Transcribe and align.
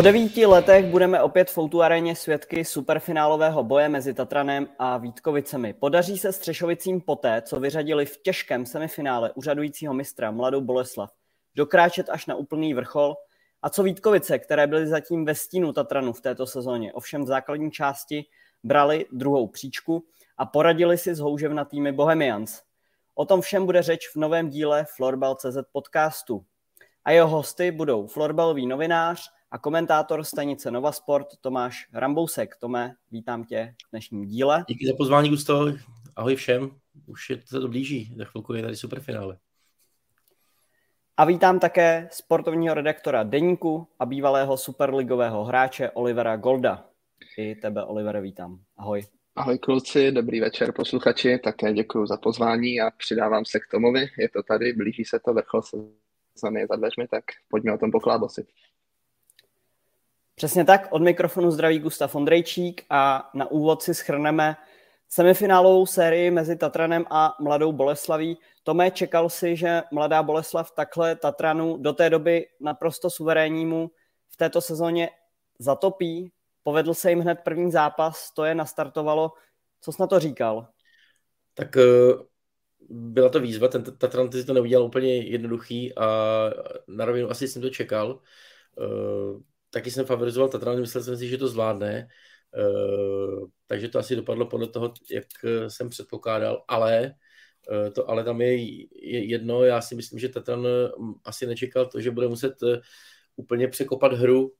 Po 0.00 0.04
devíti 0.04 0.46
letech 0.46 0.86
budeme 0.86 1.22
opět 1.22 1.50
v 1.50 1.52
Foutu 1.52 1.82
aréně 1.82 2.16
svědky 2.16 2.64
superfinálového 2.64 3.64
boje 3.64 3.88
mezi 3.88 4.14
Tatranem 4.14 4.68
a 4.78 4.98
Vítkovicemi. 4.98 5.72
Podaří 5.72 6.18
se 6.18 6.32
Střešovicím 6.32 7.00
poté, 7.00 7.42
co 7.42 7.60
vyřadili 7.60 8.06
v 8.06 8.16
těžkém 8.22 8.66
semifinále 8.66 9.32
úřadujícího 9.32 9.94
mistra 9.94 10.30
Mladou 10.30 10.60
Boleslav, 10.60 11.10
dokráčet 11.54 12.08
až 12.08 12.26
na 12.26 12.34
úplný 12.34 12.74
vrchol? 12.74 13.14
A 13.62 13.70
co 13.70 13.82
Vítkovice, 13.82 14.38
které 14.38 14.66
byly 14.66 14.86
zatím 14.86 15.24
ve 15.24 15.34
stínu 15.34 15.72
Tatranu 15.72 16.12
v 16.12 16.20
této 16.20 16.46
sezóně, 16.46 16.92
ovšem 16.92 17.24
v 17.24 17.26
základní 17.26 17.70
části 17.70 18.24
brali 18.64 19.06
druhou 19.12 19.46
příčku 19.46 20.04
a 20.38 20.46
poradili 20.46 20.98
si 20.98 21.14
s 21.14 21.18
houževnatými 21.18 21.92
Bohemians. 21.92 22.62
O 23.14 23.24
tom 23.24 23.40
všem 23.40 23.66
bude 23.66 23.82
řeč 23.82 24.08
v 24.08 24.16
novém 24.16 24.48
díle 24.48 24.86
Florbal.cz 24.96 25.58
podcastu. 25.72 26.44
A 27.04 27.10
jeho 27.10 27.28
hosty 27.28 27.70
budou 27.70 28.06
florbalový 28.06 28.66
novinář, 28.66 29.39
a 29.50 29.58
komentátor 29.58 30.24
stanice 30.24 30.70
Nova 30.70 30.92
Sport 30.92 31.26
Tomáš 31.40 31.88
Rambousek. 31.92 32.56
Tome, 32.56 32.94
vítám 33.10 33.44
tě 33.44 33.74
v 33.86 33.90
dnešním 33.90 34.26
díle. 34.26 34.64
Díky 34.68 34.86
za 34.86 34.92
pozvání, 34.96 35.28
Gusto. 35.28 35.66
Ahoj 36.16 36.36
všem. 36.36 36.70
Už 37.06 37.30
je 37.30 37.36
to 37.36 37.68
blíží. 37.68 38.14
Za 38.16 38.24
chvilku 38.24 38.54
je 38.54 38.62
tady 38.62 38.76
superfinále. 38.76 39.38
A 41.16 41.24
vítám 41.24 41.58
také 41.58 42.08
sportovního 42.12 42.74
redaktora 42.74 43.22
Deníku 43.22 43.88
a 43.98 44.06
bývalého 44.06 44.56
superligového 44.56 45.44
hráče 45.44 45.90
Olivera 45.90 46.36
Golda. 46.36 46.86
I 47.38 47.54
tebe, 47.54 47.84
Olivere, 47.84 48.20
vítám. 48.20 48.60
Ahoj. 48.76 49.02
Ahoj 49.36 49.58
kluci, 49.58 50.12
dobrý 50.12 50.40
večer 50.40 50.72
posluchači, 50.72 51.38
také 51.38 51.72
děkuji 51.72 52.06
za 52.06 52.16
pozvání 52.16 52.80
a 52.80 52.90
přidávám 52.90 53.44
se 53.44 53.60
k 53.60 53.62
Tomovi. 53.70 54.06
Je 54.18 54.28
to 54.28 54.42
tady, 54.42 54.72
blíží 54.72 55.04
se 55.04 55.20
to 55.24 55.34
vrchol 55.34 55.62
sezóny 55.62 56.66
za 56.70 56.76
dveřmi, 56.76 57.08
tak 57.08 57.24
pojďme 57.48 57.72
o 57.72 57.78
tom 57.78 57.90
poklábosit. 57.90 58.46
Přesně 60.40 60.64
tak, 60.64 60.88
od 60.90 61.02
mikrofonu 61.02 61.50
zdraví 61.50 61.78
Gustav 61.78 62.14
Ondrejčík 62.14 62.84
a 62.90 63.30
na 63.34 63.50
úvod 63.50 63.82
si 63.82 63.94
schrneme 63.94 64.56
semifinálovou 65.08 65.86
sérii 65.86 66.30
mezi 66.30 66.56
Tatranem 66.56 67.04
a 67.10 67.36
Mladou 67.40 67.72
Boleslaví. 67.72 68.38
Tome, 68.62 68.90
čekal 68.90 69.28
si, 69.28 69.56
že 69.56 69.82
Mladá 69.92 70.22
Boleslav 70.22 70.70
takhle 70.70 71.16
Tatranu 71.16 71.76
do 71.76 71.92
té 71.92 72.10
doby 72.10 72.46
naprosto 72.60 73.10
suverénnímu 73.10 73.90
v 74.28 74.36
této 74.36 74.60
sezóně 74.60 75.10
zatopí? 75.58 76.32
Povedl 76.62 76.94
se 76.94 77.10
jim 77.10 77.20
hned 77.20 77.38
první 77.44 77.70
zápas, 77.70 78.32
to 78.34 78.44
je 78.44 78.54
nastartovalo. 78.54 79.32
Co 79.80 79.92
jsi 79.92 80.02
na 80.02 80.06
to 80.06 80.18
říkal? 80.18 80.68
Tak 81.54 81.76
eh, 81.76 81.82
byla 82.90 83.28
to 83.28 83.40
výzva, 83.40 83.68
ten 83.68 83.84
Tatran 83.84 84.32
si 84.32 84.44
to 84.44 84.52
neudělal 84.52 84.86
úplně 84.86 85.16
jednoduchý 85.16 85.98
a 85.98 86.06
na 86.88 87.04
rovinu 87.04 87.30
asi 87.30 87.48
jsem 87.48 87.62
to 87.62 87.70
čekal. 87.70 88.20
Eh, 89.70 89.80
taky 89.80 89.90
jsem 89.90 90.06
favorizoval 90.06 90.48
Tatran, 90.48 90.80
myslel 90.80 91.04
jsem 91.04 91.16
si, 91.16 91.28
že 91.28 91.38
to 91.38 91.48
zvládne, 91.48 92.08
uh, 92.58 93.48
takže 93.66 93.88
to 93.88 93.98
asi 93.98 94.16
dopadlo 94.16 94.46
podle 94.46 94.68
toho, 94.68 94.94
jak 95.10 95.26
jsem 95.68 95.88
předpokládal, 95.88 96.64
ale 96.68 97.14
uh, 97.70 97.92
to 97.92 98.10
ale 98.10 98.24
tam 98.24 98.40
je, 98.40 98.72
je 99.06 99.24
jedno, 99.24 99.64
já 99.64 99.80
si 99.80 99.94
myslím, 99.94 100.18
že 100.18 100.28
Tatran 100.28 100.66
asi 101.24 101.46
nečekal 101.46 101.86
to, 101.86 102.00
že 102.00 102.10
bude 102.10 102.28
muset 102.28 102.54
úplně 103.36 103.68
překopat 103.68 104.12
hru 104.12 104.54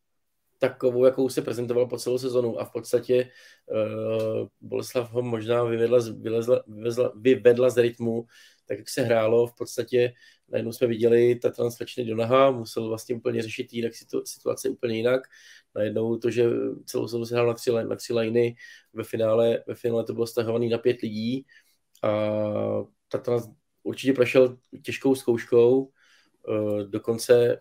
takovou, 0.59 1.05
jakou 1.05 1.29
se 1.29 1.43
prezentoval 1.43 1.87
po 1.87 1.99
celou 1.99 2.19
sezonu. 2.19 2.61
A 2.61 2.65
v 2.65 2.73
podstatě 2.73 3.31
uh, 3.67 4.49
Boleslav 4.61 5.13
ho 5.13 5.23
možná 5.23 5.65
vyvedla, 5.65 5.99
vylezla, 6.21 6.63
vyvezla, 6.67 7.13
vyvedla 7.17 7.71
z 7.71 7.79
rytmu, 7.79 8.27
tak 8.67 8.79
jak 8.79 8.89
se 8.89 9.03
hrálo, 9.03 9.47
v 9.47 9.55
podstatě 9.55 10.13
najednou 10.51 10.73
jsme 10.73 10.87
viděli 10.87 11.35
Tatran 11.35 11.71
slečny 11.71 12.05
do 12.05 12.17
naha, 12.17 12.51
musel 12.51 12.89
vlastně 12.89 13.15
úplně 13.15 13.43
řešit 13.43 13.73
jinak 13.73 13.93
situace 14.25 14.69
úplně 14.69 14.97
jinak. 14.97 15.21
Najednou 15.75 16.17
to, 16.17 16.31
že 16.31 16.45
celou 16.85 17.09
sezonu 17.09 17.27
se 17.27 17.35
hrál 17.35 17.47
na 17.47 17.55
tři, 17.55 17.71
na 17.89 17.97
tři 17.97 18.13
liny, 18.15 18.57
ve 18.93 19.05
finále, 19.05 19.63
ve 19.67 19.75
finále 19.75 20.05
to 20.05 20.13
bylo 20.13 20.27
stahovaný 20.27 20.69
na 20.69 20.79
pět 20.79 21.01
lidí 21.01 21.47
a 22.03 22.11
Tatran 23.09 23.41
určitě 23.83 24.13
prošel 24.13 24.59
těžkou 24.83 25.15
zkouškou, 25.15 25.91
eh, 26.49 26.85
dokonce 26.85 27.53
eh, 27.53 27.61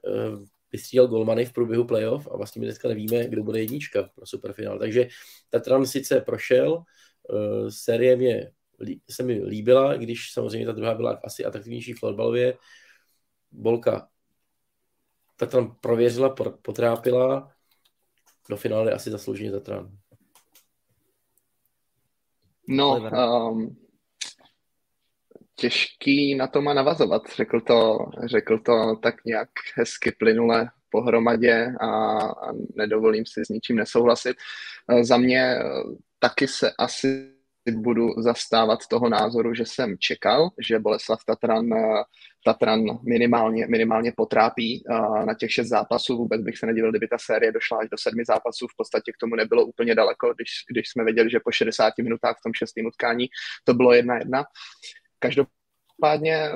vystřídal 0.71 1.07
golmany 1.07 1.45
v 1.45 1.53
průběhu 1.53 1.85
playoff 1.85 2.27
a 2.31 2.37
vlastně 2.37 2.59
my 2.59 2.65
dneska 2.65 2.87
nevíme, 2.87 3.27
kdo 3.27 3.43
bude 3.43 3.59
jednička 3.59 4.09
pro 4.15 4.25
superfinál. 4.25 4.79
Takže 4.79 5.07
Tatran 5.49 5.85
sice 5.85 6.21
prošel, 6.21 6.83
eh, 7.33 7.71
série 7.71 8.15
mě 8.15 8.51
se 9.09 9.23
mi 9.23 9.43
líbila, 9.43 9.93
když 9.93 10.33
samozřejmě 10.33 10.65
ta 10.65 10.71
druhá 10.71 10.93
byla 10.93 11.19
asi 11.23 11.45
atraktivnější 11.45 11.93
florbalově. 11.93 12.57
Bolka 13.51 14.07
ta 15.35 15.45
tam 15.45 15.75
prověřila, 15.81 16.35
potrápila, 16.61 17.51
do 18.49 18.57
finále 18.57 18.91
asi 18.91 19.11
zaslouženě 19.11 19.51
Tatran. 19.51 19.91
No, 22.67 23.11
um, 23.51 23.77
těžký 25.55 26.35
na 26.35 26.47
to 26.47 26.61
má 26.61 26.73
navazovat. 26.73 27.21
Řekl 27.35 27.61
to, 27.61 27.97
řekl 28.25 28.59
to 28.59 28.95
tak 28.95 29.25
nějak 29.25 29.49
hezky 29.75 30.11
plynule 30.11 30.69
pohromadě 30.89 31.73
a, 31.81 31.87
a 32.21 32.53
nedovolím 32.75 33.25
si 33.25 33.45
s 33.45 33.49
ničím 33.49 33.75
nesouhlasit. 33.75 34.37
Za 35.01 35.17
mě 35.17 35.55
taky 36.19 36.47
se 36.47 36.71
asi 36.79 37.38
budu 37.67 38.21
zastávat 38.21 38.79
toho 38.89 39.09
názoru, 39.09 39.53
že 39.53 39.65
jsem 39.65 39.97
čekal, 39.97 40.49
že 40.67 40.79
Boleslav 40.79 41.25
Tatran, 41.25 41.65
Tatran 42.45 42.81
minimálně, 43.07 43.67
minimálně 43.67 44.13
potrápí 44.17 44.83
na 45.25 45.33
těch 45.33 45.51
šest 45.51 45.67
zápasů. 45.67 46.17
Vůbec 46.17 46.41
bych 46.41 46.57
se 46.57 46.65
nedivil, 46.65 46.89
kdyby 46.89 47.07
ta 47.07 47.17
série 47.17 47.51
došla 47.51 47.77
až 47.77 47.89
do 47.89 47.97
sedmi 47.97 48.23
zápasů. 48.27 48.67
V 48.67 48.77
podstatě 48.77 49.11
k 49.11 49.17
tomu 49.17 49.35
nebylo 49.35 49.65
úplně 49.65 49.95
daleko, 49.95 50.33
když, 50.33 50.49
když 50.71 50.89
jsme 50.89 51.03
věděli, 51.03 51.29
že 51.29 51.39
po 51.39 51.51
60 51.51 51.93
minutách 52.01 52.37
v 52.39 52.43
tom 52.43 52.53
šestém 52.53 52.85
utkání 52.85 53.27
to 53.63 53.73
bylo 53.73 53.93
jedna 53.93 54.17
jedna. 54.17 54.43
Každopádně 55.19 56.49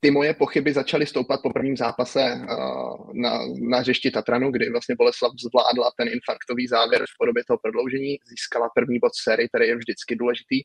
ty 0.00 0.10
moje 0.10 0.34
pochyby 0.34 0.72
začaly 0.72 1.06
stoupat 1.06 1.42
po 1.42 1.50
prvním 1.50 1.76
zápase 1.76 2.20
uh, 2.20 3.12
na, 3.12 3.40
na 3.60 3.78
hřišti 3.78 4.10
Tatranu, 4.10 4.50
kdy 4.50 4.70
vlastně 4.70 4.94
Boleslav 4.94 5.32
zvládla 5.40 5.90
ten 5.96 6.08
infarktový 6.08 6.66
závěr 6.66 7.02
v 7.02 7.18
podobě 7.18 7.42
toho 7.46 7.58
prodloužení, 7.58 8.18
získala 8.26 8.68
první 8.74 8.98
bod 8.98 9.12
série, 9.14 9.48
který 9.48 9.68
je 9.68 9.76
vždycky 9.76 10.16
důležitý 10.16 10.62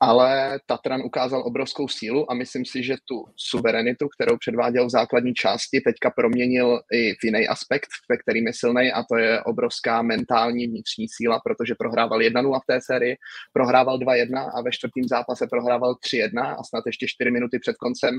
ale 0.00 0.60
Tatran 0.66 1.02
ukázal 1.02 1.42
obrovskou 1.46 1.88
sílu 1.88 2.30
a 2.30 2.34
myslím 2.34 2.64
si, 2.64 2.82
že 2.82 2.96
tu 3.08 3.24
suverenitu, 3.36 4.08
kterou 4.08 4.36
předváděl 4.38 4.86
v 4.86 4.90
základní 4.90 5.34
části, 5.34 5.80
teďka 5.80 6.10
proměnil 6.10 6.80
i 6.92 7.14
v 7.14 7.24
jiný 7.24 7.48
aspekt, 7.48 7.88
ve 8.10 8.16
kterým 8.16 8.46
je 8.46 8.52
silný 8.54 8.92
a 8.92 9.02
to 9.02 9.16
je 9.16 9.42
obrovská 9.42 10.02
mentální 10.02 10.66
vnitřní 10.66 11.06
síla, 11.08 11.40
protože 11.44 11.74
prohrával 11.78 12.18
1-0 12.18 12.60
v 12.60 12.66
té 12.66 12.80
sérii, 12.80 13.16
prohrával 13.52 13.98
2-1 13.98 14.50
a 14.54 14.62
ve 14.62 14.72
čtvrtém 14.72 15.08
zápase 15.08 15.46
prohrával 15.46 15.94
3-1 15.94 16.56
a 16.58 16.64
snad 16.64 16.86
ještě 16.86 17.06
4 17.08 17.30
minuty 17.30 17.58
před 17.58 17.76
koncem 17.76 18.18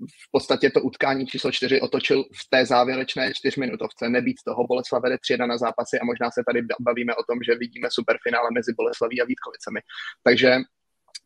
v 0.00 0.30
podstatě 0.30 0.70
to 0.70 0.82
utkání 0.82 1.26
číslo 1.26 1.52
4 1.52 1.80
otočil 1.80 2.24
v 2.24 2.50
té 2.50 2.66
závěrečné 2.66 3.34
čtyřminutovce. 3.34 4.08
Nebýt 4.08 4.36
toho, 4.46 4.66
Boleslav 4.66 5.02
vede 5.02 5.18
3 5.18 5.36
na 5.36 5.58
zápasy 5.58 5.98
a 5.98 6.04
možná 6.04 6.30
se 6.30 6.42
tady 6.46 6.60
bavíme 6.80 7.14
o 7.14 7.24
tom, 7.24 7.38
že 7.46 7.54
vidíme 7.54 7.88
superfinále 7.90 8.48
mezi 8.54 8.72
Boleslaví 8.76 9.20
a 9.20 9.24
Vítkovicemi. 9.24 9.80
Takže 10.22 10.56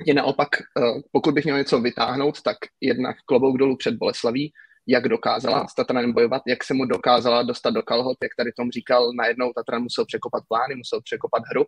je 0.07 0.15
naopak, 0.15 0.49
eh, 0.63 1.01
pokud 1.13 1.35
bych 1.35 1.45
měl 1.45 1.59
něco 1.59 1.81
vytáhnout, 1.81 2.43
tak 2.43 2.57
jednak 2.81 3.17
klobouk 3.27 3.59
dolů 3.59 3.77
před 3.77 3.95
Boleslaví, 3.95 4.53
jak 4.87 5.09
dokázala 5.09 5.67
s 5.67 5.75
Tatranem 5.75 6.13
bojovat, 6.13 6.43
jak 6.47 6.65
se 6.65 6.75
mu 6.75 6.85
dokázala 6.85 7.43
dostat 7.43 7.71
do 7.71 7.83
kalhot, 7.83 8.17
jak 8.23 8.33
tady 8.37 8.53
Tom 8.53 8.71
říkal, 8.71 9.13
najednou 9.13 9.53
Tatran 9.53 9.83
musel 9.83 10.05
překopat 10.05 10.43
plány, 10.49 10.75
musel 10.75 11.01
překopat 11.01 11.43
hru. 11.51 11.65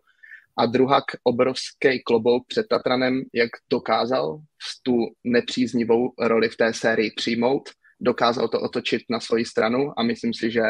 A 0.57 0.65
druhak 0.65 1.03
obrovský 1.23 2.03
klobouk 2.05 2.43
před 2.47 2.67
Tatranem, 2.69 3.21
jak 3.33 3.49
dokázal 3.69 4.39
tu 4.83 4.93
nepříznivou 5.23 6.13
roli 6.19 6.49
v 6.49 6.57
té 6.57 6.73
sérii 6.73 7.11
přijmout, 7.15 7.69
dokázal 8.01 8.47
to 8.47 8.61
otočit 8.61 9.01
na 9.09 9.19
svoji 9.19 9.45
stranu 9.45 9.93
a 9.97 10.03
myslím 10.03 10.33
si, 10.33 10.51
že 10.51 10.61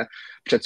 před, 0.44 0.62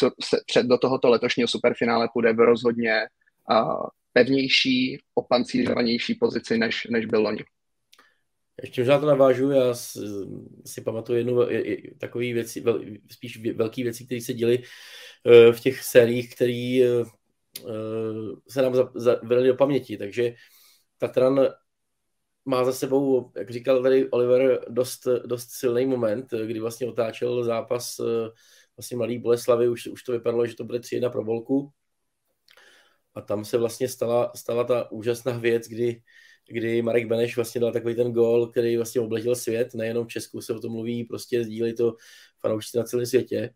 před 0.45 0.65
do 0.65 0.77
tohoto 0.77 1.09
letošního 1.09 1.47
superfinále 1.47 2.09
půjde 2.13 2.33
v 2.33 2.39
rozhodně 2.39 3.07
uh, 3.51 3.87
pevnější, 4.15 4.97
opancířovanější 5.13 6.15
pozici, 6.15 6.57
než, 6.57 6.87
než 6.89 7.05
byl 7.05 7.21
loni. 7.21 7.43
Ještě 8.61 8.81
možná 8.81 8.99
to 8.99 9.05
navážu, 9.05 9.51
já 9.51 9.73
si 10.65 10.81
pamatuju 10.85 11.17
jednu 11.17 11.39
takové 11.99 12.33
věci, 12.33 12.63
spíš 13.11 13.39
velké 13.55 13.83
věci, 13.83 14.05
které 14.05 14.21
se 14.21 14.33
děly 14.33 14.63
eh, 15.25 15.53
v 15.53 15.59
těch 15.59 15.83
sériích, 15.83 16.35
které 16.35 16.79
eh, 16.83 17.05
se 18.49 18.61
nám 18.61 18.73
zavedly 18.95 19.47
do 19.47 19.55
paměti, 19.55 19.97
takže 19.97 20.33
Tatran 20.97 21.47
má 22.45 22.65
za 22.65 22.73
sebou, 22.73 23.31
jak 23.35 23.49
říkal 23.49 23.83
tady 23.83 24.09
Oliver, 24.09 24.65
dost, 24.69 25.07
dost 25.25 25.49
silný 25.51 25.85
moment, 25.85 26.31
kdy 26.45 26.59
vlastně 26.59 26.87
otáčel 26.87 27.43
zápas 27.43 27.99
eh, 27.99 28.29
vlastně 28.77 28.97
Malý 28.97 29.19
Boleslavy, 29.19 29.69
už, 29.69 29.87
už 29.87 30.03
to 30.03 30.11
vypadalo, 30.11 30.45
že 30.45 30.55
to 30.55 30.63
bude 30.63 30.79
3-1 30.79 31.11
pro 31.11 31.23
Volku, 31.23 31.71
a 33.15 33.21
tam 33.21 33.45
se 33.45 33.57
vlastně 33.57 33.87
stala, 33.89 34.31
stala 34.35 34.63
ta 34.63 34.91
úžasná 34.91 35.37
věc, 35.37 35.67
kdy, 35.67 36.01
kdy 36.47 36.81
Marek 36.81 37.07
Beneš 37.07 37.35
vlastně 37.35 37.61
dal 37.61 37.71
takový 37.71 37.95
ten 37.95 38.11
gol, 38.11 38.47
který 38.47 38.77
vlastně 38.77 39.01
obletěl 39.01 39.35
svět, 39.35 39.73
nejenom 39.75 40.05
v 40.05 40.11
Česku 40.11 40.41
se 40.41 40.53
o 40.53 40.59
tom 40.59 40.71
mluví, 40.71 41.03
prostě 41.03 41.43
sdílí 41.43 41.75
to 41.75 41.95
fanoušci 42.39 42.77
na 42.77 42.83
celém 42.83 43.05
světě. 43.05 43.53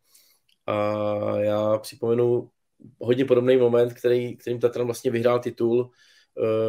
A 0.65 1.39
já 1.39 1.77
připomenu 1.77 2.49
hodně 2.99 3.25
podobný 3.25 3.57
moment, 3.57 3.93
který, 3.93 4.37
kterým 4.37 4.59
Tatran 4.59 4.85
vlastně 4.85 5.11
vyhrál 5.11 5.39
titul 5.39 5.91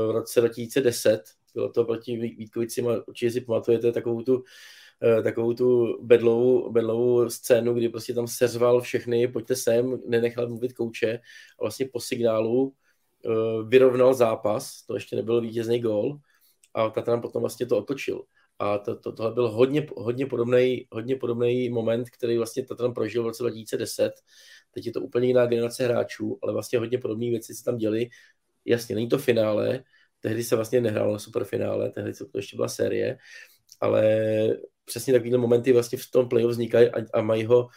v 0.07 0.11
roce 0.11 0.41
2010. 0.41 1.23
Bylo 1.55 1.69
to 1.73 1.85
proti 1.85 2.17
Vítkovicím 2.17 2.89
a 2.89 3.09
určitě 3.09 3.31
si 3.31 3.41
pamatujete 3.41 3.93
takovou 3.93 4.23
tu 4.23 4.35
Eh, 4.35 4.45
takovou 5.23 5.55
tu 5.55 5.99
bedlovou, 6.03 6.73
bedlovou 6.73 7.31
scénu, 7.31 7.75
kdy 7.75 7.89
prostě 7.89 8.15
tam 8.15 8.27
seřval 8.27 8.81
všechny, 8.81 9.29
pojďte 9.29 9.57
sem, 9.57 9.99
nenechal 10.07 10.49
mluvit 10.49 10.73
kouče 10.73 11.19
a 11.59 11.63
vlastně 11.63 11.89
po 11.93 12.01
signálu 12.01 12.73
eh, 13.27 13.29
vyrovnal 13.69 14.15
zápas, 14.15 14.83
to 14.87 14.95
ještě 14.95 15.17
nebyl 15.17 15.41
vítězný 15.41 15.81
gól 15.81 16.19
a 16.75 16.91
Tatran 16.91 17.21
potom 17.21 17.43
vlastně 17.43 17.67
to 17.67 17.79
otočil. 17.79 18.23
A 18.59 18.79
to, 18.79 18.97
to, 18.97 19.13
tohle 19.13 19.33
byl 19.33 19.49
hodně, 19.49 19.87
hodně, 19.97 20.27
podobný, 20.27 20.87
hodně 20.93 21.17
podobný 21.17 21.69
moment, 21.69 22.11
který 22.11 22.37
vlastně 22.37 22.67
Tatran 22.67 22.95
prožil 22.95 23.23
v 23.23 23.27
roce 23.27 23.43
2010. 23.43 24.13
Teď 24.71 24.87
je 24.87 24.93
to 24.93 25.01
úplně 25.01 25.27
jiná 25.27 25.47
generace 25.47 25.85
hráčů, 25.85 26.39
ale 26.43 26.53
vlastně 26.53 26.79
hodně 26.79 26.99
podobné 26.99 27.31
věci 27.31 27.55
se 27.55 27.65
tam 27.65 27.77
děly. 27.77 28.09
Jasně, 28.65 28.95
není 28.95 29.09
to 29.09 29.19
finále, 29.19 29.85
tehdy 30.21 30.45
se 30.45 30.57
vlastně 30.57 30.81
nehrálo 30.81 31.13
na 31.13 31.19
superfinále, 31.19 31.91
tehdy 31.91 32.13
to 32.15 32.25
ještě 32.35 32.57
byla 32.57 32.69
série, 32.69 33.19
ale 33.81 34.03
přesně 34.91 35.13
takovýhle 35.13 35.39
momenty 35.39 35.73
vlastně 35.73 35.99
v 35.99 36.11
tom 36.11 36.29
playoff 36.29 36.51
vznikají 36.51 36.89
a, 36.91 36.99
a 37.15 37.23
mají 37.23 37.45
ho, 37.45 37.69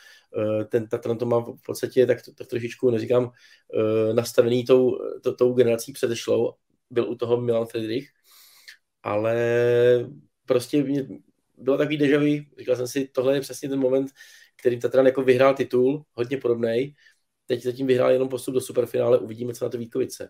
eh, 0.61 0.65
ten 0.65 0.87
Tatran 0.87 1.17
to 1.17 1.25
má 1.25 1.39
v 1.39 1.61
podstatě 1.65 2.05
tak, 2.05 2.17
tak 2.37 2.47
trošičku, 2.47 2.89
neříkám, 2.89 3.31
eh, 3.31 4.13
nastavený 4.13 4.65
tou, 4.65 4.97
to, 5.23 5.33
tou 5.33 5.53
generací 5.53 5.93
předešlou, 5.93 6.53
byl 6.89 7.09
u 7.09 7.15
toho 7.15 7.41
Milan 7.41 7.65
Friedrich, 7.65 8.09
ale 9.03 9.35
prostě 10.45 10.85
bylo 11.57 11.77
takový 11.77 11.97
deja 11.97 12.19
říkal 12.57 12.75
jsem 12.75 12.87
si, 12.87 13.07
tohle 13.07 13.35
je 13.35 13.41
přesně 13.41 13.69
ten 13.69 13.79
moment, 13.79 14.11
kterým 14.55 14.79
Tatran 14.79 15.05
jako 15.05 15.21
vyhrál 15.21 15.53
titul, 15.53 16.05
hodně 16.13 16.37
podobný. 16.37 16.95
Teď 17.45 17.63
zatím 17.63 17.87
vyhrál 17.87 18.11
jenom 18.11 18.29
postup 18.29 18.53
do 18.53 18.61
superfinále, 18.61 19.19
uvidíme, 19.19 19.53
co 19.53 19.65
na 19.65 19.69
to 19.69 19.77
Vítkovice. 19.77 20.29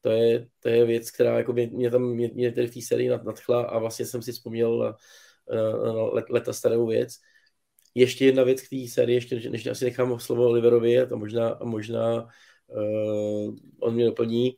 To 0.00 0.10
je, 0.10 0.46
to 0.60 0.68
je 0.68 0.86
věc, 0.86 1.10
která 1.10 1.38
jako 1.38 1.52
mě, 1.52 1.66
mě 1.66 1.90
tam 1.90 2.02
mě, 2.02 2.30
mě 2.34 2.52
tady 2.52 2.66
v 2.66 2.74
té 2.74 2.80
sérii 2.82 3.08
nadchla 3.08 3.62
a 3.62 3.78
vlastně 3.78 4.06
jsem 4.06 4.22
si 4.22 4.32
vzpomněl 4.32 4.78
na, 4.78 4.96
leta 6.28 6.52
starou 6.52 6.86
věc. 6.86 7.14
Ještě 7.94 8.26
jedna 8.26 8.42
věc 8.42 8.62
k 8.62 8.68
té 8.68 8.88
sérii, 8.88 9.16
ještě 9.16 9.50
než 9.50 9.66
asi 9.66 9.84
nechám 9.84 10.20
slovo 10.20 10.46
Oliverovi, 10.46 11.00
a 11.00 11.16
možná, 11.16 11.58
možná 11.62 12.28
uh, 12.66 13.54
on 13.80 13.94
mě 13.94 14.04
doplní. 14.04 14.56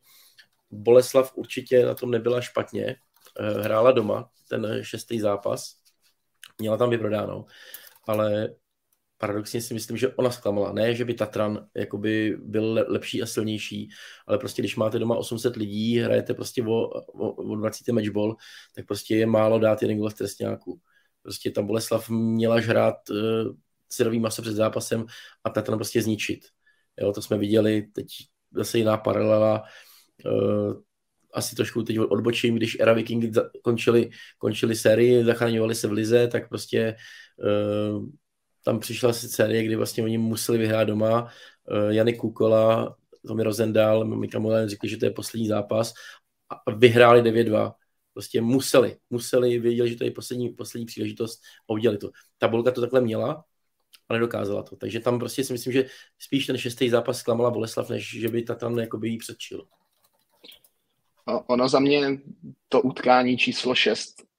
Boleslav 0.71 1.33
určitě 1.37 1.87
na 1.87 1.95
tom 1.95 2.11
nebyla 2.11 2.41
špatně. 2.41 2.97
Uh, 3.41 3.61
hrála 3.61 3.93
doma 3.93 4.31
ten 4.49 4.79
šestý 4.83 5.21
zápas. 5.21 5.75
Měla 6.59 6.77
tam 6.77 6.91
vyprodáno. 6.91 7.45
Ale 8.09 8.55
paradoxně 9.23 9.61
si 9.61 9.75
myslím, 9.75 9.97
že 9.97 10.09
ona 10.09 10.31
zklamala. 10.31 10.73
Ne, 10.73 10.95
že 10.95 11.05
by 11.05 11.15
Tatran 11.15 11.67
jakoby 11.77 12.37
byl 12.43 12.85
lepší 12.89 13.23
a 13.23 13.27
silnější, 13.27 13.89
ale 14.27 14.39
prostě 14.39 14.63
když 14.63 14.77
máte 14.77 14.99
doma 14.99 15.17
800 15.17 15.57
lidí, 15.57 15.99
hrajete 15.99 16.35
prostě 16.35 16.63
o, 16.63 16.89
o, 16.91 17.31
o 17.33 17.57
20 17.57 17.93
matchball, 17.93 18.37
tak 18.75 18.87
prostě 18.87 19.17
je 19.17 19.27
málo 19.27 19.59
dát 19.59 19.83
jeden 19.83 19.99
gol 19.99 20.11
v 20.11 20.15
trestňáku. 20.15 20.81
Prostě 21.23 21.51
ta 21.51 21.63
Boleslav 21.63 22.11
měla 22.11 22.61
žrát 22.61 22.95
uh, 23.11 23.17
syrový 23.89 24.21
maso 24.21 24.43
před 24.43 24.55
zápasem 24.55 25.07
a 25.45 25.51
Tatran 25.51 25.79
prostě 25.79 26.03
zničit. 26.03 26.41
Jo, 27.01 27.13
to 27.13 27.23
jsme 27.23 27.39
viděli, 27.39 27.83
teď 27.93 28.07
zase 28.53 28.79
jiná 28.79 28.97
paralela, 28.97 29.63
uh, 30.27 30.75
asi 31.35 31.57
trošku 31.57 31.83
teď 31.83 31.99
odbočím, 31.99 32.55
když 32.55 32.77
Era 32.81 32.93
Viking 32.93 33.37
končili, 33.63 34.11
končili 34.39 34.77
sérii, 34.77 35.25
zachraňovali 35.25 35.75
se 35.75 35.89
v 35.89 35.93
Lize, 35.93 36.29
tak 36.29 36.49
prostě 36.49 36.97
uh, 37.39 38.07
tam 38.65 38.81
přišla 38.81 39.13
si 39.13 39.29
série, 39.29 39.65
kdy 39.65 39.77
vlastně 39.77 40.05
oni 40.05 40.19
museli 40.19 40.59
vyhrát 40.59 40.89
doma. 40.89 41.23
Uh, 41.23 41.91
Jany 41.91 42.15
Kukola, 42.15 42.97
Tomi 43.27 43.43
Rozendal, 43.43 44.05
Mika 44.05 44.39
Molen 44.39 44.69
řekli, 44.69 44.89
že 44.89 44.97
to 44.97 45.05
je 45.05 45.11
poslední 45.11 45.49
zápas 45.49 45.95
a 46.67 46.71
vyhráli 46.71 47.23
9-2. 47.23 47.75
Prostě 48.13 48.41
museli, 48.41 48.97
museli, 49.11 49.59
věděli, 49.59 49.91
že 49.91 49.97
to 49.97 50.05
je 50.05 50.11
poslední, 50.11 50.49
poslední 50.49 50.87
příležitost 50.87 51.41
a 51.71 51.73
udělali 51.73 51.99
to. 51.99 52.11
Tabulka 52.39 52.71
to 52.71 52.81
takhle 52.81 53.01
měla, 53.01 53.45
ale 54.09 54.19
nedokázala 54.19 54.63
to. 54.63 54.77
Takže 54.77 55.01
tam 55.01 55.19
prostě 55.19 55.45
si 55.45 55.53
myslím, 55.53 55.73
že 55.73 55.87
spíš 56.19 56.47
ten 56.47 56.59
šestý 56.59 56.89
zápas 56.89 57.19
zklamala 57.19 57.51
Boleslav, 57.51 57.91
než 57.91 58.21
že 58.21 58.29
by 58.29 58.43
ta 58.43 58.55
tam 58.55 58.79
jakoby 58.79 59.09
jí 59.09 59.19
předčil. 59.19 59.67
Ono 61.47 61.69
za 61.69 61.81
mě 61.81 62.21
to 62.69 62.83
utkání 62.83 63.39
číslo 63.39 63.75
6 63.75 64.32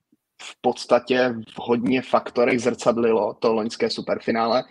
v 0.44 0.62
podstatě 0.62 1.36
v 1.56 1.60
hodně 1.60 2.02
faktorech 2.02 2.60
zrcadlilo 2.60 3.34
to 3.34 3.54
loňské 3.54 3.90
superfinále, 3.90 4.64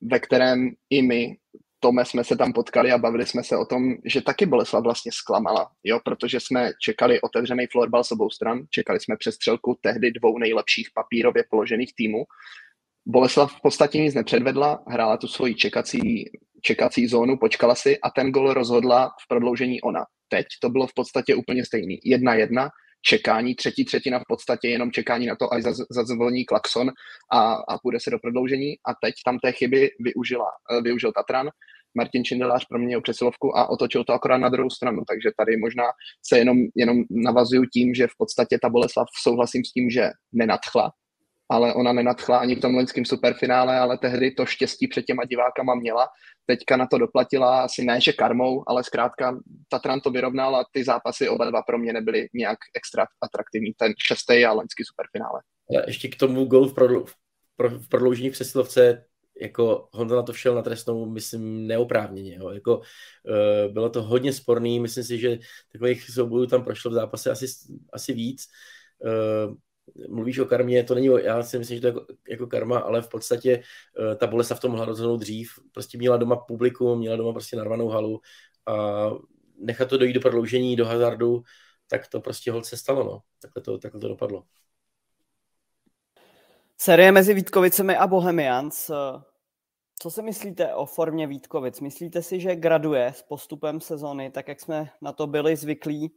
ve 0.00 0.18
kterém 0.18 0.70
i 0.90 1.02
my, 1.02 1.36
Tome, 1.80 2.04
jsme 2.04 2.24
se 2.24 2.36
tam 2.36 2.52
potkali 2.52 2.92
a 2.92 2.98
bavili 2.98 3.26
jsme 3.26 3.44
se 3.44 3.56
o 3.56 3.64
tom, 3.64 3.94
že 4.04 4.22
taky 4.22 4.46
Boleslav 4.46 4.82
vlastně 4.82 5.12
zklamala, 5.12 5.70
jo, 5.84 6.00
protože 6.04 6.40
jsme 6.40 6.70
čekali 6.82 7.20
otevřený 7.20 7.66
florbal 7.66 8.04
s 8.04 8.12
obou 8.12 8.30
stran, 8.30 8.62
čekali 8.70 9.00
jsme 9.00 9.16
přestřelku 9.16 9.78
tehdy 9.80 10.10
dvou 10.10 10.38
nejlepších 10.38 10.88
papírově 10.94 11.44
položených 11.50 11.94
týmů. 11.94 12.24
Boleslav 13.06 13.56
v 13.56 13.60
podstatě 13.62 13.98
nic 13.98 14.14
nepředvedla, 14.14 14.82
hrála 14.88 15.16
tu 15.16 15.28
svoji 15.28 15.54
čekací, 15.54 16.30
čekací 16.62 17.06
zónu, 17.06 17.36
počkala 17.36 17.74
si 17.74 17.98
a 18.00 18.10
ten 18.10 18.30
gol 18.32 18.52
rozhodla 18.52 19.10
v 19.24 19.28
prodloužení 19.28 19.80
ona. 19.80 20.04
Teď 20.28 20.46
to 20.60 20.70
bylo 20.70 20.86
v 20.86 20.94
podstatě 20.94 21.34
úplně 21.34 21.64
stejný. 21.64 21.98
Jedna 22.04 22.34
jedna, 22.34 22.70
čekání, 23.02 23.54
třetí 23.54 23.84
třetina 23.84 24.18
v 24.18 24.28
podstatě 24.28 24.68
jenom 24.68 24.92
čekání 24.92 25.26
na 25.26 25.36
to, 25.36 25.52
až 25.54 25.62
zazvoní 25.90 26.44
klakson 26.44 26.90
a, 27.32 27.54
a 27.54 27.78
půjde 27.82 28.00
se 28.00 28.10
do 28.10 28.18
prodloužení. 28.18 28.70
A 28.88 28.90
teď 29.04 29.14
tam 29.24 29.38
té 29.38 29.52
chyby 29.52 29.90
využila, 30.00 30.46
eh, 30.72 30.80
využil 30.82 31.12
Tatran, 31.12 31.48
Martin 31.96 32.24
Čindelář 32.24 32.66
proměnil 32.68 33.00
přesilovku 33.00 33.58
a 33.58 33.70
otočil 33.70 34.04
to 34.04 34.12
akorát 34.12 34.38
na 34.38 34.48
druhou 34.48 34.70
stranu, 34.70 35.02
takže 35.08 35.30
tady 35.38 35.56
možná 35.56 35.84
se 36.28 36.38
jenom, 36.38 36.58
jenom 36.76 36.96
navazuju 37.10 37.64
tím, 37.72 37.94
že 37.94 38.06
v 38.06 38.16
podstatě 38.18 38.58
ta 38.62 38.68
Boleslav 38.68 39.06
souhlasím 39.22 39.64
s 39.64 39.72
tím, 39.72 39.90
že 39.90 40.10
nenadchla, 40.32 40.90
ale 41.50 41.74
ona 41.74 41.92
nenadchla 41.92 42.38
ani 42.38 42.54
v 42.54 42.60
tom 42.60 42.74
loňském 42.74 43.04
superfinále, 43.04 43.78
ale 43.78 43.98
tehdy 43.98 44.30
to 44.30 44.46
štěstí 44.46 44.88
před 44.88 45.02
těma 45.02 45.24
divákama 45.24 45.74
měla. 45.74 46.08
Teďka 46.46 46.76
na 46.76 46.86
to 46.86 46.98
doplatila 46.98 47.62
asi 47.62 47.84
ne, 47.84 48.00
že 48.00 48.12
karmou, 48.12 48.64
ale 48.66 48.84
zkrátka 48.84 49.38
Tatran 49.68 50.00
to 50.00 50.10
vyrovnal 50.10 50.56
a 50.56 50.66
ty 50.72 50.84
zápasy 50.84 51.28
oba 51.28 51.50
dva 51.50 51.62
pro 51.62 51.78
mě 51.78 51.92
nebyly 51.92 52.28
nějak 52.34 52.58
extra 52.76 53.06
atraktivní, 53.20 53.72
ten 53.76 53.92
šestý 54.06 54.44
a 54.44 54.52
loňský 54.52 54.84
superfinále. 54.84 55.40
Ale 55.70 55.84
ještě 55.86 56.08
k 56.08 56.16
tomu 56.16 56.44
gol 56.44 56.68
v, 56.68 56.74
prodl- 56.74 57.06
v 57.58 57.88
prodloužení 57.88 58.30
přesilovce, 58.30 59.04
jako 59.40 59.88
Honza 59.92 60.16
na 60.16 60.22
to 60.22 60.32
všel 60.32 60.54
na 60.54 60.62
trestnou, 60.62 61.10
myslím, 61.10 61.66
neoprávněně. 61.66 62.34
Jo. 62.34 62.50
Jako, 62.50 62.76
uh, 62.78 63.72
bylo 63.72 63.90
to 63.90 64.02
hodně 64.02 64.32
sporný, 64.32 64.80
myslím 64.80 65.04
si, 65.04 65.18
že 65.18 65.38
takových 65.72 66.10
soubojů 66.10 66.46
tam 66.46 66.64
prošlo 66.64 66.90
v 66.90 66.94
zápase 66.94 67.30
asi, 67.30 67.46
asi 67.92 68.12
víc. 68.12 68.46
Uh, 69.04 69.54
mluvíš 70.08 70.38
o 70.38 70.44
karmě, 70.44 70.84
to 70.84 70.94
není, 70.94 71.08
já 71.22 71.42
si 71.42 71.58
myslím, 71.58 71.76
že 71.76 71.80
to 71.80 71.86
je 71.86 71.92
jako, 71.92 72.06
jako 72.28 72.46
karma, 72.46 72.78
ale 72.78 73.02
v 73.02 73.08
podstatě 73.08 73.62
uh, 73.98 74.14
ta 74.14 74.26
bolest 74.26 74.50
v 74.50 74.60
tom 74.60 74.70
mohla 74.70 74.86
rozhodnout 74.86 75.16
dřív. 75.16 75.50
Prostě 75.72 75.98
měla 75.98 76.16
doma 76.16 76.36
publiku, 76.36 76.96
měla 76.96 77.16
doma 77.16 77.32
prostě 77.32 77.56
narvanou 77.56 77.88
halu 77.88 78.20
a 78.66 79.10
nechat 79.58 79.88
to 79.88 79.98
dojít 79.98 80.12
do 80.12 80.20
prodloužení, 80.20 80.76
do 80.76 80.86
hazardu, 80.86 81.42
tak 81.90 82.08
to 82.08 82.20
prostě 82.20 82.52
holce 82.52 82.76
stalo, 82.76 83.04
no. 83.04 83.22
Takhle 83.42 83.62
to, 83.62 83.78
takhle 83.78 84.00
to 84.00 84.08
dopadlo. 84.08 84.44
Série 86.78 87.12
mezi 87.12 87.34
Vítkovicemi 87.34 87.96
a 87.96 88.06
Bohemians. 88.06 88.90
Co 90.00 90.10
si 90.10 90.22
myslíte 90.22 90.74
o 90.74 90.86
formě 90.86 91.26
Vítkovic? 91.26 91.80
Myslíte 91.80 92.22
si, 92.22 92.40
že 92.40 92.56
graduje 92.56 93.06
s 93.06 93.22
postupem 93.22 93.80
sezony, 93.80 94.30
tak 94.30 94.48
jak 94.48 94.60
jsme 94.60 94.90
na 95.02 95.12
to 95.12 95.26
byli 95.26 95.56
zvyklí 95.56 96.10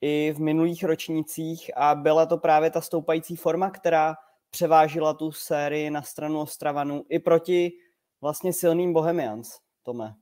i 0.00 0.32
v 0.36 0.40
minulých 0.40 0.84
ročnících 0.84 1.70
a 1.76 1.94
byla 1.94 2.26
to 2.26 2.38
právě 2.38 2.70
ta 2.70 2.80
stoupající 2.80 3.36
forma, 3.36 3.70
která 3.70 4.14
převážila 4.50 5.14
tu 5.14 5.32
sérii 5.32 5.90
na 5.90 6.02
stranu 6.02 6.40
Ostravanů 6.40 7.04
i 7.08 7.18
proti 7.18 7.72
vlastně 8.20 8.52
silným 8.52 8.92
Bohemians, 8.92 9.58
Tome. 9.82 10.14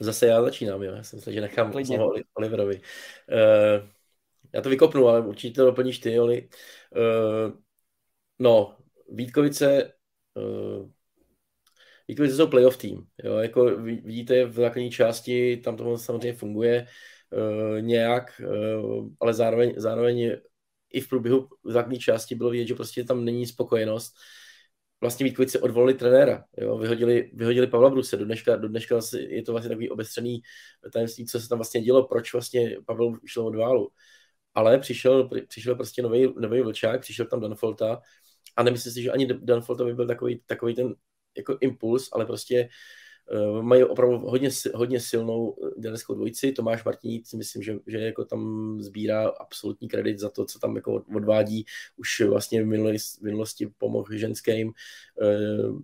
Zase 0.00 0.26
já 0.26 0.42
začínám, 0.42 0.82
jo. 0.82 0.94
Já 0.94 1.02
jsem 1.02 1.20
se, 1.20 1.32
že 1.32 1.40
nechám 1.40 1.84
slovo 1.84 2.12
Oliverovi. 2.34 2.76
Uh, 2.76 3.88
já 4.52 4.60
to 4.60 4.68
vykopnu, 4.68 5.08
ale 5.08 5.26
určitě 5.26 5.54
to 5.54 5.64
doplníš 5.64 5.98
ty, 5.98 6.20
Oli. 6.20 6.48
Uh, 6.96 7.58
no, 8.38 8.76
Vítkovice 9.08 9.92
uh, 10.34 10.90
Vítkovice 12.08 12.36
jsou 12.36 12.46
playoff 12.46 12.76
tým. 12.76 13.06
Jo? 13.24 13.36
Jako 13.36 13.76
vidíte 13.76 14.44
v 14.44 14.54
základní 14.54 14.90
části, 14.90 15.56
tam 15.56 15.76
to 15.76 15.98
samozřejmě 15.98 16.32
funguje 16.32 16.86
uh, 17.32 17.80
nějak, 17.80 18.42
uh, 18.44 19.08
ale 19.20 19.34
zároveň, 19.34 19.74
zároveň 19.76 20.36
i 20.92 21.00
v 21.00 21.08
průběhu 21.08 21.48
základní 21.64 21.98
části 21.98 22.34
bylo 22.34 22.50
vidět, 22.50 22.66
že 22.66 22.74
prostě 22.74 23.04
tam 23.04 23.24
není 23.24 23.46
spokojenost. 23.46 24.14
Vlastně 25.00 25.24
Vítkovice 25.24 25.60
odvolili 25.60 25.94
trenéra, 25.94 26.44
jo? 26.56 26.78
Vyhodili, 26.78 27.30
vyhodili 27.34 27.66
Pavla 27.66 27.90
Bruse. 27.90 28.16
Do 28.16 28.24
dneška, 28.24 28.56
do 28.56 28.68
dneška 28.68 29.00
je 29.18 29.42
to 29.42 29.52
vlastně 29.52 29.68
takový 29.68 29.90
obestřený 29.90 30.40
tajemství, 30.92 31.26
co 31.26 31.40
se 31.40 31.48
tam 31.48 31.58
vlastně 31.58 31.80
dělo, 31.80 32.06
proč 32.06 32.32
vlastně 32.32 32.76
Pavel 32.86 33.12
šel 33.26 33.46
od 33.46 33.54
válu. 33.54 33.88
Ale 34.54 34.78
přišel, 34.78 35.30
přišel 35.48 35.74
prostě 35.74 36.02
nový, 36.02 36.34
nový 36.38 36.60
vlčák, 36.60 37.00
přišel 37.00 37.26
tam 37.26 37.40
Danfolta 37.40 38.00
a 38.56 38.62
nemyslím 38.62 38.92
si, 38.92 39.02
že 39.02 39.10
ani 39.10 39.26
Danfolta 39.26 39.84
by 39.84 39.94
byl 39.94 40.06
takový, 40.06 40.42
takový 40.46 40.74
ten 40.74 40.94
jako 41.38 41.58
impuls, 41.60 42.08
ale 42.12 42.26
prostě 42.26 42.68
uh, 43.32 43.62
mají 43.62 43.84
opravdu 43.84 44.18
hodně, 44.18 44.50
hodně 44.74 45.00
silnou 45.00 45.56
dělenskou 45.78 46.14
dvojici. 46.14 46.52
Tomáš 46.52 46.84
Martiník 46.84 47.26
si 47.26 47.36
myslím, 47.36 47.62
že, 47.62 47.74
že 47.86 47.98
jako 47.98 48.24
tam 48.24 48.76
sbírá 48.80 49.28
absolutní 49.28 49.88
kredit 49.88 50.18
za 50.18 50.30
to, 50.30 50.44
co 50.44 50.58
tam 50.58 50.76
jako 50.76 51.04
odvádí. 51.14 51.64
Už 51.96 52.20
vlastně 52.20 52.62
v 52.62 52.66
minulosti, 52.66 53.24
minulosti 53.24 53.68
pomohl 53.78 54.16
ženským 54.16 54.68
uh, 54.68 55.80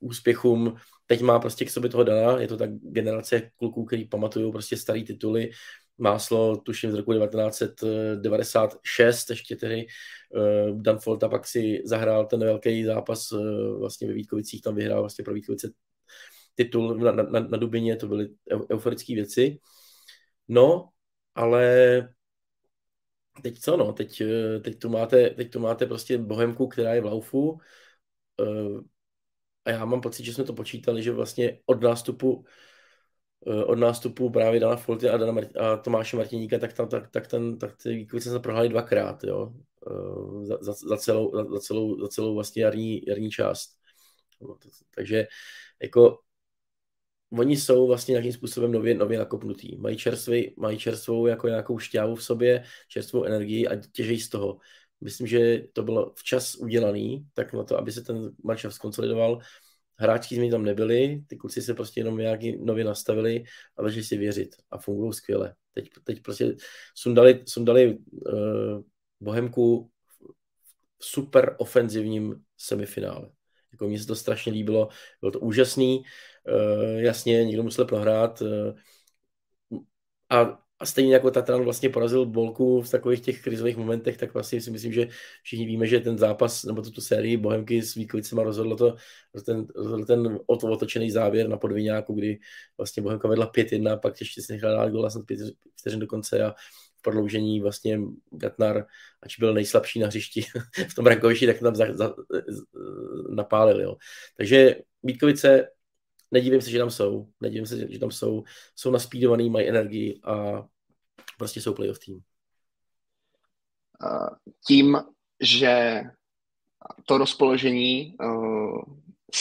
úspěchům. 0.00 0.76
Teď 1.06 1.20
má 1.20 1.38
prostě 1.38 1.64
k 1.64 1.70
sobě 1.70 1.90
toho 1.90 2.04
dana, 2.04 2.40
je 2.40 2.48
to 2.48 2.56
tak 2.56 2.70
generace 2.70 3.50
kluků, 3.56 3.84
který 3.84 4.04
pamatují 4.04 4.52
prostě 4.52 4.76
starý 4.76 5.04
tituly, 5.04 5.50
Máslo, 5.98 6.56
tuším 6.56 6.90
z 6.90 6.94
roku 6.94 7.12
1996, 7.12 9.30
ještě 9.30 9.56
tedy 9.56 9.86
uh, 10.30 10.82
Dan 10.82 10.98
Folta 10.98 11.28
pak 11.28 11.46
si 11.46 11.82
zahrál 11.84 12.26
ten 12.26 12.40
velký 12.40 12.84
zápas 12.84 13.32
uh, 13.32 13.78
vlastně 13.78 14.08
ve 14.08 14.14
Vítkovicích, 14.14 14.62
tam 14.62 14.74
vyhrál 14.74 15.00
vlastně 15.00 15.24
pro 15.24 15.34
Vítkovice 15.34 15.70
titul 16.54 16.98
na, 16.98 17.12
na, 17.12 17.40
na 17.40 17.58
Dubině, 17.58 17.96
to 17.96 18.08
byly 18.08 18.28
euforické 18.70 19.14
věci. 19.14 19.58
No, 20.48 20.88
ale 21.34 22.08
teď 23.42 23.58
co 23.58 23.76
no, 23.76 23.92
teď, 23.92 24.20
eh, 24.20 24.60
teď, 24.60 24.78
tu 24.78 24.88
máte, 24.88 25.30
teď 25.30 25.52
tu 25.52 25.60
máte 25.60 25.86
prostě 25.86 26.18
Bohemku, 26.18 26.66
která 26.66 26.94
je 26.94 27.00
v 27.00 27.04
laufu 27.04 27.50
uh, 27.50 28.80
a 29.64 29.70
já 29.70 29.84
mám 29.84 30.00
pocit, 30.00 30.24
že 30.24 30.34
jsme 30.34 30.44
to 30.44 30.52
počítali, 30.52 31.02
že 31.02 31.12
vlastně 31.12 31.58
od 31.66 31.82
nástupu 31.82 32.44
od 33.46 33.78
nástupu 33.78 34.30
právě 34.30 34.60
Dana 34.60 34.76
Folty 34.76 35.08
a, 35.08 35.16
Dana 35.16 35.32
Mart- 35.32 35.60
a 35.60 35.76
Tomáše 35.76 36.16
Martiníka, 36.16 36.58
tak, 36.58 36.72
tam, 36.72 36.88
tak, 36.88 37.10
tak, 37.10 37.26
ten, 37.26 37.58
tak 37.58 37.76
ty 37.82 37.94
výkovice 37.94 38.30
se 38.30 38.40
prohráli 38.40 38.68
dvakrát, 38.68 39.24
jo, 39.24 39.52
eh, 39.90 40.46
za, 40.46 40.58
za, 40.60 40.72
za, 40.72 40.96
celou, 40.96 41.32
za, 41.52 41.60
celou, 41.60 42.00
za 42.00 42.08
celou 42.08 42.34
vlastně 42.34 42.62
jarní, 42.62 43.02
jarní 43.06 43.30
část. 43.30 43.70
No, 44.42 44.56
takže 44.94 45.26
jako 45.82 46.18
oni 47.32 47.56
jsou 47.56 47.86
vlastně 47.86 48.12
nějakým 48.12 48.32
způsobem 48.32 48.72
nově, 48.72 48.94
nově 48.94 49.18
nakopnutý. 49.18 49.76
Mají, 49.76 49.96
čerstvý, 49.96 50.54
mají 50.58 50.78
čerstvou 50.78 51.26
jako 51.26 51.48
nějakou 51.48 51.78
šťávu 51.78 52.14
v 52.14 52.24
sobě, 52.24 52.64
čerstvou 52.88 53.24
energii 53.24 53.66
a 53.68 53.76
těžejí 53.92 54.20
z 54.20 54.28
toho. 54.28 54.58
Myslím, 55.00 55.26
že 55.26 55.62
to 55.72 55.82
bylo 55.82 56.12
včas 56.16 56.54
udělaný, 56.54 57.26
tak 57.34 57.52
na 57.52 57.64
to, 57.64 57.78
aby 57.78 57.92
se 57.92 58.02
ten 58.02 58.30
manšaft 58.44 58.74
skonsolidoval, 58.74 59.38
hráčky 59.98 60.34
změny 60.34 60.50
tam 60.50 60.64
nebyly, 60.64 61.22
ty 61.26 61.36
kluci 61.36 61.62
se 61.62 61.74
prostě 61.74 62.00
jenom 62.00 62.18
nějak 62.18 62.40
nově 62.58 62.84
nastavili 62.84 63.44
a 63.76 63.82
začali 63.82 64.04
si 64.04 64.16
věřit 64.16 64.56
a 64.70 64.78
fungují 64.78 65.12
skvěle. 65.12 65.54
Teď, 65.74 65.88
teď 66.04 66.22
prostě 66.22 66.56
sundali, 66.94 67.42
sundali 67.48 67.98
uh, 67.98 68.82
Bohemku 69.20 69.90
v 70.98 71.04
super 71.04 71.56
ofenzivním 71.58 72.42
semifinále. 72.58 73.30
Jako 73.72 73.88
mně 73.88 73.98
se 73.98 74.06
to 74.06 74.14
strašně 74.14 74.52
líbilo, 74.52 74.88
bylo 75.20 75.32
to 75.32 75.40
úžasný, 75.40 76.02
uh, 76.48 77.00
jasně, 77.00 77.44
někdo 77.44 77.62
musel 77.62 77.84
prohrát 77.84 78.42
uh, 78.42 79.78
a 80.30 80.65
a 80.78 80.86
stejně 80.86 81.14
jako 81.14 81.30
Tatran 81.30 81.64
vlastně 81.64 81.88
porazil 81.88 82.26
Bolku 82.26 82.82
v 82.82 82.90
takových 82.90 83.20
těch 83.20 83.42
krizových 83.42 83.76
momentech, 83.76 84.16
tak 84.16 84.34
vlastně 84.34 84.60
si 84.60 84.70
myslím, 84.70 84.92
že 84.92 85.08
všichni 85.42 85.66
víme, 85.66 85.86
že 85.86 86.00
ten 86.00 86.18
zápas 86.18 86.64
nebo 86.64 86.82
tuto 86.82 87.00
sérii 87.00 87.36
Bohemky 87.36 87.82
s 87.82 87.94
Víkovicema 87.94 88.42
rozhodlo 88.42 88.76
to, 88.76 88.96
ten, 89.46 89.66
rozhodl 89.74 90.04
ten 90.04 90.38
otočený 90.46 91.10
závěr 91.10 91.48
na 91.48 91.56
podviňáku, 91.56 92.14
kdy 92.14 92.38
vlastně 92.76 93.02
Bohemka 93.02 93.28
vedla 93.28 93.52
5-1, 93.52 94.00
pak 94.00 94.20
ještě 94.20 94.42
si 94.42 94.52
nechala 94.52 94.74
dát 94.74 94.88
gol 94.88 95.10
snad 95.10 95.26
5 95.26 95.40
vteřin 95.80 96.00
do 96.00 96.06
konce 96.06 96.44
a 96.44 96.54
v 96.98 97.02
prodloužení 97.02 97.60
vlastně 97.60 98.00
Gatnar, 98.30 98.86
ač 99.22 99.38
byl 99.38 99.54
nejslabší 99.54 100.00
na 100.00 100.06
hřišti 100.06 100.44
v 100.90 100.94
tom 100.94 101.06
rankovišti, 101.06 101.46
tak 101.46 101.58
tam 101.58 101.74
za, 101.74 101.96
za, 101.96 102.14
napálil. 103.30 103.80
Jo. 103.80 103.96
Takže 104.36 104.76
Vítkovice 105.02 105.68
nedivím 106.36 106.60
se, 106.60 106.70
že 106.70 106.78
tam 106.78 106.90
jsou. 106.90 107.28
Nedivím 107.40 107.66
se, 107.66 107.92
že 107.92 107.98
tam 107.98 108.10
jsou. 108.10 108.44
Jsou 108.76 108.90
naspídovaný, 108.90 109.50
mají 109.50 109.68
energii 109.68 110.20
a 110.24 110.64
prostě 111.38 111.60
jsou 111.60 111.74
playoff 111.74 111.98
tým. 111.98 112.20
Tím, 114.66 114.98
že 115.40 116.02
to 117.06 117.18
rozpoložení 117.18 118.16
uh, 118.20 118.82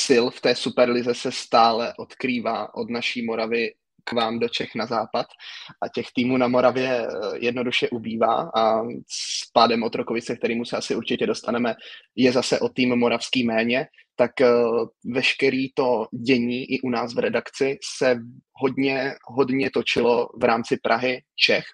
sil 0.05 0.23
v 0.29 0.41
té 0.41 0.55
superlize 0.55 1.13
se 1.13 1.31
stále 1.31 1.93
odkrývá 1.97 2.75
od 2.75 2.89
naší 2.89 3.25
Moravy 3.25 3.73
k 4.05 4.13
vám 4.13 4.39
do 4.39 4.49
Čech 4.49 4.75
na 4.75 4.85
západ 4.85 5.25
a 5.81 5.87
těch 5.87 6.07
týmů 6.15 6.37
na 6.37 6.47
Moravě 6.47 7.07
eh, 7.07 7.09
jednoduše 7.37 7.89
ubývá 7.89 8.51
a 8.55 8.83
s 9.07 9.51
pádem 9.53 9.83
Otrokovice, 9.83 10.35
kterýmu 10.35 10.65
se 10.65 10.77
asi 10.77 10.95
určitě 10.95 11.27
dostaneme, 11.27 11.75
je 12.15 12.31
zase 12.31 12.59
o 12.59 12.69
tým 12.69 12.99
moravský 12.99 13.43
méně, 13.43 13.87
tak 14.15 14.41
eh, 14.41 14.47
veškerý 15.05 15.73
to 15.73 16.07
dění 16.25 16.63
i 16.71 16.81
u 16.81 16.89
nás 16.89 17.15
v 17.15 17.19
redakci 17.19 17.77
se 17.97 18.17
hodně, 18.53 19.13
hodně 19.27 19.69
točilo 19.73 20.29
v 20.41 20.43
rámci 20.43 20.77
Prahy, 20.83 21.21
Čech. 21.35 21.65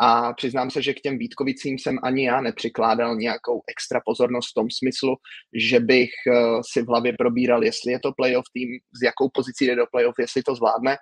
A 0.00 0.32
přiznám 0.32 0.70
se, 0.70 0.82
že 0.82 0.94
k 0.94 1.00
těm 1.00 1.18
Vítkovicím 1.18 1.78
jsem 1.78 1.98
ani 2.02 2.26
já 2.26 2.40
nepřikládal 2.40 3.16
nějakou 3.16 3.62
extra 3.70 4.00
pozornost 4.04 4.50
v 4.50 4.54
tom 4.54 4.66
smyslu, 4.70 5.16
že 5.54 5.80
bych 5.80 6.10
eh, 6.26 6.34
si 6.72 6.82
v 6.82 6.88
hlavě 6.88 7.12
probíral, 7.18 7.64
jestli 7.64 7.92
je 7.92 8.00
to 8.00 8.12
playoff 8.12 8.44
tým, 8.52 8.68
z 9.00 9.02
jakou 9.04 9.28
pozicí 9.34 9.66
jde 9.66 9.76
do 9.76 9.86
playoff, 9.92 10.18
jestli 10.18 10.42
to 10.42 10.54
zvládne 10.54 10.96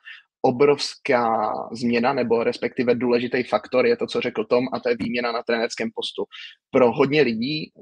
obrovská 0.46 1.52
změna, 1.72 2.12
nebo 2.12 2.44
respektive 2.44 2.94
důležitý 2.94 3.42
faktor 3.42 3.86
je 3.86 3.96
to, 3.96 4.06
co 4.06 4.20
řekl 4.20 4.44
Tom, 4.44 4.64
a 4.72 4.80
to 4.80 4.88
je 4.88 4.96
výměna 4.98 5.32
na 5.32 5.42
trenerském 5.42 5.88
postu. 5.94 6.24
Pro 6.70 6.92
hodně 6.92 7.22
lidí, 7.22 7.72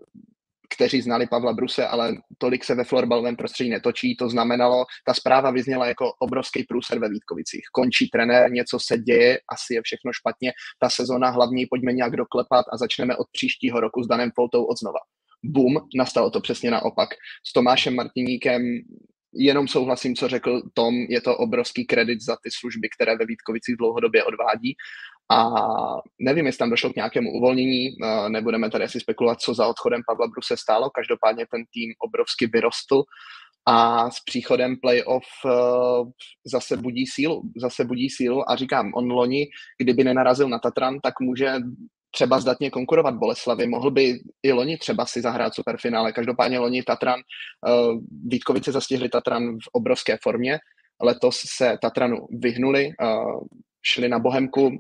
kteří 0.75 1.00
znali 1.00 1.26
Pavla 1.26 1.52
Bruse, 1.52 1.87
ale 1.87 2.17
tolik 2.38 2.64
se 2.64 2.75
ve 2.75 2.85
florbalovém 2.85 3.37
prostředí 3.37 3.71
netočí, 3.71 4.17
to 4.17 4.29
znamenalo, 4.29 4.85
ta 5.07 5.14
zpráva 5.14 5.50
vyzněla 5.50 5.87
jako 5.87 6.12
obrovský 6.19 6.64
průser 6.64 6.99
ve 6.99 7.09
Vítkovicích. 7.09 7.62
Končí 7.73 8.09
trenér, 8.09 8.52
něco 8.52 8.79
se 8.81 8.99
děje, 8.99 9.38
asi 9.52 9.75
je 9.75 9.83
všechno 9.83 10.12
špatně, 10.12 10.52
ta 10.81 10.88
sezona 10.91 11.31
hlavní 11.31 11.67
pojďme 11.67 11.93
nějak 11.93 12.17
doklepat 12.17 12.67
a 12.73 12.76
začneme 12.76 13.17
od 13.17 13.26
příštího 13.33 13.81
roku 13.81 14.02
s 14.02 14.07
Danem 14.07 14.31
Foltou 14.35 14.64
od 14.64 14.79
znova. 14.79 14.99
Bum, 15.45 15.88
nastalo 15.97 16.31
to 16.31 16.41
přesně 16.41 16.71
naopak. 16.71 17.09
S 17.47 17.52
Tomášem 17.52 17.95
Martiníkem 17.95 18.62
jenom 19.35 19.69
souhlasím, 19.69 20.15
co 20.15 20.29
řekl 20.29 20.62
Tom, 20.75 20.95
je 20.95 21.21
to 21.21 21.37
obrovský 21.37 21.87
kredit 21.87 22.21
za 22.23 22.37
ty 22.43 22.51
služby, 22.61 22.89
které 22.97 23.17
ve 23.17 23.27
Vítkovicích 23.27 23.77
dlouhodobě 23.77 24.25
odvádí. 24.25 24.75
A 25.31 25.51
nevím, 26.21 26.47
jestli 26.47 26.59
tam 26.59 26.71
došlo 26.71 26.93
k 26.93 26.97
nějakému 26.97 27.33
uvolnění, 27.33 27.89
nebudeme 28.29 28.71
tady 28.71 28.85
asi 28.85 29.01
spekulovat, 29.01 29.41
co 29.41 29.55
za 29.55 29.67
odchodem 29.67 30.03
Pavla 30.07 30.27
Bruse 30.27 30.57
stálo, 30.57 30.91
každopádně 30.91 31.47
ten 31.51 31.65
tým 31.73 31.93
obrovsky 31.99 32.47
vyrostl 32.47 33.03
a 33.67 34.11
s 34.11 34.21
příchodem 34.25 34.77
playoff 34.77 35.25
zase 36.45 36.77
budí 36.77 37.07
sílu, 37.07 37.43
zase 37.57 37.85
budí 37.85 38.11
sílu 38.11 38.51
a 38.51 38.57
říkám, 38.57 38.93
on 38.95 39.12
loni, 39.12 39.47
kdyby 39.79 40.05
nenarazil 40.05 40.49
na 40.49 40.59
Tatran, 40.59 41.01
tak 41.01 41.21
může 41.21 41.55
třeba 42.14 42.40
zdatně 42.40 42.71
konkurovat 42.71 43.14
Boleslavi. 43.14 43.66
Mohl 43.66 43.90
by 43.90 44.21
i 44.42 44.52
loni 44.52 44.78
třeba 44.78 45.07
si 45.07 45.21
zahrát 45.21 45.54
superfinále. 45.54 46.12
Každopádně 46.12 46.59
loni 46.59 46.83
Tatran, 46.83 47.21
uh, 47.21 48.00
Vítkovice 48.26 48.73
zastihli 48.73 49.09
Tatran 49.09 49.59
v 49.59 49.69
obrovské 49.73 50.19
formě. 50.23 50.59
Letos 51.02 51.42
se 51.57 51.78
Tatranu 51.83 52.16
vyhnuli, 52.31 52.90
uh, 53.02 53.40
šli 53.83 54.09
na 54.09 54.19
Bohemku, 54.19 54.71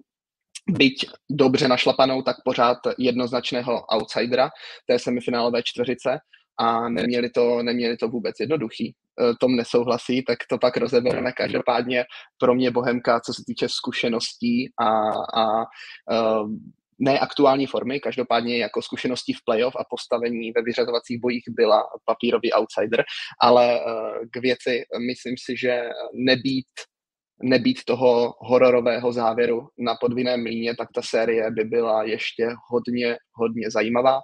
byť 0.68 1.06
dobře 1.30 1.68
našlapanou, 1.68 2.22
tak 2.22 2.36
pořád 2.44 2.78
jednoznačného 2.98 3.84
outsidera 3.94 4.50
té 4.86 4.98
semifinálové 4.98 5.62
čtveřice 5.62 6.18
a 6.58 6.88
neměli 6.88 7.30
to, 7.30 7.62
neměli 7.62 7.96
to 7.96 8.08
vůbec 8.08 8.36
jednoduchý. 8.40 8.94
Eh, 9.20 9.34
Tom 9.40 9.56
nesouhlasí, 9.56 10.22
tak 10.22 10.38
to 10.48 10.58
pak 10.58 10.76
rozebereme. 10.76 11.32
Každopádně 11.32 12.04
pro 12.38 12.54
mě 12.54 12.70
Bohemka, 12.70 13.20
co 13.20 13.34
se 13.34 13.42
týče 13.46 13.68
zkušeností 13.68 14.72
a, 14.80 14.88
a 15.42 15.64
ne 17.02 17.18
aktuální 17.18 17.66
formy, 17.66 18.00
každopádně 18.00 18.58
jako 18.58 18.82
zkušenosti 18.82 19.32
v 19.32 19.44
playoff 19.44 19.76
a 19.76 19.84
postavení 19.90 20.52
ve 20.52 20.62
vyřazovacích 20.62 21.20
bojích 21.20 21.44
byla 21.48 21.82
papírový 22.04 22.52
outsider, 22.52 23.04
ale 23.40 23.80
eh, 23.80 23.82
k 24.30 24.36
věci 24.36 24.82
myslím 25.08 25.34
si, 25.44 25.56
že 25.56 25.82
nebýt 26.14 26.66
nebýt 27.42 27.84
toho 27.84 28.34
hororového 28.38 29.12
závěru 29.12 29.68
na 29.78 29.94
podvinném 30.00 30.42
mlíně, 30.42 30.76
tak 30.76 30.88
ta 30.94 31.02
série 31.02 31.50
by 31.50 31.64
byla 31.64 32.02
ještě 32.04 32.48
hodně, 32.70 33.16
hodně 33.32 33.70
zajímavá. 33.70 34.20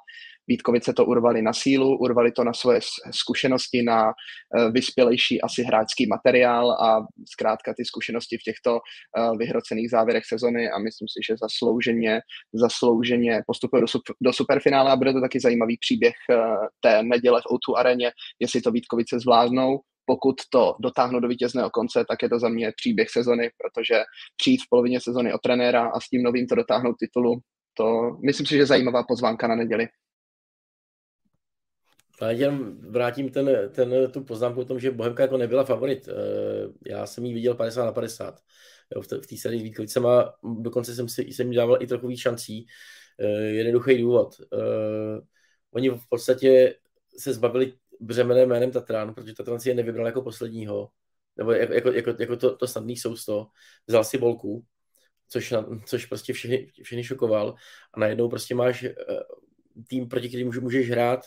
Vítkovice 0.49 0.93
to 0.93 1.05
urvali 1.05 1.43
na 1.43 1.53
sílu, 1.53 1.99
urvali 1.99 2.33
to 2.33 2.45
na 2.45 2.53
svoje 2.53 2.81
zkušenosti, 3.11 3.83
na 3.83 4.09
eh, 4.09 4.71
vyspělejší 4.71 5.41
asi 5.41 5.63
hráčský 5.63 6.07
materiál 6.07 6.71
a 6.73 7.07
zkrátka 7.33 7.75
ty 7.77 7.85
zkušenosti 7.85 8.37
v 8.39 8.43
těchto 8.43 8.79
eh, 8.79 9.37
vyhrocených 9.39 9.91
závěrech 9.91 10.25
sezony 10.27 10.71
a 10.71 10.79
myslím 10.79 11.09
si, 11.09 11.21
že 11.29 11.35
zaslouženě, 11.41 12.21
zaslouženě 12.55 13.43
postupují 13.47 13.83
do, 13.83 13.87
do 14.21 14.33
superfinále 14.33 14.91
a 14.91 14.97
bude 14.97 15.13
to 15.13 15.21
taky 15.21 15.41
zajímavý 15.41 15.77
příběh 15.81 16.15
eh, 16.31 16.37
té 16.81 17.03
neděle 17.03 17.41
v 17.41 17.51
O2 17.55 17.77
areně, 17.77 18.13
jestli 18.41 18.61
to 18.61 18.71
Vítkovice 18.71 19.21
zvládnou, 19.21 19.81
pokud 20.07 20.35
to 20.53 20.75
dotáhnu 20.81 21.21
do 21.21 21.29
vítězného 21.29 21.71
konce, 21.71 22.05
tak 22.09 22.23
je 22.23 22.29
to 22.29 22.39
za 22.39 22.49
mě 22.49 22.73
příběh 22.77 23.11
sezony, 23.11 23.51
protože 23.61 24.03
přijít 24.37 24.63
v 24.63 24.69
polovině 24.71 25.01
sezony 25.01 25.33
o 25.33 25.39
trenéra 25.39 25.91
a 25.95 26.01
s 26.01 26.09
tím 26.09 26.23
novým 26.23 26.47
to 26.47 26.55
dotáhnout 26.55 26.97
titulu, 26.99 27.41
to 27.75 28.17
myslím 28.27 28.47
si, 28.47 28.55
že 28.55 28.61
je 28.61 28.67
zajímavá 28.67 29.03
pozvánka 29.09 29.49
na 29.49 29.57
neděli. 29.57 29.89
Já 32.21 32.31
jen 32.31 32.79
vrátím 32.91 33.31
ten, 33.31 33.51
ten, 33.73 34.11
tu 34.13 34.25
poznámku 34.25 34.61
o 34.61 34.65
tom, 34.65 34.81
že 34.81 34.91
Bohemka 34.91 35.23
jako 35.23 35.37
nebyla 35.37 35.65
favorit. 35.65 36.09
Eh, 36.09 36.13
já 36.87 37.07
jsem 37.07 37.25
ji 37.25 37.35
viděl 37.35 37.55
50 37.55 37.85
na 37.85 37.93
50 37.93 38.41
jo, 38.95 39.03
v 39.03 39.27
té 39.27 39.37
sérii 39.37 39.61
s 39.61 39.63
Vítkovicema. 39.63 40.35
Dokonce 40.61 40.95
jsem 40.95 41.09
si 41.09 41.23
jsem 41.23 41.53
jí 41.53 41.57
dával 41.57 41.83
i 41.83 41.87
trochu 41.87 42.07
víc 42.07 42.21
šancí. 42.21 42.67
Eh, 43.21 43.41
jednoduchý 43.41 43.99
důvod. 43.99 44.41
Eh, 44.53 45.21
oni 45.71 45.91
v 45.91 46.09
podstatě 46.09 46.75
se 47.19 47.35
zbavili 47.35 47.73
břemene 48.01 48.47
jménem 48.47 48.71
Tatran, 48.71 49.15
protože 49.15 49.35
Tatran 49.35 49.61
si 49.61 49.69
je 49.69 49.75
nevybral 49.75 50.07
jako 50.07 50.23
posledního, 50.23 50.91
nebo 51.37 51.53
jako, 51.53 51.73
jako, 51.73 51.93
jako, 51.93 52.15
jako 52.19 52.37
to, 52.37 52.57
to 52.57 52.67
snadný 52.67 52.97
sousto. 52.97 53.47
Vzal 53.87 54.05
si 54.05 54.19
bolku, 54.19 54.65
což, 55.29 55.55
což 55.87 56.07
prostě 56.07 56.33
všechny, 56.33 56.71
všechny 56.83 57.05
šokoval 57.05 57.55
a 57.95 58.01
najednou 58.01 58.29
prostě 58.29 58.55
máš 58.55 58.85
tým, 59.89 60.09
proti 60.09 60.29
kterým 60.29 60.53
můžeš 60.61 60.91
hrát 60.91 61.21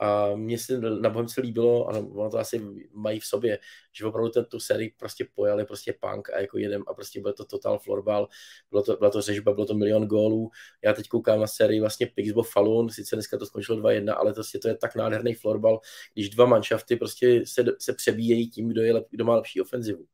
a 0.00 0.34
mně 0.36 0.58
se 0.58 0.80
na 0.80 1.10
Bohemce 1.10 1.40
líbilo, 1.40 1.90
a 1.90 1.98
ono 1.98 2.30
to 2.30 2.38
asi 2.38 2.62
mají 2.92 3.20
v 3.20 3.24
sobě, 3.24 3.58
že 3.92 4.06
opravdu 4.06 4.30
ten, 4.30 4.44
tu 4.44 4.60
sérii 4.60 4.94
prostě 4.96 5.26
pojali 5.34 5.64
prostě 5.64 5.94
punk 6.00 6.30
a 6.30 6.40
jako 6.40 6.58
jedem 6.58 6.82
a 6.86 6.94
prostě 6.94 7.20
bylo 7.20 7.32
to 7.32 7.44
total 7.44 7.78
florbal, 7.78 8.28
bylo 8.70 8.82
to, 8.82 8.96
byla 8.96 9.10
to 9.10 9.22
řežba, 9.22 9.52
bylo 9.52 9.66
to 9.66 9.74
milion 9.74 10.06
gólů. 10.06 10.50
Já 10.84 10.92
teď 10.92 11.08
koukám 11.08 11.40
na 11.40 11.46
sérii 11.46 11.80
vlastně 11.80 12.06
Pixbo 12.06 12.42
Falun, 12.42 12.90
sice 12.90 13.16
dneska 13.16 13.38
to 13.38 13.46
skončilo 13.46 13.78
2-1, 13.78 14.14
ale 14.16 14.32
prostě 14.32 14.58
to 14.58 14.68
je 14.68 14.76
tak 14.76 14.96
nádherný 14.96 15.34
florbal, 15.34 15.80
když 16.14 16.30
dva 16.30 16.46
manšafty 16.46 16.96
prostě 16.96 17.42
se, 17.46 17.64
se 17.78 17.92
přebíjejí 17.92 18.50
tím, 18.50 18.68
kdo, 18.68 18.82
je 18.82 18.92
lep, 18.92 19.06
kdo 19.10 19.24
má 19.24 19.34
lepší 19.34 19.60
ofenzivu. 19.60 20.04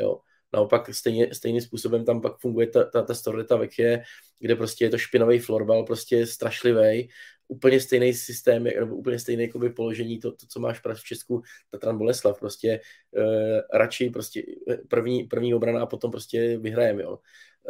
Jo. 0.00 0.20
Naopak 0.52 0.94
stejně, 0.94 1.34
stejným 1.34 1.60
způsobem 1.60 2.04
tam 2.04 2.20
pak 2.20 2.38
funguje 2.38 2.66
ta, 2.66 2.84
ta, 2.84 3.02
ta 3.02 3.14
Storleta 3.14 3.56
Vekje, 3.56 4.02
kde 4.38 4.56
prostě 4.56 4.84
je 4.84 4.90
to 4.90 4.98
špinavý 4.98 5.38
florbal, 5.38 5.84
prostě 5.84 6.26
strašlivý 6.26 7.08
úplně 7.48 7.80
stejný 7.80 8.14
systém, 8.14 8.64
nebo 8.64 8.96
úplně 8.96 9.18
stejné 9.18 9.48
položení, 9.76 10.18
to, 10.18 10.32
to, 10.32 10.46
co 10.46 10.60
máš 10.60 10.80
v 10.94 11.04
Česku, 11.04 11.42
Tatran 11.70 11.98
Boleslav, 11.98 12.38
prostě 12.38 12.80
uh, 13.10 13.60
radši 13.72 14.10
prostě 14.10 14.42
eh, 14.70 14.76
první, 14.88 15.24
první 15.24 15.54
obrana 15.54 15.82
a 15.82 15.86
potom 15.86 16.10
prostě 16.10 16.58
vyhrajeme, 16.58 17.02
jo. 17.02 17.18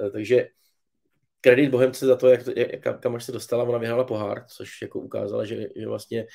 Uh, 0.03 0.11
takže 0.11 0.49
kredit 1.41 1.71
Bohemce 1.71 2.07
za 2.07 2.17
to, 2.17 2.29
jak, 2.29 2.41
jak 2.57 3.01
kam 3.01 3.15
až 3.15 3.25
se 3.25 3.33
dostala, 3.33 3.65
ona 3.65 3.79
vyhrála 3.79 4.05
pohár, 4.05 4.45
což 4.49 4.83
jako 4.83 5.01
ukázala, 5.01 5.45
že, 5.45 5.69
že 5.77 5.87
vlastně 5.87 6.27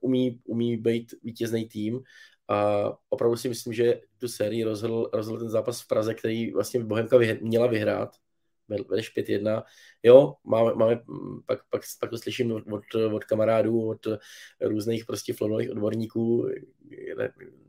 umí, 0.00 0.40
umí 0.44 0.76
být 0.76 1.14
vítězný 1.22 1.68
tým 1.68 2.00
a 2.48 2.90
opravdu 3.08 3.36
si 3.36 3.48
myslím, 3.48 3.72
že 3.72 4.00
tu 4.18 4.28
sérii 4.28 4.64
rozhodl, 4.64 5.10
rozhodl 5.12 5.38
ten 5.38 5.48
zápas 5.48 5.80
v 5.80 5.86
Praze, 5.86 6.14
který 6.14 6.52
vlastně 6.52 6.84
Bohemka 6.84 7.16
vyhr, 7.16 7.42
měla 7.42 7.66
vyhrát, 7.66 8.16
vedeš 8.68 9.16
5-1. 9.16 9.62
Jo, 10.02 10.34
máme, 10.44 10.74
máme 10.74 11.00
pak, 11.46 11.58
pak, 11.70 11.82
pak 12.00 12.10
to 12.10 12.18
slyším 12.18 12.52
od, 12.52 12.64
od 13.12 13.24
kamarádů, 13.24 13.88
od 13.88 14.06
různých 14.60 15.04
prostě 15.04 15.32
flonových 15.32 15.70
odborníků, 15.70 16.48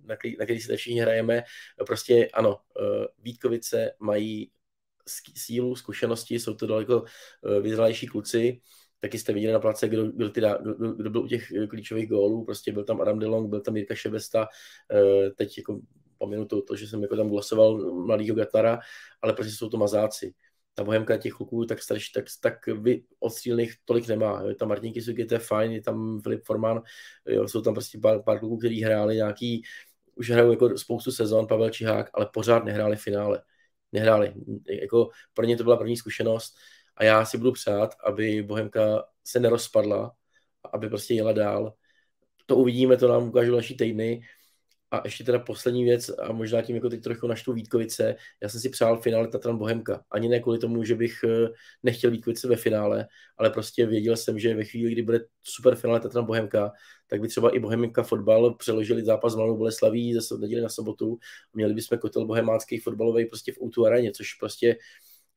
na, 0.06 0.16
který, 0.16 0.38
na 0.38 0.46
který 0.46 0.60
si 0.60 0.78
všichni 0.78 1.02
hrajeme. 1.02 1.44
Prostě 1.86 2.28
ano, 2.34 2.58
eh, 2.82 3.08
Vítkovice 3.20 3.92
mají 4.00 4.52
sílu, 5.36 5.76
zkušenosti, 5.76 6.40
jsou 6.40 6.54
to 6.54 6.68
daleko 6.68 7.04
eh, 7.04 7.62
vyzrálejší 7.62 8.08
kluci, 8.08 8.62
taky 9.00 9.20
jste 9.20 9.34
viděli 9.34 9.54
na 9.54 9.60
place, 9.60 9.90
kdo, 9.90 10.12
kdo, 10.12 10.30
kdo, 10.30 10.58
kdo 10.98 11.10
byl 11.10 11.22
u 11.22 11.28
těch 11.28 11.52
klíčových 11.70 12.10
gólů, 12.10 12.46
prostě 12.46 12.72
byl 12.72 12.84
tam 12.84 13.02
Adam 13.02 13.20
Delong, 13.20 13.50
byl 13.50 13.62
tam 13.62 13.78
Jirka 13.78 13.96
Šebesta, 13.96 14.48
eh, 14.92 15.30
teď 15.30 15.58
jako 15.58 15.80
pominu 16.18 16.46
to, 16.46 16.62
to, 16.62 16.76
že 16.76 16.88
jsem 16.88 17.02
jako 17.02 17.16
tam 17.16 17.30
glasoval 17.30 17.94
mladýho 18.06 18.36
Gatnara, 18.36 18.80
ale 19.22 19.34
prostě 19.34 19.54
jsou 19.54 19.70
to 19.70 19.78
mazáci 19.78 20.34
ta 20.78 20.84
Bohemka 20.84 21.18
těch 21.18 21.34
kluků 21.34 21.66
tak 21.66 21.82
starší, 21.82 22.12
tak, 22.14 22.26
tak 22.42 22.68
vy 22.68 23.04
odstřílených 23.20 23.74
tolik 23.86 24.08
nemá. 24.08 24.42
Jo. 24.42 24.56
Tam 24.56 24.68
Martin 24.68 24.94
Kisuk, 24.94 25.16
to 25.30 25.36
je 25.36 25.40
fajn, 25.40 25.72
je 25.72 25.82
tam 25.82 26.22
Filip 26.22 26.46
Forman, 26.46 26.82
jo, 27.26 27.48
jsou 27.48 27.62
tam 27.62 27.74
prostě 27.74 28.00
pár, 28.00 28.24
pár 28.24 28.40
kluků, 28.40 28.58
kteří 28.58 28.82
hráli 28.84 29.16
nějaký, 29.16 29.64
už 30.16 30.30
hrajou 30.30 30.52
jako 30.52 30.78
spoustu 30.78 31.12
sezon, 31.12 31.48
Pavel 31.48 31.70
Čihák, 31.70 32.10
ale 32.14 32.30
pořád 32.34 32.66
nehráli 32.66 32.96
finále. 32.96 33.42
Nehráli. 33.92 34.34
Jako 34.82 35.10
pro 35.34 35.46
ně 35.46 35.58
to 35.58 35.64
byla 35.64 35.78
první 35.78 35.98
zkušenost 35.98 36.56
a 36.98 37.04
já 37.04 37.26
si 37.26 37.38
budu 37.38 37.52
přát, 37.52 37.96
aby 38.04 38.44
Bohemka 38.44 39.04
se 39.24 39.40
nerozpadla, 39.40 40.12
aby 40.74 40.90
prostě 40.90 41.14
jela 41.14 41.32
dál. 41.32 41.74
To 42.46 42.56
uvidíme, 42.56 42.98
to 42.98 43.08
nám 43.08 43.28
ukážou 43.28 43.52
další 43.52 43.78
týdny 43.78 44.22
a 44.92 45.02
ještě 45.06 45.24
teda 45.24 45.40
poslední 45.40 45.84
věc, 45.84 46.10
a 46.10 46.32
možná 46.32 46.62
tím 46.62 46.76
jako 46.76 46.90
teď 46.90 47.04
trochu 47.04 47.28
naštvu 47.28 47.54
Vítkovice, 47.54 48.16
já 48.42 48.50
jsem 48.50 48.62
si 48.62 48.70
přál 48.70 49.02
finále 49.02 49.28
Tatran 49.28 49.58
Bohemka. 49.58 50.04
Ani 50.12 50.30
ne 50.30 50.40
kvůli 50.40 50.60
tomu, 50.60 50.84
že 50.84 50.96
bych 50.96 51.24
eh, 51.24 51.50
nechtěl 51.84 52.12
Vítkovice 52.12 52.48
ve 52.48 52.56
finále, 52.56 53.08
ale 53.38 53.50
prostě 53.50 53.86
věděl 53.86 54.18
jsem, 54.18 54.40
že 54.40 54.56
ve 54.56 54.64
chvíli, 54.64 54.92
kdy 54.92 55.02
bude 55.02 55.20
super 55.44 55.76
finále 55.76 56.00
Tatran 56.00 56.26
Bohemka, 56.26 56.72
tak 57.08 57.22
by 57.22 57.28
třeba 57.28 57.56
i 57.56 57.60
Bohemka 57.60 58.04
fotbal 58.04 58.54
přeložili 58.54 59.06
zápas 59.06 59.34
s 59.34 59.36
Mladou 59.36 59.58
Boleslaví 59.58 60.14
ze 60.14 60.38
neděli 60.38 60.62
na 60.62 60.70
sobotu. 60.70 61.20
Měli 61.54 61.74
bychom 61.74 61.98
kotel 61.98 62.26
bohemácký 62.26 62.78
fotbalový 62.78 63.26
prostě 63.26 63.52
v 63.52 63.62
Outu 63.64 63.86
areně, 63.86 64.12
což 64.12 64.34
prostě 64.34 64.78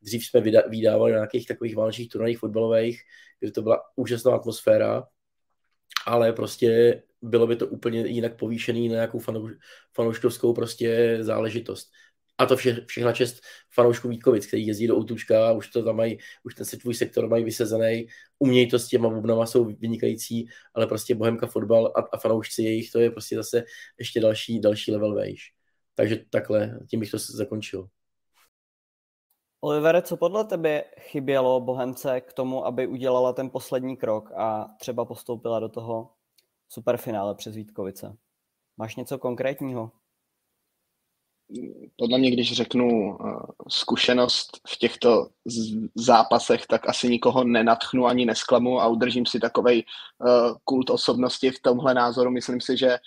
dřív 0.02 0.26
jsme 0.26 0.40
vydávali 0.68 1.12
na 1.12 1.18
nějakých 1.18 1.46
takových 1.46 1.76
válečných 1.76 2.08
turnajích 2.08 2.38
fotbalových, 2.38 3.02
kde 3.40 3.52
to 3.52 3.62
byla 3.62 3.82
úžasná 3.96 4.34
atmosféra, 4.34 5.06
ale 6.06 6.32
prostě 6.32 7.02
bylo 7.22 7.46
by 7.46 7.56
to 7.56 7.66
úplně 7.66 8.06
jinak 8.06 8.36
povýšený 8.36 8.88
na 8.88 8.94
nějakou 8.94 9.18
fanou, 9.18 9.48
fanouškovskou 9.94 10.52
prostě 10.52 11.18
záležitost. 11.20 11.90
A 12.38 12.46
to 12.46 12.56
vše, 12.56 12.84
všechna 12.86 13.12
čest 13.12 13.40
fanoušků 13.74 14.08
Vítkovic, 14.08 14.46
který 14.46 14.66
jezdí 14.66 14.86
do 14.86 14.96
Outučka, 14.96 15.52
už 15.52 15.68
to 15.68 15.82
tam 15.82 15.96
mají, 15.96 16.18
už 16.44 16.54
ten 16.54 16.66
tvůj 16.66 16.94
sektor 16.94 17.28
mají 17.28 17.44
vysezený, 17.44 18.06
umějí 18.38 18.70
to 18.70 18.78
s 18.78 18.88
těma 18.88 19.08
bubnama, 19.08 19.46
jsou 19.46 19.64
vynikající, 19.64 20.48
ale 20.74 20.86
prostě 20.86 21.14
Bohemka 21.14 21.46
fotbal 21.46 21.92
a, 21.96 22.00
a 22.12 22.18
fanoušci 22.18 22.62
jejich, 22.62 22.90
to 22.90 23.00
je 23.00 23.10
prostě 23.10 23.36
zase 23.36 23.64
ještě 23.98 24.20
další, 24.20 24.60
další 24.60 24.92
level 24.92 25.14
vejš. 25.14 25.52
Takže 25.94 26.24
takhle, 26.30 26.78
tím 26.90 27.00
bych 27.00 27.10
to 27.10 27.18
zakončil. 27.18 27.88
Olivere, 29.62 30.02
co 30.02 30.16
podle 30.16 30.44
tebe 30.44 30.84
chybělo 30.98 31.60
Bohemce 31.60 32.20
k 32.20 32.32
tomu, 32.32 32.66
aby 32.66 32.86
udělala 32.86 33.32
ten 33.32 33.50
poslední 33.50 33.96
krok 33.96 34.32
a 34.36 34.74
třeba 34.78 35.04
postoupila 35.04 35.60
do 35.60 35.68
toho 35.68 36.10
superfinále 36.68 37.34
přes 37.34 37.54
Vítkovice? 37.54 38.16
Máš 38.76 38.96
něco 38.96 39.18
konkrétního? 39.18 39.90
Podle 41.96 42.18
mě, 42.18 42.30
když 42.30 42.52
řeknu 42.52 43.16
uh, 43.16 43.40
zkušenost 43.68 44.60
v 44.68 44.76
těchto 44.76 45.28
zápasech, 45.94 46.66
tak 46.66 46.88
asi 46.88 47.08
nikoho 47.08 47.44
nenatchnu 47.44 48.06
ani 48.06 48.26
nesklamu 48.26 48.80
a 48.80 48.86
udržím 48.86 49.26
si 49.26 49.40
takovej 49.40 49.84
uh, 50.18 50.56
kult 50.64 50.90
osobnosti 50.90 51.50
v 51.50 51.62
tomhle 51.62 51.94
názoru. 51.94 52.30
Myslím 52.30 52.60
si, 52.60 52.76
že 52.76 52.98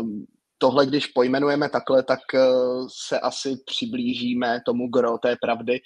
um, 0.00 0.26
tohle, 0.62 0.86
když 0.86 1.06
pojmenujeme 1.06 1.68
takhle, 1.68 2.02
tak 2.02 2.20
uh, 2.34 2.86
se 3.06 3.20
asi 3.20 3.56
přiblížíme 3.66 4.60
tomu 4.66 4.88
gro 4.88 5.18
té 5.18 5.36
pravdy, 5.40 5.80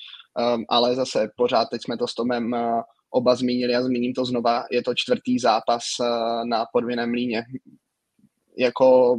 um, 0.55 0.65
ale 0.69 0.95
zase 0.95 1.31
pořád 1.37 1.69
teď 1.71 1.83
jsme 1.83 1.97
to 1.97 2.09
s 2.09 2.15
Tomem 2.15 2.53
uh, 2.53 2.81
oba 3.11 3.35
zmínili 3.35 3.75
a 3.75 3.83
zmíním 3.83 4.15
to 4.15 4.25
znova, 4.25 4.65
je 4.71 4.83
to 4.83 4.95
čtvrtý 4.95 5.39
zápas 5.39 5.85
uh, 6.01 6.07
na 6.49 6.67
podvěném 6.73 7.13
líně. 7.13 7.45
Jako 8.59 9.17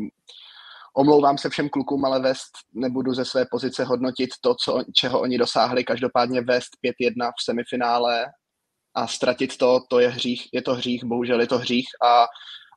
omlouvám 0.97 1.37
se 1.37 1.49
všem 1.49 1.69
klukům, 1.69 2.05
ale 2.05 2.19
vést 2.19 2.51
nebudu 2.73 3.13
ze 3.13 3.25
své 3.25 3.45
pozice 3.51 3.83
hodnotit 3.83 4.29
to, 4.41 4.55
co, 4.63 4.83
čeho 4.95 5.21
oni 5.21 5.37
dosáhli. 5.37 5.83
Každopádně 5.83 6.41
vést 6.41 6.69
5-1 6.85 7.31
v 7.39 7.43
semifinále 7.43 8.25
a 8.95 9.07
ztratit 9.07 9.57
to, 9.57 9.79
to 9.89 9.99
je 9.99 10.07
hřích, 10.07 10.47
je 10.53 10.61
to 10.61 10.73
hřích, 10.73 11.03
bohužel 11.03 11.41
je 11.41 11.47
to 11.47 11.57
hřích 11.57 11.87
a 12.05 12.25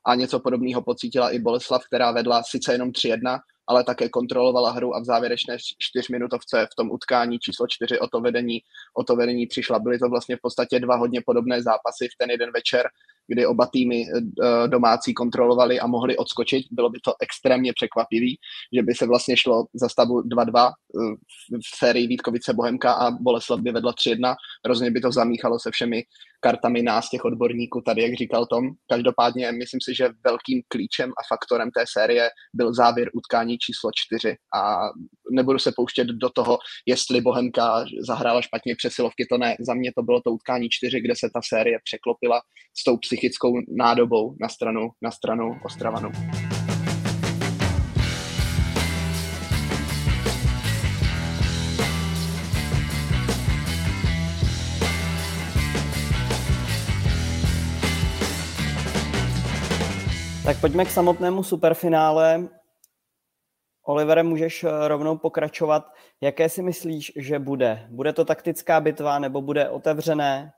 a 0.05 0.15
něco 0.15 0.39
podobného 0.39 0.81
pocítila 0.81 1.31
i 1.31 1.39
Boleslav, 1.39 1.81
která 1.85 2.11
vedla 2.11 2.43
sice 2.43 2.73
jenom 2.73 2.89
3-1, 2.89 3.39
ale 3.67 3.83
také 3.83 4.09
kontrolovala 4.09 4.71
hru 4.71 4.95
a 4.95 4.99
v 4.99 5.05
závěrečné 5.05 5.57
čtyřminutovce 5.79 6.67
v 6.71 6.75
tom 6.75 6.91
utkání 6.91 7.39
číslo 7.39 7.67
čtyři 7.69 7.99
o 7.99 8.07
to 8.07 8.21
vedení, 8.21 8.59
o 8.97 9.03
to 9.03 9.15
vedení 9.15 9.47
přišla. 9.47 9.79
Byly 9.79 9.99
to 9.99 10.09
vlastně 10.09 10.35
v 10.35 10.41
podstatě 10.41 10.79
dva 10.79 10.95
hodně 10.95 11.21
podobné 11.25 11.61
zápasy 11.61 12.07
v 12.07 12.17
ten 12.17 12.29
jeden 12.29 12.51
večer 12.51 12.89
kdy 13.27 13.45
oba 13.45 13.67
týmy 13.73 14.05
eh, 14.05 14.67
domácí 14.67 15.13
kontrolovali 15.13 15.79
a 15.79 15.87
mohli 15.87 16.17
odskočit. 16.17 16.65
Bylo 16.71 16.89
by 16.89 16.99
to 16.99 17.13
extrémně 17.21 17.73
překvapivý, 17.73 18.39
že 18.73 18.83
by 18.83 18.93
se 18.93 19.07
vlastně 19.07 19.37
šlo 19.37 19.65
za 19.73 19.89
stavu 19.89 20.21
2-2 20.21 20.67
eh, 20.67 21.15
v 21.51 21.77
sérii 21.77 22.07
Vítkovice 22.07 22.53
Bohemka 22.53 22.93
a 22.93 23.11
Boleslav 23.11 23.59
by 23.59 23.71
vedla 23.71 23.91
3-1. 23.93 24.35
Hrozně 24.65 24.91
by 24.91 25.01
to 25.01 25.11
zamíchalo 25.11 25.59
se 25.59 25.71
všemi 25.71 26.03
kartami 26.41 26.81
nás, 26.81 27.09
těch 27.09 27.25
odborníků 27.25 27.81
tady, 27.81 28.01
jak 28.01 28.13
říkal 28.13 28.45
Tom. 28.45 28.63
Každopádně 28.89 29.51
myslím 29.51 29.79
si, 29.83 29.95
že 29.95 30.09
velkým 30.25 30.61
klíčem 30.67 31.09
a 31.09 31.21
faktorem 31.33 31.71
té 31.71 31.85
série 31.93 32.29
byl 32.53 32.73
závěr 32.73 33.09
utkání 33.13 33.57
číslo 33.57 33.89
4 33.95 34.35
a 34.55 34.79
nebudu 35.31 35.59
se 35.59 35.71
pouštět 35.75 36.07
do 36.07 36.29
toho, 36.29 36.57
jestli 36.87 37.21
Bohemka 37.21 37.85
zahrála 38.07 38.41
špatně 38.41 38.75
přesilovky, 38.75 39.25
to 39.31 39.37
ne. 39.37 39.55
Za 39.59 39.73
mě 39.73 39.91
to 39.97 40.03
bylo 40.03 40.21
to 40.21 40.31
utkání 40.31 40.69
4, 40.69 41.01
kde 41.01 41.13
se 41.15 41.29
ta 41.33 41.41
série 41.53 41.77
překlopila 41.83 42.41
s 42.79 42.83
tou 42.83 42.97
psychickou 42.97 43.53
nádobou 43.77 44.35
na 44.41 44.49
stranu, 44.49 44.89
na 45.01 45.11
stranu 45.11 45.59
Ostravanu. 45.65 46.11
Tak 60.51 60.59
pojďme 60.61 60.85
k 60.85 60.91
samotnému 60.91 61.43
superfinále. 61.43 62.47
Olivere, 63.85 64.23
můžeš 64.23 64.63
eh, 64.63 64.87
rovnou 64.87 65.17
pokračovat. 65.17 65.93
Jaké 66.21 66.49
si 66.49 66.61
myslíš, 66.61 67.11
že 67.15 67.39
bude? 67.39 67.87
Bude 67.89 68.13
to 68.13 68.25
taktická 68.25 68.79
bitva 68.79 69.19
nebo 69.19 69.41
bude 69.41 69.69
otevřené? 69.69 70.51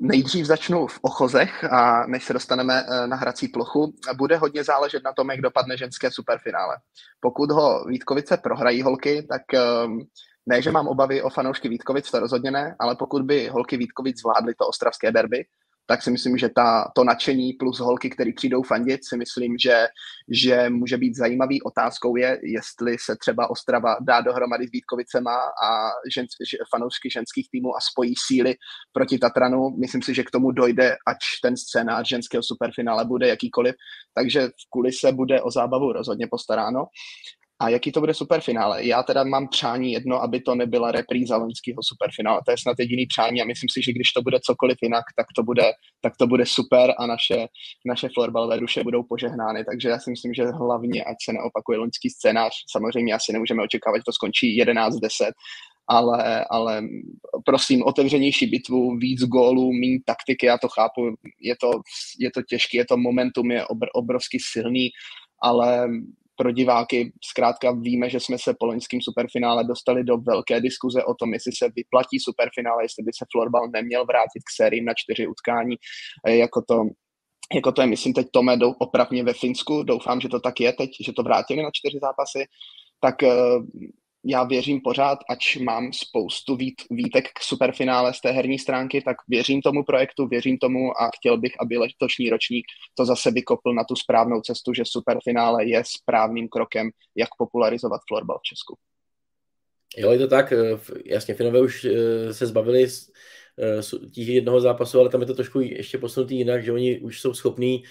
Nejdřív 0.00 0.46
začnu 0.46 0.86
v 0.86 0.98
ochozech 1.02 1.64
a 1.64 2.06
než 2.06 2.24
se 2.24 2.32
dostaneme 2.32 2.82
eh, 2.88 3.06
na 3.06 3.16
hrací 3.16 3.48
plochu, 3.48 3.92
bude 4.16 4.36
hodně 4.36 4.64
záležet 4.64 5.04
na 5.04 5.12
tom, 5.12 5.30
jak 5.30 5.40
dopadne 5.40 5.76
ženské 5.76 6.10
superfinále. 6.10 6.76
Pokud 7.20 7.50
ho 7.50 7.84
Vítkovice 7.84 8.36
prohrají 8.36 8.82
holky, 8.82 9.26
tak 9.30 9.54
ehm, 9.54 9.98
ne, 10.46 10.62
že 10.62 10.72
mám 10.72 10.88
obavy 10.88 11.22
o 11.22 11.30
fanoušky 11.30 11.68
Vítkovic, 11.68 12.10
to 12.10 12.20
rozhodně 12.20 12.50
ne, 12.50 12.76
ale 12.78 12.96
pokud 12.96 13.22
by 13.22 13.48
holky 13.48 13.76
Vítkovic 13.76 14.20
zvládly 14.20 14.54
to 14.54 14.66
ostravské 14.66 15.12
derby, 15.12 15.44
tak 15.90 16.02
si 16.02 16.10
myslím, 16.10 16.38
že 16.38 16.48
ta, 16.48 16.92
to 16.94 17.04
nadšení 17.04 17.52
plus 17.52 17.78
holky, 17.80 18.10
které 18.10 18.30
přijdou 18.36 18.62
fandit, 18.62 19.00
si 19.08 19.16
myslím, 19.16 19.58
že, 19.58 19.86
že 20.28 20.70
může 20.70 20.96
být 20.96 21.16
zajímavý. 21.16 21.62
Otázkou 21.62 22.16
je, 22.16 22.40
jestli 22.42 22.96
se 23.00 23.16
třeba 23.16 23.50
Ostrava 23.50 23.96
dá 24.00 24.20
dohromady 24.20 24.66
s 24.66 24.70
Vítkovicema 24.70 25.36
a 25.36 25.90
žen, 26.14 26.26
fanoušky 26.70 27.10
ženských 27.10 27.48
týmů 27.50 27.76
a 27.76 27.80
spojí 27.92 28.14
síly 28.26 28.54
proti 28.92 29.18
Tatranu. 29.18 29.70
Myslím 29.80 30.02
si, 30.02 30.14
že 30.14 30.22
k 30.22 30.30
tomu 30.30 30.50
dojde, 30.50 30.96
ať 31.06 31.16
ten 31.42 31.56
scénář 31.56 32.08
ženského 32.08 32.42
superfinále 32.42 33.04
bude 33.04 33.28
jakýkoliv. 33.28 33.74
Takže 34.14 34.48
v 34.48 34.70
kulise 34.70 35.12
bude 35.12 35.42
o 35.42 35.50
zábavu 35.50 35.92
rozhodně 35.92 36.26
postaráno. 36.30 36.84
A 37.60 37.68
jaký 37.68 37.92
to 37.92 38.00
bude 38.00 38.14
superfinále? 38.14 38.86
Já 38.86 39.02
teda 39.02 39.24
mám 39.24 39.48
přání 39.48 39.92
jedno, 39.92 40.22
aby 40.22 40.40
to 40.40 40.54
nebyla 40.54 40.92
repríza 40.92 41.36
loňského 41.36 41.82
superfinále. 41.82 42.40
To 42.44 42.50
je 42.50 42.58
snad 42.58 42.78
jediný 42.78 43.06
přání 43.06 43.42
a 43.42 43.44
myslím 43.44 43.68
si, 43.72 43.82
že 43.82 43.92
když 43.92 44.12
to 44.12 44.22
bude 44.22 44.38
cokoliv 44.42 44.78
jinak, 44.82 45.04
tak 45.16 45.26
to 45.36 45.42
bude, 45.42 45.72
tak 46.00 46.12
to 46.16 46.26
bude 46.26 46.46
super 46.46 46.94
a 46.98 47.06
naše, 47.06 47.46
naše 47.86 48.08
florbalové 48.14 48.60
duše 48.60 48.84
budou 48.84 49.02
požehnány. 49.02 49.64
Takže 49.64 49.88
já 49.88 49.98
si 49.98 50.10
myslím, 50.10 50.34
že 50.34 50.44
hlavně, 50.44 51.04
ať 51.04 51.16
se 51.24 51.32
neopakuje 51.32 51.78
loňský 51.78 52.10
scénář, 52.10 52.52
samozřejmě 52.70 53.14
asi 53.14 53.32
nemůžeme 53.32 53.62
očekávat, 53.62 53.96
že 53.96 54.02
to 54.06 54.12
skončí 54.12 54.62
11-10, 54.62 55.32
ale, 55.88 56.44
ale 56.50 56.82
prosím, 57.44 57.82
otevřenější 57.84 58.46
bitvu, 58.46 58.96
víc 58.96 59.20
gólů, 59.20 59.72
méně 59.72 59.98
taktiky, 60.04 60.46
já 60.46 60.58
to 60.58 60.68
chápu, 60.68 61.14
je 61.40 61.56
to, 61.60 61.70
je 62.18 62.30
to 62.30 62.42
těžké, 62.42 62.76
je 62.78 62.86
to 62.86 62.96
momentum, 62.96 63.50
je 63.50 63.66
obr, 63.66 63.86
obrovsky 63.94 64.38
silný, 64.40 64.90
ale 65.42 65.88
pro 66.38 66.52
diváky. 66.52 67.12
Zkrátka 67.24 67.72
víme, 67.72 68.10
že 68.10 68.20
jsme 68.20 68.36
se 68.38 68.54
po 68.58 68.66
loňském 68.66 69.00
superfinále 69.02 69.64
dostali 69.64 70.04
do 70.04 70.16
velké 70.16 70.60
diskuze 70.60 71.04
o 71.04 71.14
tom, 71.14 71.32
jestli 71.32 71.52
se 71.52 71.68
vyplatí 71.76 72.20
superfinále, 72.20 72.84
jestli 72.84 73.02
by 73.02 73.10
se 73.18 73.24
florbal 73.32 73.68
neměl 73.72 74.04
vrátit 74.04 74.42
k 74.44 74.54
sériím 74.56 74.84
na 74.84 74.92
čtyři 74.96 75.26
utkání, 75.26 75.76
eh, 76.26 76.36
jako 76.36 76.62
to 76.68 76.84
jako 77.54 77.72
to 77.72 77.80
je, 77.80 77.86
myslím, 77.86 78.12
teď 78.12 78.26
Tome 78.30 78.58
opravně 78.78 79.24
ve 79.24 79.32
Finsku, 79.32 79.82
doufám, 79.82 80.20
že 80.20 80.28
to 80.28 80.40
tak 80.40 80.60
je 80.60 80.72
teď, 80.72 80.90
že 81.04 81.12
to 81.12 81.22
vrátili 81.22 81.62
na 81.62 81.70
čtyři 81.72 81.98
zápasy, 82.02 82.44
tak 83.00 83.22
eh, 83.22 83.32
já 84.30 84.44
věřím 84.44 84.80
pořád, 84.80 85.18
ač 85.30 85.56
mám 85.56 85.92
spoustu 85.92 86.56
vít, 86.56 86.82
výtek 86.90 87.28
k 87.28 87.42
superfinále 87.42 88.14
z 88.14 88.20
té 88.20 88.30
herní 88.30 88.58
stránky, 88.58 89.02
tak 89.02 89.16
věřím 89.28 89.62
tomu 89.62 89.84
projektu, 89.84 90.26
věřím 90.26 90.58
tomu 90.58 91.02
a 91.02 91.10
chtěl 91.16 91.38
bych, 91.38 91.52
aby 91.60 91.78
letošní 91.78 92.30
ročník 92.30 92.66
to 92.94 93.04
zase 93.04 93.30
vykopl 93.30 93.74
na 93.74 93.84
tu 93.84 93.96
správnou 93.96 94.40
cestu, 94.40 94.74
že 94.74 94.82
superfinále 94.86 95.64
je 95.64 95.82
správným 95.86 96.48
krokem, 96.48 96.90
jak 97.16 97.28
popularizovat 97.38 98.00
florbal 98.08 98.38
v 98.38 98.42
Česku. 98.42 98.76
Jo, 99.96 100.10
je 100.10 100.18
to 100.18 100.28
tak, 100.28 100.52
eh, 100.52 100.78
jasně, 101.04 101.34
Finové 101.34 101.60
už 101.60 101.84
eh, 101.84 102.34
se 102.34 102.46
zbavili 102.46 102.86
eh, 102.86 104.10
těch 104.10 104.28
jednoho 104.28 104.60
zápasu, 104.60 105.00
ale 105.00 105.08
tam 105.08 105.20
je 105.20 105.26
to 105.26 105.34
trošku 105.34 105.60
ještě 105.60 105.98
posunutý 105.98 106.36
jinak, 106.36 106.64
že 106.64 106.72
oni 106.72 107.00
už 107.00 107.20
jsou 107.20 107.34
schopní 107.34 107.82
Eh, 107.82 107.84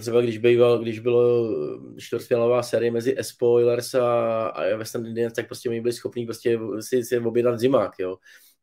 třeba 0.00 0.20
když, 0.20 0.38
býval, 0.38 0.78
když 0.78 0.98
bylo 0.98 1.50
eh, 1.96 2.00
čtvrtfinálová 2.00 2.62
série 2.62 2.90
mezi 2.90 3.16
Spoilers 3.20 3.94
a, 3.94 4.46
a 4.46 4.76
West 4.76 4.94
Indians, 4.94 5.32
tak 5.32 5.46
prostě 5.46 5.68
oni 5.68 5.80
byli 5.80 5.92
schopni 5.92 6.24
prostě 6.26 6.58
si, 6.80 7.04
si 7.04 7.18
objednat 7.18 7.58
zimák, 7.58 7.92
jo. 7.98 8.16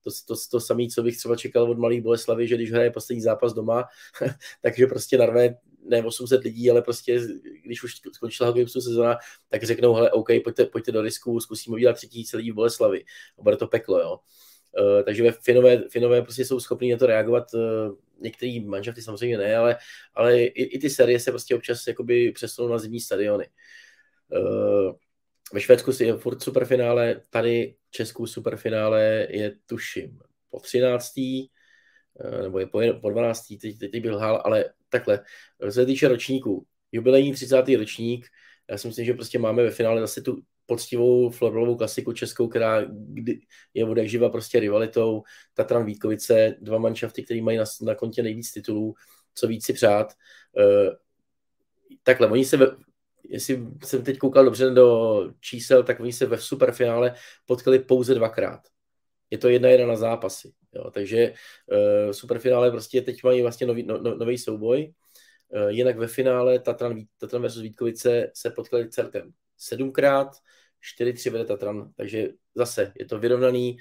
To, 0.04 0.12
to, 0.28 0.36
to 0.52 0.60
samé, 0.60 0.88
co 0.88 1.04
bych 1.04 1.18
třeba 1.18 1.36
čekal 1.36 1.72
od 1.72 1.78
malých 1.78 2.02
Boleslavy, 2.02 2.48
že 2.48 2.56
když 2.56 2.72
hraje 2.72 2.92
poslední 2.92 3.22
zápas 3.22 3.54
doma, 3.54 3.86
takže 4.62 4.88
prostě 4.88 5.18
narve 5.18 5.56
ne 5.90 6.04
800 6.04 6.44
lidí, 6.44 6.72
ale 6.72 6.82
prostě 6.82 7.22
když 7.66 7.84
už 7.84 7.92
skončila 8.12 8.50
hokejovská 8.50 8.82
sezona, 8.82 9.18
tak 9.50 9.64
řeknou, 9.64 9.94
hele, 9.94 10.12
OK, 10.12 10.28
pojďte, 10.44 10.66
pojďte 10.66 10.92
do 10.92 11.02
risku, 11.02 11.40
zkusíme 11.40 11.74
udělat 11.74 11.94
třetí 11.94 12.26
celý 12.26 12.52
v 12.52 12.56
Boleslavi. 12.56 13.04
A 13.40 13.42
bude 13.42 13.58
to 13.58 13.68
peklo, 13.68 14.00
jo. 14.00 14.20
Uh, 14.82 15.04
takže 15.04 15.24
ve 15.24 15.32
Finové, 15.32 15.90
Finové 15.90 16.22
prostě 16.22 16.46
jsou 16.46 16.60
schopni 16.60 16.92
na 16.92 16.98
to 16.98 17.06
reagovat 17.06 17.54
uh, 17.54 17.62
některé 18.20 18.60
manžafty 18.66 19.02
samozřejmě 19.02 19.38
ne, 19.38 19.56
ale, 19.56 19.78
ale 20.14 20.40
i, 20.40 20.64
i, 20.64 20.80
ty 20.80 20.90
série 20.90 21.20
se 21.20 21.32
prostě 21.32 21.56
občas 21.56 21.88
jakoby 21.88 22.32
přesunou 22.32 22.68
na 22.68 22.78
zimní 22.78 23.00
stadiony. 23.00 23.48
Uh, 24.28 24.94
ve 25.54 25.62
Švédsku 25.62 25.94
si 25.94 26.04
je 26.04 26.18
furt 26.18 26.44
superfinále, 26.44 27.22
tady 27.30 27.76
Českou 27.92 28.28
superfinále 28.28 29.28
je 29.30 29.56
tuším 29.66 30.20
po 30.50 30.60
13. 30.60 31.14
Uh, 31.18 32.42
nebo 32.42 32.60
je 32.60 32.68
po, 32.68 32.80
po 33.02 33.10
12. 33.10 33.42
Teď, 33.62 33.80
teď 33.80 34.02
bych 34.02 34.12
lhal, 34.12 34.42
ale 34.46 34.66
takhle. 34.90 35.20
Co 35.62 35.72
se 35.72 35.86
týče 35.86 36.08
ročníků, 36.08 36.66
jubilejní 36.92 37.34
30. 37.34 37.66
ročník, 37.78 38.28
já 38.70 38.78
si 38.78 38.88
myslím, 38.88 39.06
že 39.06 39.14
prostě 39.14 39.40
máme 39.40 39.64
ve 39.64 39.72
finále 39.72 40.02
zase 40.02 40.22
tu 40.22 40.42
poctivou 40.66 41.30
florbalovou 41.30 41.76
klasiku 41.76 42.14
českou, 42.14 42.48
která 42.48 42.86
je 43.74 43.86
od 43.86 43.98
živa 43.98 44.30
prostě 44.30 44.60
rivalitou. 44.60 45.24
Tatran 45.54 45.86
Vítkovice, 45.86 46.56
dva 46.62 46.78
manšafty, 46.78 47.24
které 47.24 47.42
mají 47.42 47.58
na, 47.58 47.64
na 47.82 47.96
kontě 47.96 48.24
nejvíc 48.24 48.52
titulů, 48.52 48.94
co 49.36 49.48
víc 49.48 49.66
si 49.66 49.74
přát. 49.74 50.14
Uh, 50.58 50.94
takhle, 52.04 52.28
oni 52.28 52.46
se, 52.46 52.58
ve, 52.58 52.68
jestli 53.24 53.68
jsem 53.84 54.04
teď 54.04 54.18
koukal 54.18 54.46
dobře 54.46 54.70
do 54.70 55.30
čísel, 55.40 55.84
tak 55.84 56.00
oni 56.00 56.14
se 56.14 56.26
ve 56.26 56.38
superfinále 56.38 57.14
potkali 57.46 57.80
pouze 57.80 58.16
dvakrát. 58.16 58.62
Je 59.30 59.38
to 59.38 59.50
jedna 59.50 59.70
jedna 59.70 59.88
na 59.88 59.96
zápasy. 59.96 60.54
Jo, 60.74 60.92
takže 60.92 61.34
uh, 61.72 62.12
superfinále 62.12 62.72
prostě 62.72 63.02
teď 63.02 63.24
mají 63.24 63.42
vlastně 63.42 63.68
nový, 63.68 63.84
no, 63.84 63.98
no, 63.98 64.16
nový 64.16 64.38
souboj. 64.38 64.94
Uh, 65.50 65.68
jinak 65.68 65.98
ve 65.98 66.08
finále 66.08 66.60
Tatran, 66.60 66.98
Tatran 67.18 67.42
versus 67.42 67.62
Vítkovice 67.62 68.32
se 68.34 68.50
potkali 68.50 68.90
celkem 68.90 69.32
sedmkrát, 69.58 70.28
4-3 71.00 71.32
vede 71.32 71.46
Tatran, 71.46 71.92
takže 71.96 72.30
zase 72.56 72.94
je 73.00 73.06
to 73.06 73.20
vyrovnaný, 73.20 73.78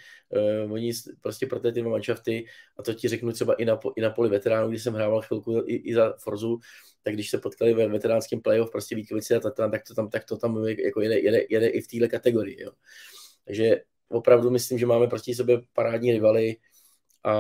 uh, 0.65 0.73
oni 0.73 0.93
prostě 1.21 1.47
pro 1.47 1.61
ty 1.61 1.83
manšafty, 1.83 2.47
a 2.79 2.83
to 2.83 2.95
ti 2.95 3.09
řeknu 3.09 3.33
třeba 3.33 3.55
i 3.55 3.65
na, 3.65 3.81
i 3.97 4.01
na 4.01 4.11
poli 4.11 4.29
veteránů, 4.29 4.69
když 4.69 4.83
jsem 4.83 4.95
hrával 4.95 5.23
chvilku 5.23 5.63
i, 5.67 5.75
i 5.75 5.95
za 5.95 6.15
Forzu, 6.19 6.59
tak 7.03 7.15
když 7.15 7.31
se 7.31 7.39
potkali 7.39 7.75
ve 7.75 7.89
veteránském 7.89 8.41
playoff 8.41 8.71
prostě 8.71 8.95
Vítkovice 8.95 9.37
a 9.37 9.41
Tatran, 9.41 9.71
tak 9.71 9.83
to 9.89 9.95
tam, 9.95 10.11
tak 10.11 10.25
to 10.25 10.37
tam 10.37 10.65
jako 10.67 11.01
jede, 11.01 11.19
jede, 11.19 11.41
jede 11.51 11.67
i 11.67 11.81
v 11.81 11.89
téhle 11.89 12.09
kategorii. 12.09 12.63
Jo. 12.63 12.73
Takže 13.45 13.81
opravdu 14.09 14.51
myslím, 14.51 14.79
že 14.79 14.87
máme 14.87 15.07
proti 15.07 15.35
sobě 15.35 15.61
parádní 15.73 16.13
rivaly 16.13 16.57
a 17.25 17.35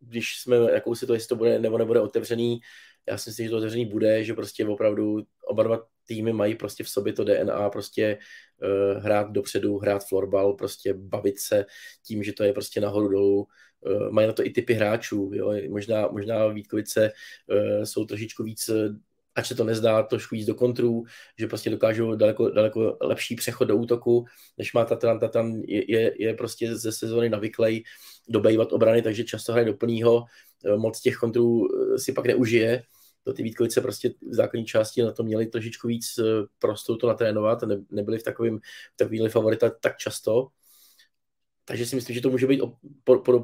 když 0.00 0.40
jsme 0.40 0.56
jakou 0.56 0.94
si 0.94 1.06
to, 1.06 1.14
jestli 1.14 1.28
to 1.28 1.36
bude 1.36 1.58
nebo 1.58 1.78
nebude 1.78 2.00
otevřený, 2.00 2.60
já 3.08 3.18
si 3.18 3.30
myslím, 3.30 3.46
že 3.46 3.50
to 3.50 3.56
otevřený 3.56 3.86
bude, 3.86 4.24
že 4.24 4.34
prostě 4.34 4.66
opravdu 4.66 5.22
oba 5.46 5.62
dva 5.62 5.86
týmy 6.08 6.32
mají 6.32 6.54
prostě 6.54 6.84
v 6.84 6.88
sobě 6.88 7.12
to 7.12 7.24
DNA, 7.24 7.70
prostě 7.70 8.18
uh, 8.62 9.02
hrát 9.02 9.32
dopředu, 9.32 9.78
hrát 9.78 10.06
florbal, 10.08 10.52
prostě 10.52 10.94
bavit 10.94 11.40
se 11.40 11.66
tím, 12.06 12.22
že 12.22 12.32
to 12.32 12.44
je 12.44 12.52
prostě 12.52 12.80
nahoru 12.80 13.08
dolů. 13.08 13.46
Uh, 13.80 14.10
mají 14.10 14.26
na 14.26 14.32
to 14.32 14.46
i 14.46 14.50
typy 14.50 14.74
hráčů, 14.74 15.30
jo? 15.34 15.52
Možná, 15.68 16.08
možná 16.08 16.46
Vítkovice 16.48 17.12
uh, 17.46 17.84
jsou 17.84 18.04
trošičku 18.04 18.42
víc 18.42 18.70
ať 19.36 19.46
se 19.46 19.54
to 19.54 19.64
nezdá, 19.64 20.02
trošku 20.02 20.34
víc 20.34 20.46
do 20.46 20.54
kontrů, 20.54 21.04
že 21.38 21.46
prostě 21.46 21.70
dokážou 21.70 22.14
daleko, 22.14 22.50
daleko 22.50 22.96
lepší 23.00 23.36
přechod 23.36 23.64
do 23.64 23.76
útoku, 23.76 24.24
než 24.58 24.72
má 24.72 24.84
Tatran. 24.84 25.18
Tatran 25.18 25.54
je, 25.66 25.92
je, 25.92 26.22
je 26.22 26.34
prostě 26.34 26.76
ze 26.76 26.92
sezóny 26.92 27.28
navyklej 27.28 27.84
dobejvat 28.28 28.72
obrany, 28.72 29.02
takže 29.02 29.24
často 29.24 29.52
hraje 29.52 29.66
do 29.66 29.74
plného, 29.74 30.24
moc 30.76 31.00
těch 31.00 31.16
kontrů 31.16 31.68
si 31.96 32.12
pak 32.12 32.26
neužije, 32.26 32.82
to 33.28 33.34
ty 33.34 33.42
Vítkovice 33.42 33.80
prostě 33.80 34.08
v 34.08 34.34
základní 34.34 34.66
části 34.66 35.02
na 35.02 35.12
to 35.12 35.22
měli 35.22 35.46
trošičku 35.46 35.88
víc 35.88 36.18
eh, 36.18 36.22
prostoru 36.58 36.98
to 36.98 37.06
natrénovat, 37.06 37.62
ne, 37.62 37.76
nebyli 37.90 38.18
v 38.18 38.22
takovém 38.22 38.58
v 38.58 38.96
takovým 38.96 39.28
favorita 39.28 39.70
tak 39.70 39.96
často. 39.96 40.48
Takže 41.64 41.86
si 41.86 41.96
myslím, 41.96 42.14
že 42.14 42.20
to 42.20 42.30
může 42.30 42.46
být 42.46 42.60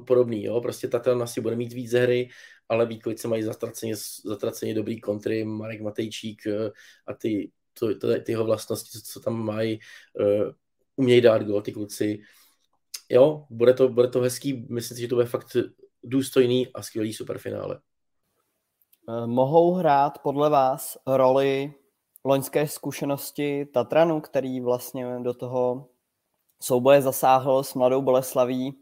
podobný. 0.07 0.45
Jo? 0.45 0.61
Prostě 0.61 0.89
Tatan 0.89 1.23
asi 1.23 1.41
bude 1.41 1.57
mít 1.57 1.73
víc 1.73 1.93
hry, 1.93 2.29
ale 2.69 2.87
Vítkovice 2.87 3.29
mají 3.29 3.43
zatraceně, 3.43 3.95
zatraceně 4.25 4.75
dobrý 4.75 5.01
kontry, 5.01 5.45
Marek 5.45 5.81
Matejčík 5.81 6.47
eh, 6.47 6.71
a 7.07 7.15
ty, 7.15 7.51
to, 7.79 7.99
to, 7.99 8.21
ty 8.21 8.33
jeho 8.33 8.45
vlastnosti, 8.45 8.91
co, 8.91 9.01
co 9.13 9.21
tam 9.21 9.45
mají, 9.45 9.81
uh, 10.21 10.53
umějí 10.97 11.21
dát 11.21 11.43
gol, 11.43 11.63
ty 11.63 11.73
kluci. 11.73 12.23
Jo, 13.09 13.47
bude 13.51 13.75
to, 13.75 13.89
bude 13.89 14.09
to 14.09 14.21
hezký, 14.21 14.67
myslím 14.71 14.97
si, 14.97 15.01
že 15.01 15.09
to 15.09 15.15
bude 15.15 15.27
fakt 15.27 15.57
důstojný 16.05 16.69
a 16.75 16.83
skvělý 16.83 17.13
superfinále. 17.13 17.81
Eh, 19.09 19.27
mohou 19.27 19.73
hrát 19.73 20.19
podle 20.19 20.51
vás 20.51 20.99
roli 21.07 21.73
loňské 22.25 22.69
zkušenosti 22.69 23.67
Tatranu, 23.67 24.21
který 24.21 24.61
vlastně 24.61 25.07
do 25.23 25.35
toho 25.35 25.89
souboje 26.63 27.03
zasáhl 27.03 27.63
s 27.63 27.75
Mladou 27.75 28.03
Boleslaví 28.03 28.75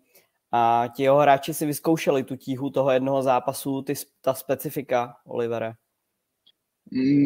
A 0.52 0.85
ti 0.96 1.02
jeho 1.02 1.18
hráči 1.18 1.54
si 1.54 1.66
vyzkoušeli 1.66 2.24
tu 2.24 2.37
tíhu 2.37 2.70
toho 2.70 2.90
jednoho 2.90 3.22
zápasu, 3.22 3.82
ty, 3.82 3.94
ta 4.20 4.35
specifika, 4.35 5.16
Olivere. 5.26 5.72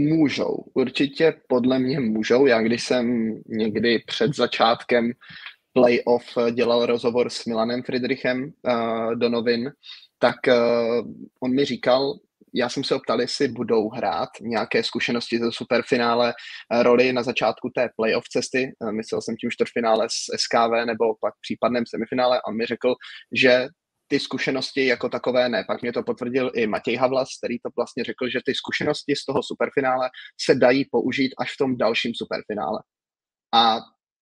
Můžou, 0.08 0.64
určitě 0.74 1.40
podle 1.48 1.78
mě 1.78 2.00
můžou. 2.00 2.46
Já 2.46 2.62
když 2.62 2.82
jsem 2.82 3.34
někdy 3.46 3.98
před 4.06 4.36
začátkem 4.36 5.12
playoff 5.72 6.24
dělal 6.52 6.86
rozhovor 6.86 7.30
s 7.30 7.44
Milanem 7.46 7.82
Friedrichem 7.82 8.52
uh, 8.62 9.14
do 9.14 9.28
novin, 9.28 9.72
tak 10.18 10.36
uh, 10.48 11.12
on 11.40 11.54
mi 11.54 11.64
říkal, 11.64 12.18
já 12.54 12.68
jsem 12.68 12.84
se 12.84 12.94
optal, 12.94 13.20
jestli 13.20 13.48
budou 13.48 13.88
hrát 13.88 14.28
nějaké 14.40 14.82
zkušenosti 14.82 15.38
ze 15.38 15.52
superfinále 15.52 16.34
uh, 16.74 16.82
roli 16.82 17.12
na 17.12 17.22
začátku 17.22 17.70
té 17.74 17.88
playoff 17.96 18.28
cesty. 18.28 18.72
Uh, 18.80 18.92
myslel 18.92 19.22
jsem 19.22 19.36
tím 19.36 19.50
čtvrtfinále 19.50 20.08
s 20.10 20.36
SKV 20.36 20.86
nebo 20.86 21.04
pak 21.20 21.34
případném 21.40 21.84
semifinále. 21.86 22.42
On 22.48 22.56
mi 22.56 22.66
řekl, 22.66 22.94
že 23.32 23.68
ty 24.08 24.20
zkušenosti 24.20 24.86
jako 24.86 25.08
takové 25.08 25.48
ne. 25.48 25.64
Pak 25.66 25.82
mě 25.82 25.92
to 25.92 26.02
potvrdil 26.02 26.50
i 26.54 26.66
Matěj 26.66 26.96
Havlas, 26.96 27.28
který 27.38 27.58
to 27.58 27.68
vlastně 27.76 28.04
řekl, 28.04 28.28
že 28.28 28.40
ty 28.46 28.54
zkušenosti 28.54 29.16
z 29.16 29.24
toho 29.24 29.42
superfinále 29.42 30.10
se 30.40 30.54
dají 30.54 30.84
použít 30.90 31.34
až 31.38 31.54
v 31.54 31.56
tom 31.56 31.76
dalším 31.76 32.12
superfinále. 32.14 32.82
A 33.54 33.78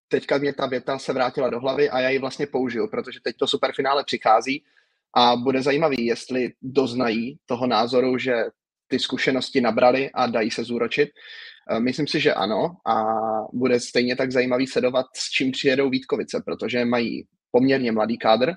teďka 0.08 0.38
mě 0.38 0.52
ta 0.52 0.66
věta 0.66 0.98
se 0.98 1.12
vrátila 1.12 1.50
do 1.50 1.60
hlavy 1.60 1.90
a 1.90 2.00
já 2.00 2.08
ji 2.08 2.18
vlastně 2.18 2.46
použiju, 2.46 2.88
protože 2.90 3.20
teď 3.24 3.36
to 3.36 3.46
superfinále 3.46 4.04
přichází 4.04 4.64
a 5.16 5.36
bude 5.36 5.62
zajímavý, 5.62 6.06
jestli 6.06 6.52
doznají 6.62 7.36
toho 7.46 7.66
názoru, 7.66 8.18
že 8.18 8.44
ty 8.88 8.98
zkušenosti 8.98 9.60
nabrali 9.60 10.10
a 10.14 10.26
dají 10.26 10.50
se 10.50 10.64
zúročit. 10.64 11.08
Eh, 11.70 11.80
myslím 11.80 12.06
si, 12.06 12.20
že 12.20 12.34
ano. 12.34 12.76
A 12.86 13.04
bude 13.52 13.80
stejně 13.80 14.16
tak 14.16 14.32
zajímavý 14.32 14.66
sledovat, 14.66 15.06
s 15.16 15.30
čím 15.30 15.52
přijedou 15.52 15.90
Vítkovice, 15.90 16.42
protože 16.46 16.84
mají 16.84 17.26
poměrně 17.50 17.92
mladý 17.92 18.18
kádr, 18.18 18.54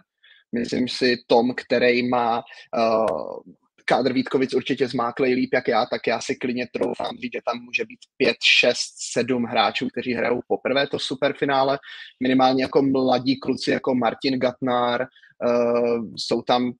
Myslím 0.56 0.88
si, 0.88 1.18
Tom, 1.28 1.54
který 1.54 2.10
má 2.10 2.44
uh, 2.78 3.40
kádr 3.86 4.14
Vítkovic 4.14 4.54
určitě 4.54 4.88
zmáklej 4.88 5.34
líp 5.34 5.50
jak 5.54 5.68
já, 5.68 5.86
tak 5.86 6.08
já 6.08 6.22
si 6.22 6.36
klidně 6.36 6.68
troufám 6.74 7.18
říct, 7.18 7.34
že 7.34 7.40
tam 7.46 7.64
může 7.64 7.86
být 7.86 8.00
5, 8.18 8.36
6, 8.44 8.78
7 9.14 9.44
hráčů, 9.44 9.88
kteří 9.88 10.14
hrajou 10.14 10.40
poprvé 10.48 10.88
to 10.88 11.00
superfinále, 11.00 11.80
minimálně 12.24 12.64
jako 12.64 12.82
mladí 12.82 13.40
kluci 13.40 13.72
jako 13.72 13.96
Martin 13.96 14.40
Gatnar, 14.40 15.08
uh, 15.46 16.06
jsou 16.16 16.42
tam, 16.42 16.72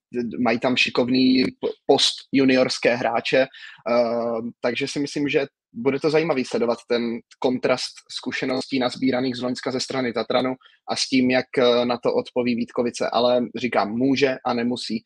mají 0.44 0.60
tam 0.60 0.76
šikovný 0.76 1.44
post 1.86 2.14
juniorské 2.32 2.96
hráče, 2.96 3.48
uh, 3.90 4.50
takže 4.62 4.88
si 4.88 5.00
myslím, 5.00 5.30
že 5.30 5.48
bude 5.74 6.00
to 6.00 6.10
zajímavý 6.10 6.46
sledovat 6.46 6.78
ten 6.88 7.20
kontrast 7.40 7.94
zkušeností 8.12 8.80
nazbíraných 8.80 9.36
z 9.36 9.42
Loňska 9.42 9.72
ze 9.72 9.80
strany 9.80 10.14
Tatranu 10.14 10.56
a 10.90 10.96
s 10.96 11.08
tím, 11.08 11.32
jak 11.32 11.46
eh, 11.58 11.86
na 11.86 11.98
to 11.98 12.14
odpoví 12.14 12.56
Vítkovice, 12.56 13.10
ale 13.14 13.46
říkám, 13.56 13.92
může 13.92 14.36
a 14.46 14.54
nemusí. 14.54 15.04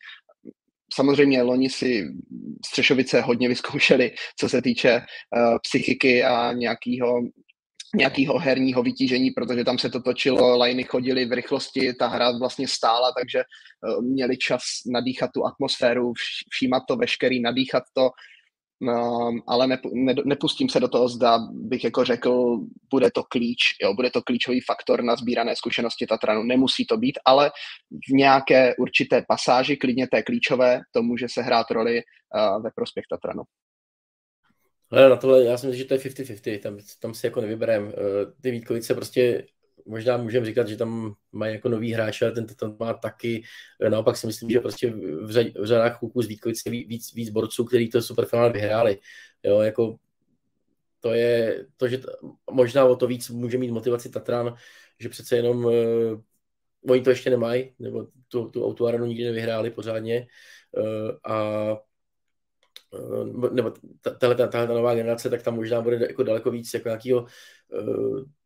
Samozřejmě 0.94 1.42
loni 1.42 1.70
si 1.70 2.04
Střešovice 2.66 3.20
hodně 3.20 3.48
vyzkoušeli, 3.48 4.14
co 4.40 4.48
se 4.48 4.62
týče 4.62 4.96
uh, 4.96 5.56
psychiky 5.62 6.24
a 6.24 6.52
nějakého 6.52 7.22
nějakého 7.96 8.38
herního 8.38 8.82
vytížení, 8.82 9.30
protože 9.30 9.64
tam 9.64 9.78
se 9.78 9.90
to 9.90 10.02
točilo, 10.02 10.62
liny 10.62 10.84
chodily 10.84 11.24
v 11.24 11.32
rychlosti, 11.32 11.94
ta 11.94 12.06
hra 12.06 12.38
vlastně 12.38 12.68
stála, 12.68 13.12
takže 13.18 13.42
uh, 13.42 14.04
měli 14.04 14.36
čas 14.36 14.62
nadýchat 14.92 15.30
tu 15.34 15.46
atmosféru, 15.46 16.12
všímat 16.50 16.82
to 16.88 16.96
veškerý, 16.96 17.40
nadýchat 17.40 17.82
to, 17.94 18.10
No, 18.84 19.30
ale 19.48 19.66
ne, 19.66 19.78
ne, 19.92 20.14
nepustím 20.24 20.68
se 20.68 20.80
do 20.80 20.88
toho, 20.88 21.08
zda 21.08 21.38
bych 21.52 21.84
jako 21.84 22.04
řekl, 22.04 22.58
bude 22.90 23.10
to 23.10 23.22
klíč, 23.24 23.58
jo, 23.82 23.94
bude 23.94 24.10
to 24.10 24.22
klíčový 24.22 24.60
faktor 24.60 25.02
na 25.04 25.16
sbírané 25.16 25.56
zkušenosti 25.56 26.06
Tatranu. 26.06 26.42
Nemusí 26.42 26.86
to 26.86 26.96
být, 26.96 27.18
ale 27.24 27.50
v 28.08 28.12
nějaké 28.12 28.74
určité 28.76 29.24
pasáži, 29.28 29.76
klidně 29.76 30.06
té 30.06 30.22
klíčové, 30.22 30.80
to 30.90 31.02
může 31.02 31.26
se 31.28 31.42
hrát 31.42 31.70
roli 31.70 32.02
uh, 32.02 32.62
ve 32.62 32.70
prospěch 32.74 33.04
Tatranu. 33.10 33.42
Ale 34.92 35.08
na 35.08 35.16
tohle, 35.16 35.44
já 35.44 35.58
si 35.58 35.66
myslím, 35.66 35.78
že 35.78 35.84
to 35.84 35.94
je 35.94 36.00
50-50, 36.00 36.60
tam, 36.60 36.78
tam 37.00 37.14
si 37.14 37.26
jako 37.26 37.40
nevyberem. 37.40 37.92
Ty 38.40 38.50
Vítkovice 38.50 38.94
prostě 38.94 39.46
možná 39.86 40.16
můžeme 40.16 40.46
říkat, 40.46 40.68
že 40.68 40.76
tam 40.76 41.14
mají 41.32 41.54
jako 41.54 41.68
nový 41.68 41.92
hráč, 41.92 42.22
ale 42.22 42.32
ten 42.32 42.46
tam 42.46 42.76
má 42.80 42.94
taky. 42.94 43.42
Naopak 43.88 44.16
si 44.16 44.26
myslím, 44.26 44.50
že 44.50 44.60
prostě 44.60 44.90
v, 44.90 45.30
řad, 45.30 45.46
v 45.46 45.64
řadách 45.64 45.98
kluků 45.98 46.22
z 46.22 46.26
Vítkovice 46.26 46.70
víc, 46.70 47.14
víc 47.14 47.30
borců, 47.30 47.64
kteří 47.64 47.88
to 47.88 48.02
superfinále 48.02 48.52
vyhráli. 48.52 48.98
Jo, 49.42 49.60
jako 49.60 49.96
to 51.00 51.14
je 51.14 51.66
to, 51.76 51.88
že 51.88 51.98
t, 51.98 52.06
možná 52.50 52.84
o 52.84 52.96
to 52.96 53.06
víc 53.06 53.30
může 53.30 53.58
mít 53.58 53.70
motivaci 53.70 54.10
Tatran, 54.10 54.54
že 55.00 55.08
přece 55.08 55.36
jenom 55.36 55.64
uh, 55.64 55.72
oni 56.88 57.02
to 57.02 57.10
ještě 57.10 57.30
nemají, 57.30 57.74
nebo 57.78 58.06
tu, 58.28 58.48
tu 58.48 58.66
autoarenu 58.66 59.06
nikdy 59.06 59.24
nevyhráli 59.24 59.70
pořádně 59.70 60.26
uh, 60.76 61.32
a 61.32 61.76
nebo 63.52 63.72
tahle 64.18 64.34
ta, 64.34 64.66
nová 64.66 64.94
generace, 64.94 65.30
tak 65.30 65.42
tam 65.42 65.54
možná 65.54 65.80
bude 65.80 65.96
jako 65.96 66.22
daleko 66.22 66.50
víc 66.50 66.74
jako 66.74 66.88
nějakého 66.88 67.26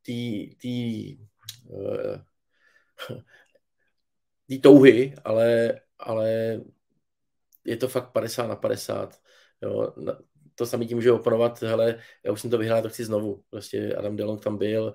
tý, 0.02 1.18
uh, 1.68 2.16
tý 4.46 4.60
touhy, 4.60 5.14
ale, 5.24 5.80
ale 5.98 6.60
je 7.64 7.76
to 7.76 7.88
fakt 7.88 8.12
50 8.12 8.46
na 8.46 8.56
50. 8.56 9.20
Jo. 9.62 9.94
To 10.54 10.66
samý 10.66 10.86
tím 10.86 10.96
může 10.96 11.12
oponovat, 11.12 11.62
hele, 11.62 11.98
já 12.24 12.32
už 12.32 12.40
jsem 12.40 12.50
to 12.50 12.58
vyhrál, 12.58 12.82
to 12.82 12.88
chci 12.88 13.04
znovu. 13.04 13.42
Prostě 13.50 13.94
Adam 13.94 14.16
Delong 14.16 14.44
tam 14.44 14.58
byl, 14.58 14.94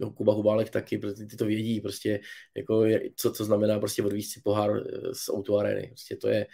uh, 0.00 0.14
Kuba 0.14 0.32
Hubálek 0.32 0.70
taky, 0.70 0.98
protože 0.98 1.26
ty 1.26 1.36
to 1.36 1.44
vědí, 1.44 1.80
prostě, 1.80 2.20
jako, 2.56 2.84
co, 3.16 3.32
co 3.32 3.44
znamená 3.44 3.78
prostě 3.78 4.02
odvíct 4.02 4.32
si 4.32 4.40
pohár 4.40 4.70
eh, 4.76 5.14
z 5.14 5.28
Auto 5.28 5.56
Areny. 5.56 5.86
Prostě 5.86 6.16
to 6.16 6.28
je, 6.28 6.46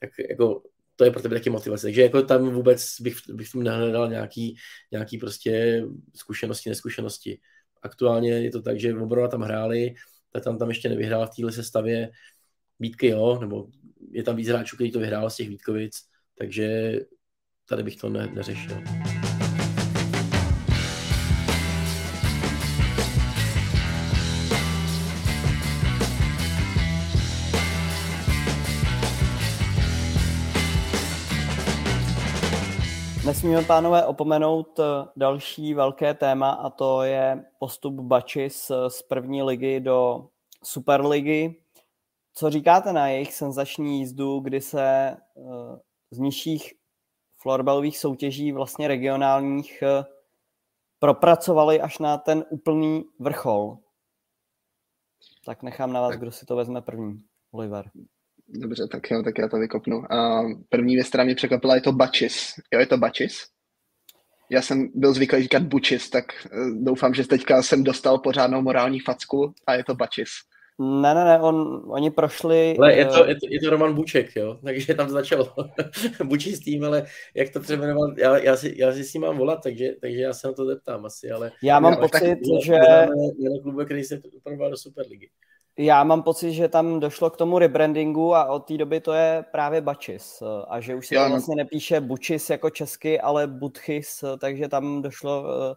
tak 0.00 0.10
jako 0.30 0.62
to 1.00 1.04
je 1.04 1.10
pro 1.10 1.22
tebe 1.22 1.36
taky 1.36 1.50
motivace. 1.50 1.82
Takže 1.82 2.02
jako 2.02 2.22
tam 2.22 2.50
vůbec 2.50 3.00
bych, 3.00 3.16
bych 3.32 3.52
tam 3.52 3.62
nehledal 3.62 4.08
nějaký, 4.08 4.56
nějaký 4.92 5.18
prostě 5.18 5.84
zkušenosti, 6.16 6.68
neskušenosti. 6.68 7.38
Aktuálně 7.82 8.30
je 8.32 8.50
to 8.50 8.62
tak, 8.62 8.80
že 8.80 8.94
obrova 8.94 9.28
tam 9.28 9.40
hráli, 9.40 9.94
tak 10.32 10.44
tam 10.44 10.58
tam 10.58 10.68
ještě 10.68 10.88
nevyhrál 10.88 11.26
v 11.26 11.30
téhle 11.36 11.52
sestavě. 11.52 12.10
Vítky 12.80 13.06
jo, 13.06 13.38
nebo 13.40 13.66
je 14.10 14.22
tam 14.22 14.36
víc 14.36 14.48
hráčů, 14.48 14.76
který 14.76 14.92
to 14.92 14.98
vyhrál 14.98 15.30
z 15.30 15.36
těch 15.36 15.48
Vítkovic, 15.48 15.96
takže 16.38 16.98
tady 17.68 17.82
bych 17.82 17.96
to 17.96 18.08
ne, 18.08 18.26
neřešil. 18.34 18.76
Nesmíme, 33.30 33.62
pánové, 33.62 34.06
opomenout 34.06 34.78
eh, 34.78 34.82
další 35.16 35.74
velké 35.74 36.14
téma 36.14 36.50
a 36.50 36.70
to 36.70 37.02
je 37.02 37.44
postup 37.58 37.94
Bačis 37.94 38.70
z 38.88 39.02
první 39.02 39.42
ligy 39.42 39.80
do 39.80 40.28
Superligy. 40.64 41.62
Co 42.34 42.50
říkáte 42.50 42.92
na 42.92 43.08
jejich 43.08 43.34
senzační 43.34 43.98
jízdu, 43.98 44.40
kdy 44.40 44.60
se 44.60 44.82
eh, 44.82 45.16
z 46.10 46.18
nižších 46.18 46.74
florbalových 47.36 47.98
soutěží, 47.98 48.52
vlastně 48.52 48.88
regionálních, 48.88 49.82
eh, 49.82 50.04
propracovali 50.98 51.80
až 51.80 51.98
na 51.98 52.18
ten 52.18 52.44
úplný 52.50 53.04
vrchol? 53.18 53.78
Tak 55.44 55.62
nechám 55.62 55.92
na 55.92 56.00
vás, 56.00 56.16
kdo 56.16 56.32
si 56.32 56.46
to 56.46 56.56
vezme 56.56 56.82
první. 56.82 57.22
Oliver. 57.52 57.90
Dobře, 58.52 58.88
tak 58.92 59.10
jo, 59.10 59.22
tak 59.22 59.38
já 59.38 59.48
to 59.48 59.58
vykopnu. 59.58 60.12
A 60.12 60.42
první 60.68 60.94
věc, 60.94 61.08
která 61.08 61.24
mě 61.24 61.34
překvapila, 61.34 61.74
je 61.74 61.80
to 61.80 61.92
Bačis. 61.92 62.54
Jo, 62.72 62.80
je 62.80 62.86
to 62.86 62.98
Bačis? 62.98 63.34
Já 64.50 64.62
jsem 64.62 64.88
byl 64.94 65.12
zvyklý 65.12 65.42
říkat 65.42 65.62
Bučis, 65.62 66.10
tak 66.10 66.24
eh, 66.46 66.48
doufám, 66.82 67.14
že 67.14 67.26
teďka 67.26 67.62
jsem 67.62 67.84
dostal 67.84 68.18
pořádnou 68.18 68.62
morální 68.62 69.00
facku 69.00 69.54
a 69.66 69.74
je 69.74 69.84
to 69.84 69.94
Bačis. 69.94 70.28
Ne, 70.78 71.14
ne, 71.14 71.24
ne, 71.24 71.40
on, 71.40 71.82
oni 71.88 72.10
prošli... 72.10 72.76
Ale 72.78 72.94
je 72.94 73.06
to, 73.06 73.24
eh, 73.24 73.28
je, 73.28 73.34
to, 73.34 73.46
je 73.50 73.60
to 73.60 73.70
Roman 73.70 73.94
Buček, 73.94 74.36
jo, 74.36 74.58
takže 74.64 74.94
tam 74.94 75.08
začalo 75.08 75.54
Bučis 76.24 76.60
tým, 76.60 76.84
ale 76.84 77.06
jak 77.34 77.50
to 77.50 77.60
přejmenoval, 77.60 78.14
já, 78.18 78.38
já, 78.38 78.56
si, 78.56 78.74
já 78.76 78.92
si 78.92 79.04
s 79.04 79.14
ním 79.14 79.22
mám 79.22 79.38
volat, 79.38 79.62
takže, 79.62 79.94
takže 80.00 80.20
já 80.20 80.32
se 80.32 80.46
na 80.46 80.52
to 80.52 80.66
zeptám 80.66 81.06
asi, 81.06 81.30
ale... 81.30 81.52
Já 81.62 81.80
mám 81.80 81.92
já, 81.92 81.98
pocit, 81.98 82.36
tak, 82.36 82.64
že... 82.64 82.72
Je 83.38 83.60
klubu, 83.62 83.84
který 83.84 84.04
se 84.04 84.20
proval 84.42 84.70
do 84.70 84.76
Superligy. 84.76 85.30
Já 85.78 86.04
mám 86.04 86.22
pocit, 86.22 86.52
že 86.52 86.68
tam 86.68 87.00
došlo 87.00 87.30
k 87.30 87.36
tomu 87.36 87.58
rebrandingu 87.58 88.34
a 88.34 88.44
od 88.44 88.58
té 88.60 88.76
doby 88.76 89.00
to 89.00 89.12
je 89.12 89.44
právě 89.52 89.80
Bačis. 89.80 90.42
A 90.68 90.80
že 90.80 90.94
už 90.94 91.06
se 91.06 91.14
tam 91.14 91.30
vlastně 91.30 91.54
nepíše 91.56 92.00
Bučis 92.00 92.50
jako 92.50 92.70
česky, 92.70 93.20
ale 93.20 93.46
Butchis, 93.46 94.24
takže 94.38 94.68
tam 94.68 95.02
došlo 95.02 95.44
eh, 95.44 95.74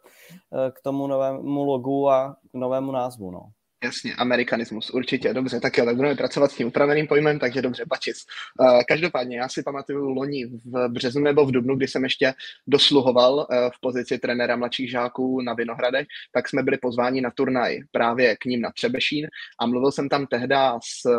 eh, 0.67 0.71
k 0.71 0.81
tomu 0.81 1.07
novému 1.07 1.63
logu 1.63 2.09
a 2.09 2.35
k 2.51 2.53
novému 2.53 2.91
názvu. 2.91 3.31
No. 3.31 3.49
Jasně, 3.83 4.15
amerikanismus, 4.15 4.89
určitě, 4.89 5.33
dobře, 5.33 5.59
tak 5.59 5.77
jo, 5.77 5.85
tak 5.85 5.95
budeme 5.95 6.15
pracovat 6.15 6.51
s 6.51 6.55
tím 6.55 6.67
upraveným 6.67 7.07
pojmem, 7.07 7.39
takže 7.39 7.61
dobře, 7.61 7.83
Bačis. 7.87 8.17
Uh, 8.59 8.81
každopádně, 8.87 9.37
já 9.37 9.49
si 9.49 9.63
pamatuju 9.63 10.09
loni 10.09 10.45
v 10.45 10.87
březnu 10.89 11.21
nebo 11.21 11.45
v 11.45 11.51
dubnu, 11.51 11.75
kdy 11.75 11.87
jsem 11.87 12.03
ještě 12.03 12.33
dosluhoval 12.67 13.33
uh, 13.35 13.45
v 13.57 13.79
pozici 13.81 14.17
trenéra 14.17 14.55
mladších 14.55 14.91
žáků 14.91 15.41
na 15.41 15.53
Vinohradech, 15.53 16.07
tak 16.31 16.49
jsme 16.49 16.63
byli 16.63 16.77
pozváni 16.77 17.21
na 17.21 17.31
turnaj 17.31 17.79
právě 17.91 18.35
k 18.37 18.45
ním 18.45 18.61
na 18.61 18.71
Třebešín 18.71 19.27
a 19.59 19.65
mluvil 19.65 19.91
jsem 19.91 20.09
tam 20.09 20.27
tehda 20.27 20.79
s 20.83 21.09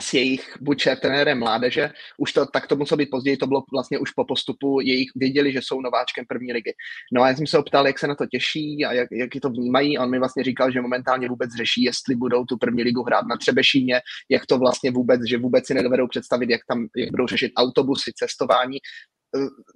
s 0.00 0.14
jejich 0.14 0.56
buď 0.60 0.88
trenérem 1.00 1.38
mládeže, 1.38 1.90
už 2.18 2.32
to 2.32 2.46
tak 2.46 2.66
to 2.66 2.76
muselo 2.76 2.96
být 2.96 3.10
později, 3.10 3.36
to 3.36 3.46
bylo 3.46 3.64
vlastně 3.72 3.98
už 3.98 4.10
po 4.10 4.24
postupu, 4.24 4.80
jejich 4.80 5.08
věděli, 5.16 5.52
že 5.52 5.62
jsou 5.62 5.80
nováčkem 5.80 6.24
první 6.28 6.52
ligy. 6.52 6.72
No 7.12 7.22
a 7.22 7.28
já 7.28 7.36
jsem 7.36 7.46
se 7.46 7.58
optal, 7.58 7.86
jak 7.86 7.98
se 7.98 8.06
na 8.06 8.14
to 8.14 8.26
těší 8.26 8.84
a 8.84 8.92
jak, 8.92 9.08
jak 9.12 9.30
to 9.42 9.50
vnímají 9.50 9.98
a 9.98 10.02
on 10.02 10.10
mi 10.10 10.18
vlastně 10.18 10.44
říkal, 10.44 10.72
že 10.72 10.80
momentálně 10.80 11.28
vůbec 11.28 11.50
řeší, 11.56 11.82
jestli 11.82 12.14
budou 12.16 12.44
tu 12.44 12.56
první 12.56 12.82
ligu 12.82 13.02
hrát 13.02 13.26
na 13.26 13.36
Třebešíně, 13.36 14.00
jak 14.28 14.46
to 14.46 14.58
vlastně 14.58 14.90
vůbec, 14.90 15.20
že 15.28 15.38
vůbec 15.38 15.66
si 15.66 15.74
nedovedou 15.74 16.08
představit, 16.08 16.50
jak 16.50 16.60
tam 16.68 16.86
jak 16.96 17.10
budou 17.10 17.26
řešit 17.26 17.52
autobusy, 17.56 18.12
cestování, 18.16 18.78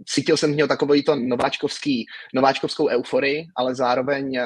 cítil 0.07 0.37
jsem 0.37 0.53
z 0.53 0.57
něho 0.57 0.69
takový 0.69 1.05
to 1.05 1.17
nováčkovský, 1.17 2.07
nováčkovskou 2.35 2.89
euforii, 2.89 3.47
ale 3.57 3.75
zároveň 3.75 4.39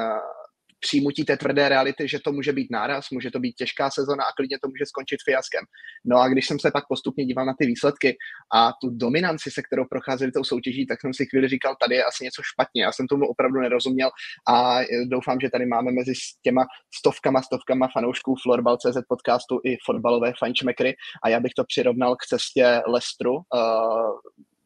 přijmutí 0.86 1.24
té 1.24 1.36
tvrdé 1.36 1.68
reality, 1.68 2.08
že 2.08 2.18
to 2.24 2.32
může 2.32 2.52
být 2.52 2.70
náraz, 2.70 3.10
může 3.10 3.30
to 3.30 3.38
být 3.40 3.52
těžká 3.52 3.90
sezona 3.90 4.24
a 4.24 4.34
klidně 4.36 4.58
to 4.62 4.68
může 4.68 4.86
skončit 4.86 5.20
fiaskem. 5.24 5.64
No 6.04 6.16
a 6.18 6.28
když 6.28 6.46
jsem 6.46 6.58
se 6.58 6.70
pak 6.70 6.84
postupně 6.88 7.24
díval 7.24 7.46
na 7.46 7.54
ty 7.58 7.66
výsledky 7.66 8.16
a 8.54 8.72
tu 8.80 8.90
dominanci, 8.90 9.50
se 9.50 9.62
kterou 9.62 9.84
procházeli 9.84 10.32
tou 10.32 10.44
soutěží, 10.44 10.86
tak 10.86 11.00
jsem 11.00 11.14
si 11.14 11.26
chvíli 11.26 11.48
říkal, 11.48 11.76
tady 11.82 11.94
je 11.94 12.04
asi 12.04 12.24
něco 12.24 12.42
špatně. 12.52 12.82
Já 12.82 12.92
jsem 12.92 13.06
tomu 13.06 13.26
opravdu 13.26 13.60
nerozuměl 13.60 14.10
a 14.48 14.80
doufám, 15.14 15.40
že 15.40 15.50
tady 15.50 15.66
máme 15.66 15.90
mezi 15.92 16.12
těma 16.42 16.62
stovkama, 16.98 17.42
stovkama 17.42 17.88
fanoušků 17.92 18.34
Florbal.cz 18.42 18.98
podcastu 19.08 19.60
i 19.64 19.76
fotbalové 19.86 20.32
fančmekry 20.38 20.94
a 21.24 21.28
já 21.28 21.40
bych 21.40 21.52
to 21.56 21.64
přirovnal 21.64 22.16
k 22.16 22.26
cestě 22.30 22.82
Lestru, 22.86 23.34
uh, 23.34 24.14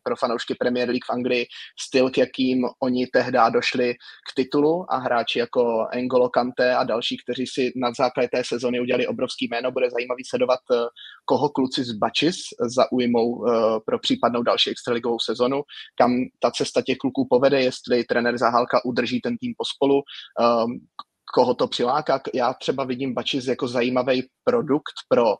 pro 0.02 0.16
fanoušky 0.16 0.54
Premier 0.54 0.88
League 0.88 1.04
v 1.06 1.12
Anglii 1.12 1.46
styl, 1.80 2.10
k 2.10 2.18
jakým 2.18 2.64
oni 2.82 3.06
tehdy 3.06 3.38
došli 3.52 3.94
k 3.94 4.34
titulu 4.34 4.92
a 4.92 4.96
hráči 4.96 5.38
jako 5.38 5.86
Engolo 5.92 6.28
Kante 6.28 6.74
a 6.74 6.84
další, 6.84 7.16
kteří 7.16 7.46
si 7.46 7.72
na 7.76 7.92
základě 7.98 8.28
té 8.28 8.42
sezony 8.44 8.80
udělali 8.80 9.06
obrovský 9.06 9.48
jméno. 9.50 9.72
Bude 9.72 9.90
zajímavý 9.90 10.24
sledovat, 10.24 10.60
eh, 10.72 10.76
koho 11.24 11.48
kluci 11.48 11.84
z 11.84 11.92
Bačis 11.92 12.36
zaujmou 12.60 13.48
eh, 13.48 13.80
pro 13.86 13.98
případnou 13.98 14.42
další 14.42 14.70
extraligovou 14.70 15.18
sezonu, 15.18 15.62
kam 15.98 16.12
ta 16.40 16.50
cesta 16.50 16.82
těch 16.82 16.98
kluků 16.98 17.26
povede, 17.30 17.62
jestli 17.62 18.04
trenér 18.04 18.38
Zahálka 18.38 18.84
udrží 18.84 19.20
ten 19.20 19.36
tým 19.36 19.54
pospolu, 19.56 20.02
ehm, 20.40 20.78
koho 21.34 21.54
to 21.54 21.68
přiláká. 21.68 22.20
Já 22.34 22.54
třeba 22.54 22.84
vidím 22.84 23.14
Bačis 23.14 23.46
jako 23.46 23.68
zajímavý 23.68 24.28
produkt 24.44 24.94
pro 25.08 25.34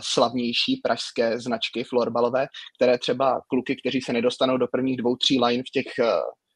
slavnější 0.00 0.80
pražské 0.82 1.40
značky 1.40 1.84
florbalové, 1.84 2.46
které 2.78 2.98
třeba 2.98 3.40
kluky, 3.48 3.76
kteří 3.76 4.00
se 4.00 4.12
nedostanou 4.12 4.56
do 4.56 4.66
prvních 4.72 4.96
dvou, 4.96 5.16
tří 5.16 5.40
line 5.40 5.62
v 5.62 5.70
těch 5.72 5.92
uh, 6.00 6.06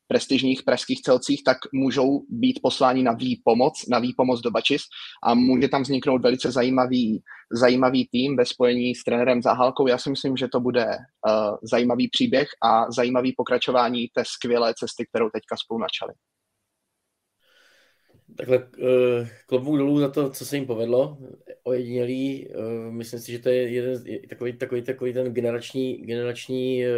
prestižních 0.09 0.63
pražských 0.63 1.01
celcích, 1.03 1.43
tak 1.45 1.59
můžou 1.75 2.21
být 2.29 2.61
posláni 2.63 3.03
na 3.03 3.13
výpomoc, 3.13 3.85
na 3.89 3.99
výpomoc 3.99 4.41
do 4.41 4.51
Bačis 4.51 4.83
a 5.25 5.35
může 5.35 5.69
tam 5.69 5.83
vzniknout 5.83 6.23
velice 6.23 6.51
zajímavý, 6.51 7.23
zajímavý 7.53 8.09
tým 8.13 8.37
ve 8.37 8.47
spojení 8.47 8.95
s 8.95 9.05
trenérem 9.05 9.43
Zahalkou. 9.43 9.87
Já 9.87 9.99
si 9.99 10.11
myslím, 10.11 10.37
že 10.37 10.49
to 10.49 10.61
bude 10.61 10.87
uh, 10.87 11.57
zajímavý 11.63 12.09
příběh 12.09 12.49
a 12.65 12.93
zajímavý 12.93 13.35
pokračování 13.37 14.09
té 14.15 14.23
skvělé 14.27 14.75
cesty, 14.79 15.07
kterou 15.07 15.31
teďka 15.31 15.57
spolu 15.65 15.81
načali. 15.81 16.13
Takhle 18.37 18.59
uh, 18.59 19.29
klobouk 19.47 19.79
dolů 19.79 19.99
za 19.99 20.09
to, 20.09 20.31
co 20.31 20.47
se 20.47 20.57
jim 20.57 20.67
povedlo, 20.67 21.19
ojedinělý. 21.63 22.49
Uh, 22.49 22.93
myslím 22.93 23.21
si, 23.21 23.33
že 23.33 23.39
to 23.39 23.49
je 23.49 23.69
jeden 23.69 24.05
takový, 24.29 24.53
takový, 24.53 24.83
takový 24.83 25.13
ten 25.13 25.33
generační, 25.33 25.97
generační 25.97 26.85
uh, 26.85 26.93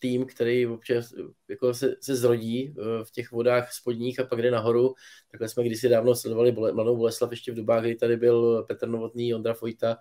tým, 0.00 0.26
který 0.26 0.66
občas 0.66 1.14
jako 1.48 1.74
se, 1.74 1.94
se 2.00 2.16
zrodí 2.16 2.74
v 3.04 3.10
těch 3.12 3.32
vodách 3.32 3.72
spodních 3.72 4.20
a 4.20 4.24
pak 4.24 4.42
jde 4.42 4.50
nahoru. 4.50 4.94
Takhle 5.30 5.48
jsme 5.48 5.64
kdysi 5.64 5.88
dávno 5.88 6.14
sledovali 6.14 6.52
Mladou 6.52 6.96
Boleslav 6.96 7.30
ještě 7.30 7.52
v 7.52 7.56
dobách, 7.56 7.82
kdy 7.82 7.94
tady 7.94 8.16
byl 8.16 8.64
Petr 8.68 8.88
Novotný, 8.88 9.34
Ondra 9.34 9.54
Fojta, 9.54 9.96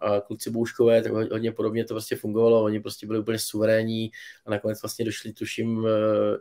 a 0.00 0.20
kluci 0.20 0.50
Bouškové, 0.50 1.02
tak 1.02 1.12
hodně 1.12 1.52
podobně 1.52 1.84
to 1.84 1.94
prostě 1.94 2.16
fungovalo, 2.16 2.64
oni 2.64 2.80
prostě 2.80 3.06
byli 3.06 3.18
úplně 3.18 3.38
suverénní 3.38 4.10
a 4.46 4.50
nakonec 4.50 4.82
vlastně 4.82 5.04
došli, 5.04 5.32
tuším, 5.32 5.86
eh, 5.86 5.90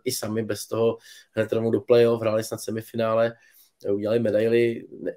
i 0.03 0.11
sami 0.11 0.43
bez 0.43 0.67
toho 0.67 0.97
hned 1.31 1.53
rovnou 1.53 1.71
do 1.71 1.81
playoff, 1.81 2.21
hráli 2.21 2.43
snad 2.43 2.61
semifinále, 2.61 3.33
eh, 3.85 3.91
udělali 3.91 4.19
medaily, 4.19 4.87
ne, 5.01 5.11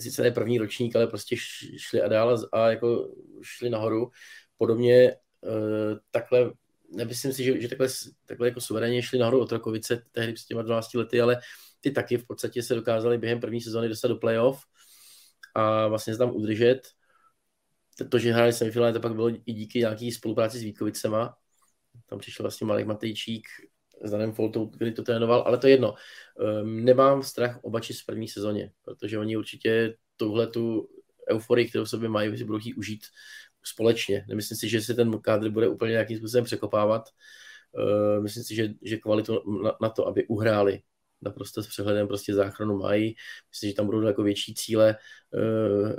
sice 0.00 0.22
ne 0.22 0.30
první 0.30 0.58
ročník, 0.58 0.96
ale 0.96 1.06
prostě 1.06 1.36
šli 1.76 2.02
a 2.02 2.08
dál 2.08 2.48
a 2.52 2.70
jako 2.70 3.08
šli 3.42 3.70
nahoru. 3.70 4.10
Podobně 4.58 5.16
eh, 5.44 5.98
takhle, 6.10 6.52
nemyslím 6.90 7.32
si, 7.32 7.44
že, 7.44 7.60
že 7.60 7.68
takhle, 7.68 7.88
takhle 8.26 8.48
jako 8.48 8.60
suverénně 8.60 9.02
šli 9.02 9.18
nahoru 9.18 9.40
od 9.40 9.52
Rokovice 9.52 10.02
tehdy 10.12 10.36
s 10.36 10.46
těma 10.46 10.62
12 10.62 10.94
lety, 10.94 11.20
ale 11.20 11.40
ty 11.80 11.90
taky 11.90 12.16
v 12.16 12.26
podstatě 12.26 12.62
se 12.62 12.74
dokázali 12.74 13.18
během 13.18 13.40
první 13.40 13.60
sezóny 13.60 13.88
dostat 13.88 14.08
do 14.08 14.16
playoff 14.16 14.64
a 15.54 15.88
vlastně 15.88 16.14
se 16.14 16.18
tam 16.18 16.36
udržet 16.36 16.80
to, 18.04 18.18
že 18.18 18.32
hráli 18.32 18.52
semifinále, 18.52 18.92
to 18.92 19.00
pak 19.00 19.14
bylo 19.14 19.28
i 19.28 19.52
díky 19.52 19.78
nějaký 19.78 20.12
spolupráci 20.12 20.58
s 20.58 20.62
Vítkovicema. 20.62 21.36
Tam 22.06 22.18
přišel 22.18 22.44
vlastně 22.44 22.66
Malek 22.66 22.86
Matejčík 22.86 23.46
s 24.04 24.10
Danem 24.10 24.32
Foltou, 24.32 24.68
který 24.68 24.94
to 24.94 25.02
trénoval, 25.02 25.42
ale 25.46 25.58
to 25.58 25.66
je 25.66 25.72
jedno. 25.72 25.94
Um, 26.62 26.84
nemám 26.84 27.22
strach 27.22 27.58
obači 27.64 27.94
z 27.94 28.02
první 28.02 28.28
sezóně, 28.28 28.72
protože 28.82 29.18
oni 29.18 29.36
určitě 29.36 29.96
tuhle 30.16 30.46
tu 30.46 30.88
euforii, 31.30 31.68
kterou 31.68 31.84
v 31.84 31.90
sobě 31.90 32.08
mají, 32.08 32.38
si 32.38 32.44
budou 32.44 32.58
chtít 32.58 32.74
užít 32.74 33.06
společně. 33.62 34.24
Nemyslím 34.28 34.56
si, 34.56 34.68
že 34.68 34.80
se 34.80 34.94
ten 34.94 35.20
kádr 35.20 35.50
bude 35.50 35.68
úplně 35.68 35.90
nějakým 35.90 36.18
způsobem 36.18 36.44
překopávat. 36.44 37.08
Uh, 37.72 38.22
myslím 38.22 38.44
si, 38.44 38.54
že, 38.54 38.68
že 38.82 38.96
kvalitu 38.96 39.62
na, 39.62 39.76
na 39.80 39.88
to, 39.88 40.06
aby 40.06 40.26
uhráli 40.26 40.82
naprosto 41.22 41.62
s 41.62 41.66
přehledem 41.66 42.08
prostě 42.08 42.34
záchranu 42.34 42.78
mají. 42.78 43.16
Myslím, 43.50 43.70
že 43.70 43.74
tam 43.74 43.86
budou 43.86 44.00
jako 44.00 44.22
větší 44.22 44.54
cíle. 44.54 44.96
Uh, 45.34 45.92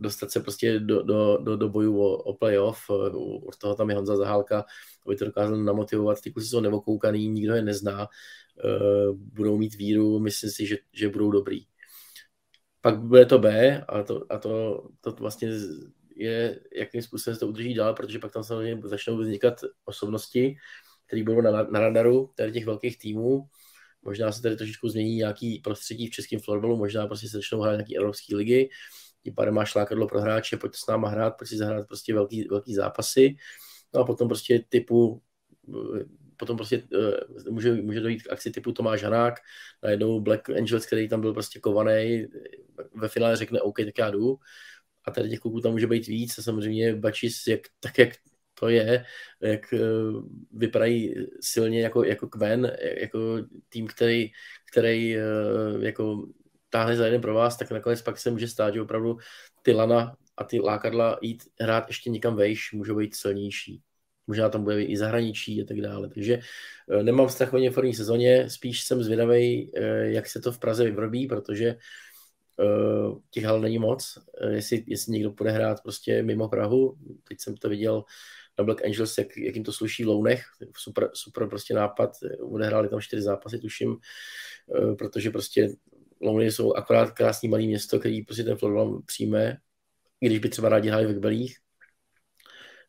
dostat 0.00 0.30
se 0.30 0.40
prostě 0.40 0.80
do, 0.80 1.02
do, 1.02 1.36
do, 1.36 1.56
do 1.56 1.68
bojů 1.68 2.00
o, 2.00 2.16
o 2.16 2.34
playoff. 2.34 2.90
Od 3.46 3.56
toho 3.58 3.74
tam 3.74 3.90
je 3.90 3.96
Honza 3.96 4.16
Zahálka, 4.16 4.64
aby 5.06 5.16
to 5.16 5.24
dokázal 5.24 5.56
namotivovat. 5.56 6.20
Ty 6.20 6.32
kluci 6.32 6.48
jsou 6.48 6.60
nevokoukaný, 6.60 7.28
nikdo 7.28 7.54
je 7.54 7.62
nezná, 7.62 8.08
uh, 8.64 9.16
budou 9.16 9.56
mít 9.58 9.74
víru, 9.74 10.18
myslím 10.18 10.50
si, 10.50 10.66
že, 10.66 10.76
že 10.92 11.08
budou 11.08 11.30
dobrý. 11.30 11.60
Pak 12.80 13.00
bude 13.00 13.26
to 13.26 13.38
B 13.38 13.80
a 13.88 14.02
to, 14.02 14.32
a 14.32 14.38
to, 14.38 14.84
to 15.00 15.10
vlastně 15.12 15.50
je, 16.16 16.60
jakým 16.76 17.02
způsobem 17.02 17.34
se 17.34 17.40
to 17.40 17.48
udrží 17.48 17.74
dál, 17.74 17.94
protože 17.94 18.18
pak 18.18 18.32
tam 18.32 18.44
samozřejmě 18.44 18.82
začnou 18.84 19.18
vznikat 19.18 19.60
osobnosti, 19.84 20.56
které 21.06 21.22
budou 21.24 21.40
na, 21.40 21.50
na 21.62 21.80
radaru 21.80 22.30
tady 22.36 22.52
těch 22.52 22.66
velkých 22.66 22.98
týmů. 22.98 23.48
Možná 24.02 24.32
se 24.32 24.42
tady 24.42 24.56
trošičku 24.56 24.88
změní 24.88 25.16
nějaký 25.16 25.58
prostředí 25.58 26.06
v 26.06 26.10
českém 26.10 26.40
florbalu, 26.40 26.76
možná 26.76 27.06
prostě 27.06 27.28
se 27.28 27.36
začnou 27.36 27.60
hrát 27.60 27.72
nějaké 27.72 27.96
evropské 27.96 28.36
ligy, 28.36 28.68
tím 29.22 29.34
pádem 29.34 29.54
máš 29.54 29.74
lákadlo 29.74 30.06
pro 30.06 30.20
hráče, 30.20 30.56
pojď 30.56 30.74
s 30.74 30.86
náma 30.86 31.08
hrát, 31.08 31.30
pojď 31.30 31.48
si 31.48 31.56
zahrát 31.56 31.86
prostě 31.86 32.14
velký, 32.14 32.44
velký 32.44 32.74
zápasy. 32.74 33.36
No 33.94 34.00
a 34.00 34.04
potom 34.04 34.28
prostě 34.28 34.64
typu 34.68 35.22
potom 36.40 36.56
prostě 36.56 36.82
uh, 36.92 37.52
může, 37.52 37.72
může 37.72 38.00
dojít 38.00 38.22
k 38.22 38.32
akci 38.32 38.50
typu 38.50 38.72
Tomáš 38.72 39.02
Hanák, 39.02 39.34
najednou 39.82 40.20
Black 40.20 40.50
Angels, 40.50 40.86
který 40.86 41.08
tam 41.08 41.20
byl 41.20 41.32
prostě 41.32 41.60
kovaný, 41.60 42.26
ve 42.94 43.08
finále 43.08 43.36
řekne 43.36 43.60
OK, 43.60 43.76
tak 43.76 43.98
já 43.98 44.10
jdu. 44.10 44.36
A 45.04 45.10
tady 45.10 45.28
těch 45.28 45.38
kluků 45.38 45.60
tam 45.60 45.72
může 45.72 45.86
být 45.86 46.06
víc 46.06 46.38
a 46.38 46.42
samozřejmě 46.42 46.94
Bačis, 46.94 47.46
jak, 47.46 47.60
tak 47.80 47.98
jak 47.98 48.10
to 48.54 48.68
je, 48.68 49.04
jak 49.40 49.60
uh, 49.72 50.24
vypadají 50.52 51.14
silně 51.40 51.82
jako, 51.82 52.04
jako 52.04 52.28
Kven, 52.28 52.72
jako 53.00 53.18
tým, 53.68 53.86
který, 53.86 54.30
který 54.72 55.16
uh, 55.16 55.82
jako 55.84 56.26
táhne 56.70 56.96
za 56.96 57.04
jeden 57.04 57.20
pro 57.20 57.34
vás, 57.34 57.56
tak 57.56 57.70
nakonec 57.70 58.02
pak 58.02 58.18
se 58.18 58.30
může 58.30 58.48
stát, 58.48 58.74
že 58.74 58.82
opravdu 58.82 59.18
ty 59.62 59.72
lana 59.72 60.16
a 60.36 60.44
ty 60.44 60.60
lákadla 60.60 61.18
jít 61.22 61.42
hrát 61.60 61.84
ještě 61.88 62.10
někam 62.10 62.36
vejš, 62.36 62.72
můžou 62.72 62.96
být 62.96 63.14
silnější. 63.14 63.82
Možná 64.26 64.48
tam 64.48 64.64
bude 64.64 64.82
i 64.82 64.96
zahraničí 64.96 65.62
a 65.62 65.64
tak 65.64 65.80
dále. 65.80 66.08
Takže 66.08 66.38
eh, 66.90 67.02
nemám 67.02 67.28
strach 67.28 67.54
o 67.54 67.58
v 67.58 67.92
sezóně, 67.92 68.50
spíš 68.50 68.82
jsem 68.82 69.02
zvědavý, 69.02 69.70
eh, 69.74 70.10
jak 70.10 70.26
se 70.26 70.40
to 70.40 70.52
v 70.52 70.58
Praze 70.58 70.84
vyvrbí, 70.84 71.26
protože 71.26 71.66
eh, 71.68 73.14
těch 73.30 73.44
hal 73.44 73.60
není 73.60 73.78
moc. 73.78 74.18
Jestli, 74.50 74.84
jestli 74.86 75.12
někdo 75.12 75.30
bude 75.30 75.50
hrát 75.50 75.82
prostě 75.82 76.22
mimo 76.22 76.48
Prahu, 76.48 76.96
teď 77.28 77.40
jsem 77.40 77.56
to 77.56 77.68
viděl 77.68 78.04
na 78.58 78.64
Black 78.64 78.84
Angels, 78.84 79.18
jak, 79.18 79.36
jak 79.36 79.54
jim 79.54 79.64
to 79.64 79.72
sluší 79.72 80.04
v 80.04 80.08
Lounech, 80.08 80.44
super, 80.76 81.10
super 81.14 81.48
prostě 81.48 81.74
nápad, 81.74 82.10
odehráli 82.40 82.88
tam 82.88 83.00
čtyři 83.00 83.22
zápasy, 83.22 83.58
tuším, 83.58 83.96
protože 84.98 85.30
prostě 85.30 85.68
Louny 86.20 86.50
jsou 86.50 86.72
akorát 86.72 87.10
krásný 87.10 87.48
malý 87.48 87.66
město, 87.66 87.98
který 88.00 88.24
prostě 88.24 88.44
ten 88.44 88.56
florbal 88.56 89.02
přijme, 89.06 89.56
i 90.20 90.26
když 90.26 90.38
by 90.38 90.48
třeba 90.48 90.68
rádi 90.68 90.88
hráli 90.88 91.06
ve 91.06 91.14
Kbelích. 91.14 91.56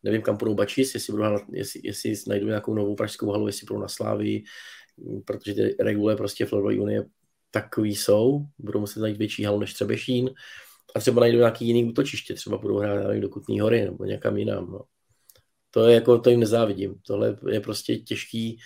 Nevím, 0.03 0.21
kam 0.21 0.37
půjdou 0.37 0.53
Bačis, 0.53 0.93
jestli, 0.93 1.11
budou 1.11 1.37
jestli, 1.53 1.81
jestli 1.83 2.13
najdou 2.27 2.47
nějakou 2.47 2.73
novou 2.73 2.95
pražskou 2.95 3.31
halu, 3.31 3.47
jestli 3.47 3.65
budou 3.65 3.79
na 3.79 3.87
Slávii, 3.87 4.43
protože 5.25 5.53
ty 5.53 5.75
regule 5.79 6.15
prostě 6.15 6.45
Florbal 6.45 6.81
Unie 6.81 7.05
takový 7.51 7.95
jsou, 7.95 8.45
budou 8.57 8.79
muset 8.79 8.99
najít 8.99 9.17
větší 9.17 9.43
halu 9.43 9.59
než 9.59 9.73
Třebešín 9.73 10.29
a 10.95 10.99
třeba 10.99 11.21
najdou 11.21 11.37
nějaký 11.37 11.67
jiný 11.67 11.85
útočiště, 11.85 12.33
třeba 12.33 12.57
budou 12.57 12.77
hrát 12.77 13.15
do 13.15 13.29
Kutní 13.29 13.59
hory 13.59 13.85
nebo 13.85 14.05
někam 14.05 14.37
jinam. 14.37 14.71
No. 14.71 14.81
To 15.71 15.87
je 15.87 15.95
jako, 15.95 16.19
to 16.19 16.29
jim 16.29 16.39
nezávidím. 16.39 16.95
Tohle 17.07 17.37
je 17.51 17.59
prostě 17.59 17.97
těžký. 17.97 18.57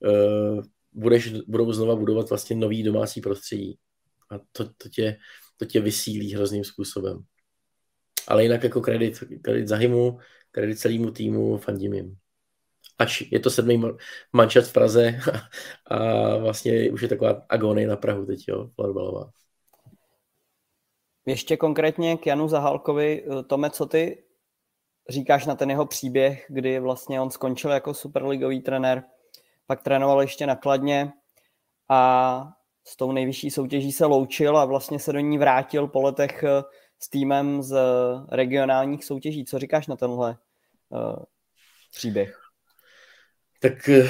Uh, 0.00 0.62
budeš, 0.92 1.32
budou 1.46 1.72
znova 1.72 1.96
budovat 1.96 2.28
vlastně 2.28 2.56
nový 2.56 2.82
domácí 2.82 3.20
prostředí. 3.20 3.78
A 4.30 4.38
to, 4.52 4.64
to, 4.76 4.88
tě, 4.88 5.16
to 5.56 5.64
tě 5.64 5.80
vysílí 5.80 6.34
hrozným 6.34 6.64
způsobem. 6.64 7.24
Ale 8.28 8.42
jinak 8.42 8.64
jako 8.64 8.80
kredit, 8.80 9.24
kredit 9.42 9.68
Zahimu, 9.68 10.18
kredit 10.50 10.78
celému 10.78 11.10
týmu, 11.10 11.58
fandím 11.58 11.94
jim. 11.94 12.16
Ač 12.98 13.22
je 13.30 13.40
to 13.40 13.50
sedmý 13.50 13.82
mančat 14.32 14.64
v 14.64 14.72
Praze 14.72 15.20
a, 15.90 15.94
a 15.96 16.36
vlastně 16.36 16.90
už 16.90 17.02
je 17.02 17.08
taková 17.08 17.42
agonie 17.48 17.88
na 17.88 17.96
Prahu 17.96 18.26
teď, 18.26 18.44
jo, 18.48 18.68
florbalová. 18.74 19.30
Ještě 21.26 21.56
konkrétně 21.56 22.16
k 22.16 22.26
Janu 22.26 22.48
Zahalkovi. 22.48 23.24
Tome, 23.46 23.70
co 23.70 23.86
ty 23.86 24.24
říkáš 25.08 25.46
na 25.46 25.54
ten 25.54 25.70
jeho 25.70 25.86
příběh, 25.86 26.46
kdy 26.48 26.80
vlastně 26.80 27.20
on 27.20 27.30
skončil 27.30 27.70
jako 27.70 27.94
superligový 27.94 28.60
trenér, 28.60 29.02
pak 29.66 29.82
trénoval 29.82 30.20
ještě 30.20 30.46
nakladně 30.46 31.12
a 31.88 32.52
s 32.88 32.96
tou 32.96 33.12
nejvyšší 33.12 33.50
soutěží 33.50 33.92
se 33.92 34.06
loučil 34.06 34.56
a 34.56 34.64
vlastně 34.64 34.98
se 34.98 35.12
do 35.12 35.18
ní 35.18 35.38
vrátil 35.38 35.86
po 35.86 36.02
letech 36.02 36.42
eh, 36.42 36.62
s 36.98 37.08
týmem 37.10 37.62
z 37.62 37.76
regionálních 38.32 39.04
soutěží. 39.04 39.44
Co 39.44 39.58
říkáš 39.58 39.86
na 39.86 39.96
tenhle 39.96 40.36
uh, 40.88 41.16
příběh? 41.96 42.40
Tak 43.60 43.72
uh, 43.88 44.06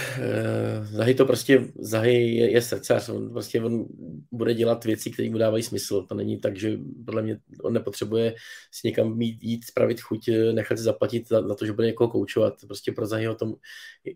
Zahy 0.85 1.15
to 1.15 1.25
prostě, 1.25 1.69
Zahy 1.79 2.35
je, 2.37 2.51
je 2.51 2.63
srdcař, 2.63 3.09
on 3.09 3.31
prostě 3.31 3.63
on 3.63 3.87
bude 4.33 4.55
dělat 4.55 4.85
věci, 4.85 5.11
které 5.11 5.31
mu 5.31 5.39
dávají 5.39 5.63
smysl. 5.63 6.03
To 6.03 6.15
není 6.15 6.41
tak, 6.41 6.57
že 6.57 6.79
podle 7.07 7.23
mě 7.23 7.39
on 7.63 7.73
nepotřebuje 7.73 8.35
si 8.73 8.89
někam 8.89 9.17
mít, 9.17 9.43
jít, 9.43 9.65
spravit 9.65 10.01
chuť, 10.01 10.29
nechat 10.53 10.79
si 10.79 10.85
zaplatit 10.85 11.29
za, 11.29 11.49
za 11.49 11.55
to, 11.55 11.67
že 11.67 11.73
bude 11.73 11.87
někoho 11.87 12.11
koučovat. 12.11 12.55
Prostě 12.67 12.93
pro 12.93 13.07
Zahyho 13.07 13.35
to, 13.35 13.55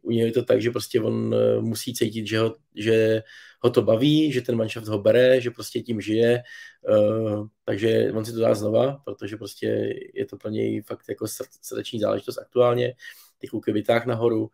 u 0.03 0.11
něj 0.11 0.27
je 0.27 0.33
to 0.33 0.43
tak, 0.43 0.63
že 0.63 0.71
prostě 0.71 1.01
on 1.01 1.35
musí 1.61 1.95
cítit, 1.95 2.27
že 2.27 2.39
ho, 2.39 2.57
že 2.75 3.23
ho 3.61 3.71
to 3.71 3.83
baví, 3.83 4.33
že 4.33 4.41
ten 4.41 4.57
manšaft 4.57 4.89
ho 4.89 4.99
bere, 4.99 5.41
že 5.41 5.51
prostě 5.51 5.81
tím 5.81 6.01
žije, 6.01 6.43
uh, 6.89 7.47
takže 7.65 8.13
on 8.13 8.25
si 8.25 8.33
to 8.33 8.41
dá 8.41 8.55
znova, 8.55 9.03
protože 9.05 9.37
prostě 9.37 9.95
je 10.15 10.27
to 10.27 10.37
pro 10.37 10.51
něj 10.51 10.83
fakt 10.83 11.05
jako 11.09 11.27
srdeční 11.63 12.01
záležitost 12.01 12.39
aktuálně, 12.39 12.95
ty 13.39 13.47
kluky 13.47 13.73
vytáh 13.73 14.07
nahoru, 14.07 14.41
uh, 14.43 14.49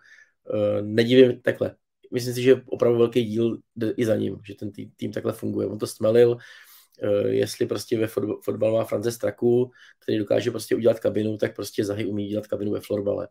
nedivím 0.82 1.40
takhle. 1.42 1.76
Myslím 2.12 2.34
si, 2.34 2.42
že 2.42 2.62
opravdu 2.66 2.98
velký 2.98 3.24
díl 3.24 3.58
jde 3.76 3.90
i 3.90 4.04
za 4.04 4.16
ním, 4.16 4.38
že 4.46 4.54
ten 4.54 4.72
tým, 4.72 4.90
tým 4.96 5.12
takhle 5.12 5.32
funguje. 5.32 5.66
On 5.66 5.78
to 5.78 5.86
stmelil, 5.86 6.30
uh, 6.30 7.26
jestli 7.26 7.66
prostě 7.66 7.98
ve 7.98 8.06
fotbal, 8.06 8.40
fotbal 8.44 8.72
má 8.72 8.84
France 8.84 9.12
Straku, 9.12 9.70
který 10.02 10.18
dokáže 10.18 10.50
prostě 10.50 10.76
udělat 10.76 11.00
kabinu, 11.00 11.36
tak 11.36 11.54
prostě 11.56 11.84
Zahy 11.84 12.04
umí 12.06 12.28
dělat 12.28 12.46
kabinu 12.46 12.72
ve 12.72 12.80
florbale. 12.80 13.28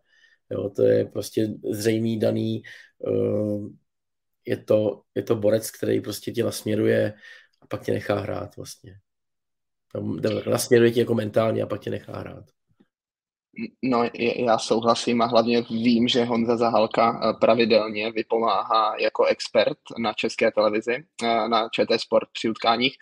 Jo, 0.49 0.69
to 0.69 0.84
je 0.84 1.05
prostě 1.05 1.47
zřejmý 1.71 2.19
daný, 2.19 2.63
uh, 2.97 3.69
je 4.45 4.57
to, 4.57 5.01
je 5.15 5.23
to 5.23 5.35
borec, 5.35 5.71
který 5.71 6.01
prostě 6.01 6.31
tě 6.31 6.43
nasměruje 6.43 7.13
a 7.61 7.67
pak 7.67 7.83
tě 7.83 7.91
nechá 7.91 8.19
hrát 8.19 8.55
vlastně. 8.57 8.99
Nasměruje 10.49 10.91
tě 10.91 10.99
jako 10.99 11.13
mentálně 11.13 11.63
a 11.63 11.67
pak 11.67 11.81
tě 11.81 11.89
nechá 11.89 12.17
hrát. 12.17 12.54
No, 13.83 14.09
já 14.35 14.57
souhlasím 14.57 15.21
a 15.21 15.25
hlavně 15.25 15.61
vím, 15.61 16.07
že 16.07 16.23
Honza 16.23 16.57
Zahalka 16.57 17.19
eh, 17.23 17.33
pravidelně 17.33 18.11
vypomáhá 18.11 18.95
jako 18.99 19.25
expert 19.25 19.77
na 19.97 20.13
české 20.13 20.51
televizi, 20.51 21.03
eh, 21.23 21.47
na 21.49 21.69
ČT 21.69 22.01
Sport 22.01 22.27
při 22.33 22.49
utkáních. 22.49 22.95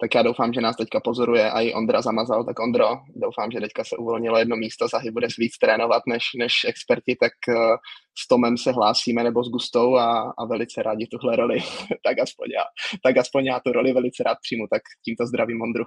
Tak 0.00 0.14
já 0.14 0.22
doufám, 0.22 0.52
že 0.52 0.60
nás 0.60 0.76
teďka 0.76 1.00
pozoruje 1.00 1.50
i 1.50 1.74
Ondra 1.74 2.02
Zamazal, 2.02 2.44
tak 2.44 2.58
Ondro, 2.58 2.88
doufám, 3.14 3.50
že 3.50 3.60
teďka 3.60 3.84
se 3.84 3.96
uvolnilo 3.96 4.38
jedno 4.38 4.56
místo, 4.56 4.88
Zahy 4.88 5.10
bude 5.10 5.26
víc 5.38 5.58
trénovat 5.58 6.02
než, 6.06 6.24
než 6.38 6.52
experti, 6.68 7.16
tak 7.20 7.32
uh, 7.48 7.76
s 8.24 8.28
Tomem 8.28 8.56
se 8.56 8.72
hlásíme 8.72 9.24
nebo 9.24 9.44
s 9.44 9.48
Gustou 9.48 9.96
a, 9.96 10.34
a 10.38 10.44
velice 10.44 10.82
rádi 10.82 11.06
tuhle 11.06 11.36
roli, 11.36 11.58
tak 12.04 12.18
aspoň 12.18 12.46
já, 12.50 12.64
tak 13.02 13.16
aspoň 13.16 13.44
já 13.44 13.60
tu 13.60 13.72
roli 13.72 13.92
velice 13.92 14.22
rád 14.22 14.38
přijmu, 14.42 14.66
tak 14.70 14.82
tímto 15.04 15.26
zdravím 15.26 15.62
Ondru. 15.62 15.84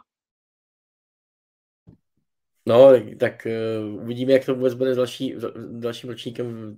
No, 2.69 2.91
tak 3.19 3.47
uh, 3.85 4.03
uvidíme, 4.03 4.33
jak 4.33 4.45
to 4.45 4.55
vůbec 4.55 4.73
bude 4.73 4.93
s 4.93 4.97
další, 4.97 5.35
dalším 5.71 6.09
ročníkem 6.09 6.77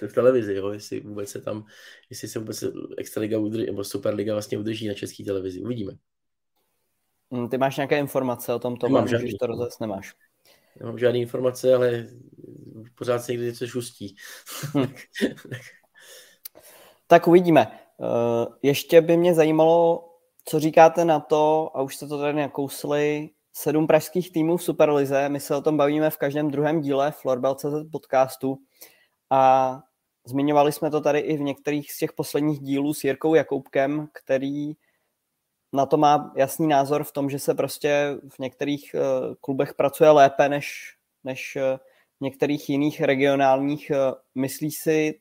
v, 0.00 0.08
v 0.08 0.12
televizi, 0.12 0.54
jo? 0.54 0.68
jestli 0.68 1.00
vůbec 1.00 1.28
se 1.28 1.40
tam, 1.40 1.64
jestli 2.10 2.28
se 2.28 2.38
vůbec 2.38 2.64
Extraliga 2.98 3.38
udrží, 3.38 3.66
nebo 3.66 3.84
Superliga 3.84 4.32
vlastně 4.32 4.58
udrží 4.58 4.88
na 4.88 4.94
české 4.94 5.24
televizi. 5.24 5.60
Uvidíme. 5.60 5.92
Hm, 7.34 7.48
ty 7.48 7.58
máš 7.58 7.76
nějaké 7.76 7.98
informace 7.98 8.54
o 8.54 8.58
tom, 8.58 8.76
to 8.76 8.86
Nemám 8.86 9.02
můžeš 9.02 9.34
to 9.40 9.46
rozhodně 9.46 9.76
nemáš. 9.80 10.14
Nemám 10.80 10.98
žádné 10.98 11.18
informace, 11.18 11.74
ale 11.74 12.06
pořád 12.94 13.18
se 13.18 13.32
někdy 13.32 13.46
něco 13.46 13.66
šustí. 13.66 14.16
Hm. 14.76 14.94
tak 17.06 17.28
uvidíme. 17.28 17.66
Eh, 18.00 18.46
ještě 18.62 19.00
by 19.00 19.16
mě 19.16 19.34
zajímalo, 19.34 20.08
co 20.44 20.60
říkáte 20.60 21.04
na 21.04 21.20
to, 21.20 21.70
a 21.74 21.82
už 21.82 21.96
jste 21.96 22.06
to 22.06 22.18
tady 22.18 22.32
nakousli, 22.32 23.30
sedm 23.52 23.86
pražských 23.86 24.32
týmů 24.32 24.56
v 24.56 24.62
Superlize. 24.62 25.28
My 25.28 25.40
se 25.40 25.56
o 25.56 25.60
tom 25.60 25.76
bavíme 25.76 26.10
v 26.10 26.16
každém 26.16 26.50
druhém 26.50 26.80
díle 26.80 27.12
Florbal.cz 27.12 27.90
podcastu 27.92 28.58
a 29.30 29.82
zmiňovali 30.24 30.72
jsme 30.72 30.90
to 30.90 31.00
tady 31.00 31.18
i 31.18 31.36
v 31.36 31.40
některých 31.40 31.92
z 31.92 31.98
těch 31.98 32.12
posledních 32.12 32.60
dílů 32.60 32.94
s 32.94 33.04
Jirkou 33.04 33.34
Jakoubkem, 33.34 34.08
který 34.12 34.72
na 35.72 35.86
to 35.86 35.96
má 35.96 36.32
jasný 36.36 36.68
názor 36.68 37.04
v 37.04 37.12
tom, 37.12 37.30
že 37.30 37.38
se 37.38 37.54
prostě 37.54 38.16
v 38.28 38.38
některých 38.38 38.94
uh, 38.94 39.34
klubech 39.40 39.74
pracuje 39.74 40.10
lépe 40.10 40.48
než, 40.48 40.96
než 41.24 41.56
uh, 41.56 41.78
v 42.18 42.20
některých 42.20 42.70
jiných 42.70 43.00
regionálních. 43.00 43.90
Uh, 43.90 44.14
myslí 44.34 44.70
si 44.70 45.20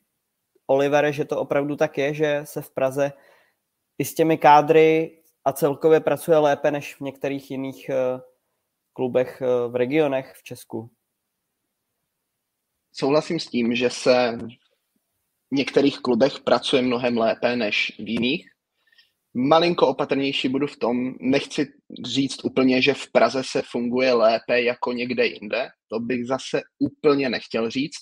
Oliver, 0.68 1.12
že 1.12 1.26
to 1.26 1.40
opravdu 1.40 1.76
tak 1.76 1.98
je, 1.98 2.14
že 2.14 2.42
se 2.44 2.62
v 2.62 2.72
Praze 2.72 3.12
i 3.98 4.06
s 4.06 4.14
těmi 4.14 4.38
kádry 4.38 5.21
a 5.46 5.54
celkově 5.54 6.00
pracuje 6.00 6.38
lépe 6.38 6.72
než 6.72 6.96
v 6.96 7.02
některých 7.02 7.52
jiných 7.52 7.90
uh, 7.90 8.22
klubech 8.94 9.42
uh, 9.42 9.72
v 9.72 9.76
regionech 9.76 10.34
v 10.36 10.44
Česku? 10.44 10.92
Souhlasím 12.94 13.40
s 13.40 13.48
tím, 13.48 13.76
že 13.76 13.90
se 13.90 14.38
v 15.52 15.56
některých 15.56 16.00
klubech 16.00 16.40
pracuje 16.40 16.82
mnohem 16.82 17.18
lépe 17.18 17.56
než 17.56 17.96
v 18.00 18.10
jiných 18.10 18.52
malinko 19.34 19.88
opatrnější 19.88 20.50
budu 20.50 20.68
v 20.68 20.78
tom, 20.78 21.14
nechci 21.20 21.74
říct 22.06 22.46
úplně, 22.46 22.82
že 22.82 22.94
v 22.94 23.12
Praze 23.12 23.44
se 23.44 23.62
funguje 23.66 24.14
lépe 24.14 24.62
jako 24.62 24.92
někde 24.92 25.26
jinde, 25.26 25.70
to 25.88 26.00
bych 26.00 26.26
zase 26.26 26.62
úplně 26.80 27.30
nechtěl 27.30 27.70
říct. 27.70 27.98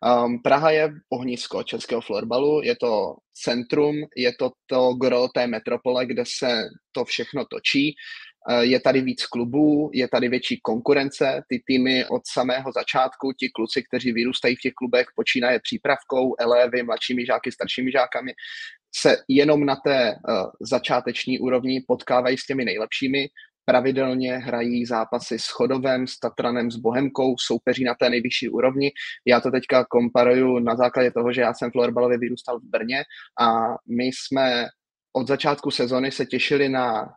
Um, 0.00 0.42
Praha 0.42 0.70
je 0.70 0.92
ohnisko 1.10 1.62
českého 1.62 2.00
florbalu, 2.00 2.62
je 2.62 2.76
to 2.76 3.16
centrum, 3.34 3.96
je 4.16 4.32
to 4.38 4.50
to 4.66 4.94
gro 4.94 5.28
té 5.28 5.46
metropole, 5.46 6.06
kde 6.06 6.24
se 6.38 6.62
to 6.92 7.04
všechno 7.04 7.44
točí. 7.44 7.94
Uh, 8.50 8.60
je 8.60 8.80
tady 8.80 9.00
víc 9.00 9.26
klubů, 9.26 9.90
je 9.94 10.08
tady 10.08 10.28
větší 10.28 10.60
konkurence, 10.62 11.42
ty 11.48 11.62
týmy 11.66 12.04
od 12.06 12.22
samého 12.32 12.72
začátku, 12.72 13.32
ti 13.32 13.48
kluci, 13.48 13.82
kteří 13.82 14.12
vyrůstají 14.12 14.56
v 14.56 14.60
těch 14.60 14.72
klubech, 14.72 15.06
počínaje 15.16 15.60
přípravkou, 15.62 16.34
elevy, 16.38 16.82
mladšími 16.82 17.26
žáky, 17.26 17.52
staršími 17.52 17.92
žákami, 17.92 18.32
se 18.94 19.16
jenom 19.28 19.64
na 19.64 19.76
té 19.76 20.10
uh, 20.10 20.50
začáteční 20.60 21.38
úrovni 21.38 21.84
potkávají 21.86 22.38
s 22.38 22.46
těmi 22.46 22.64
nejlepšími, 22.64 23.28
pravidelně 23.70 24.36
hrají 24.36 24.86
zápasy 24.86 25.38
s 25.38 25.46
Chodovem, 25.46 26.06
s 26.06 26.18
Tatranem, 26.18 26.70
s 26.70 26.76
Bohemkou, 26.76 27.34
soupeří 27.38 27.84
na 27.84 27.94
té 27.94 28.10
nejvyšší 28.10 28.48
úrovni. 28.48 28.90
Já 29.26 29.40
to 29.40 29.50
teďka 29.50 29.84
komparuju 29.84 30.58
na 30.58 30.76
základě 30.76 31.10
toho, 31.10 31.32
že 31.32 31.40
já 31.40 31.54
jsem 31.54 31.70
florbalově 31.70 32.18
vyrůstal 32.18 32.60
v 32.60 32.64
Brně 32.64 33.04
a 33.40 33.46
my 33.88 34.04
jsme 34.04 34.66
od 35.12 35.28
začátku 35.28 35.70
sezony 35.70 36.10
se 36.10 36.26
těšili 36.26 36.68
na 36.68 37.08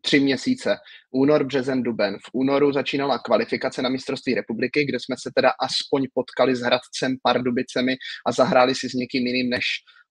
tři 0.00 0.20
měsíce. 0.20 0.76
Únor, 1.10 1.44
březen, 1.44 1.82
duben. 1.82 2.16
V 2.26 2.30
únoru 2.32 2.72
začínala 2.72 3.18
kvalifikace 3.18 3.82
na 3.82 3.88
mistrovství 3.88 4.34
republiky, 4.34 4.84
kde 4.84 4.98
jsme 5.00 5.16
se 5.18 5.30
teda 5.34 5.50
aspoň 5.60 6.06
potkali 6.14 6.56
s 6.56 6.60
Hradcem, 6.60 7.16
Pardubicemi 7.22 7.96
a 8.26 8.32
zahráli 8.32 8.74
si 8.74 8.90
s 8.90 8.92
někým 8.92 9.26
jiným 9.26 9.50
než 9.50 9.64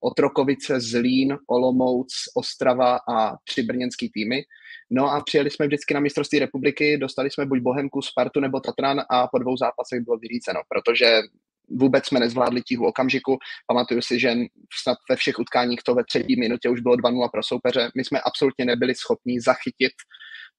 Otrokovice, 0.05 0.79
Zlín, 0.79 1.37
Olomouc, 1.47 2.13
Ostrava 2.35 2.99
a 3.09 3.37
tři 3.43 3.63
brněnský 3.63 4.09
týmy. 4.09 4.43
No 4.89 5.11
a 5.11 5.21
přijeli 5.21 5.51
jsme 5.51 5.67
vždycky 5.67 5.93
na 5.93 5.99
mistrovství 5.99 6.39
republiky, 6.39 6.97
dostali 6.97 7.31
jsme 7.31 7.45
buď 7.45 7.59
Bohemku, 7.59 8.01
Spartu 8.01 8.39
nebo 8.39 8.59
Tatran 8.59 9.01
a 9.09 9.27
po 9.27 9.37
dvou 9.39 9.57
zápasech 9.57 10.01
bylo 10.01 10.17
vyříceno, 10.17 10.59
protože 10.69 11.21
vůbec 11.69 12.05
jsme 12.05 12.19
nezvládli 12.19 12.61
tíhu 12.61 12.85
okamžiku. 12.85 13.37
Pamatuju 13.67 14.01
si, 14.01 14.19
že 14.19 14.35
snad 14.81 14.97
ve 15.09 15.15
všech 15.15 15.39
utkáních 15.39 15.79
to 15.85 15.95
ve 15.95 16.03
třetí 16.03 16.39
minutě 16.39 16.69
už 16.69 16.81
bylo 16.81 16.95
2-0 16.95 17.29
pro 17.31 17.43
soupeře. 17.43 17.91
My 17.95 18.03
jsme 18.05 18.19
absolutně 18.21 18.65
nebyli 18.65 18.95
schopni 18.95 19.41
zachytit 19.41 19.93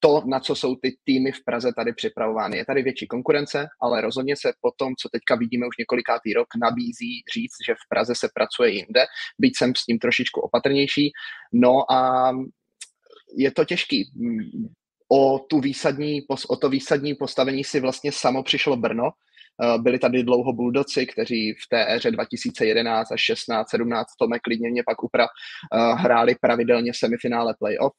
to, 0.00 0.22
na 0.26 0.40
co 0.40 0.54
jsou 0.54 0.76
ty 0.76 0.96
týmy 1.04 1.32
v 1.32 1.44
Praze 1.44 1.72
tady 1.76 1.92
připravovány. 1.92 2.56
Je 2.56 2.64
tady 2.64 2.82
větší 2.82 3.06
konkurence, 3.06 3.66
ale 3.80 4.00
rozhodně 4.00 4.36
se 4.36 4.52
po 4.60 4.70
tom, 4.76 4.92
co 4.98 5.08
teďka 5.08 5.36
vidíme 5.36 5.66
už 5.66 5.76
několikátý 5.78 6.32
rok, 6.32 6.46
nabízí 6.62 7.22
říct, 7.34 7.56
že 7.66 7.74
v 7.74 7.88
Praze 7.88 8.14
se 8.14 8.28
pracuje 8.34 8.70
jinde, 8.70 9.04
byť 9.38 9.52
jsem 9.56 9.74
s 9.74 9.84
tím 9.84 9.98
trošičku 9.98 10.40
opatrnější. 10.40 11.12
No 11.52 11.92
a 11.92 12.30
je 13.36 13.50
to 13.50 13.64
těžký. 13.64 14.10
O, 15.08 15.38
tu 15.38 15.60
výsadní, 15.60 16.20
o 16.48 16.56
to 16.56 16.68
výsadní 16.68 17.14
postavení 17.14 17.64
si 17.64 17.80
vlastně 17.80 18.12
samo 18.12 18.42
přišlo 18.42 18.76
Brno. 18.76 19.10
Eh, 19.62 19.78
byli 19.78 19.98
tady 19.98 20.22
dlouho 20.22 20.52
Buldoci, 20.52 21.06
kteří 21.06 21.52
v 21.52 21.68
té 21.68 21.94
éře 21.94 22.10
2011 22.10 23.12
až 23.12 23.20
16, 23.20 23.70
17, 23.70 24.06
Tome 24.18 24.38
klidně 24.38 24.70
mě 24.70 24.82
pak 24.86 25.02
upra, 25.02 25.24
eh, 25.24 25.94
hráli 25.94 26.34
pravidelně 26.40 26.92
semifinále 26.94 27.54
playoff. 27.58 27.92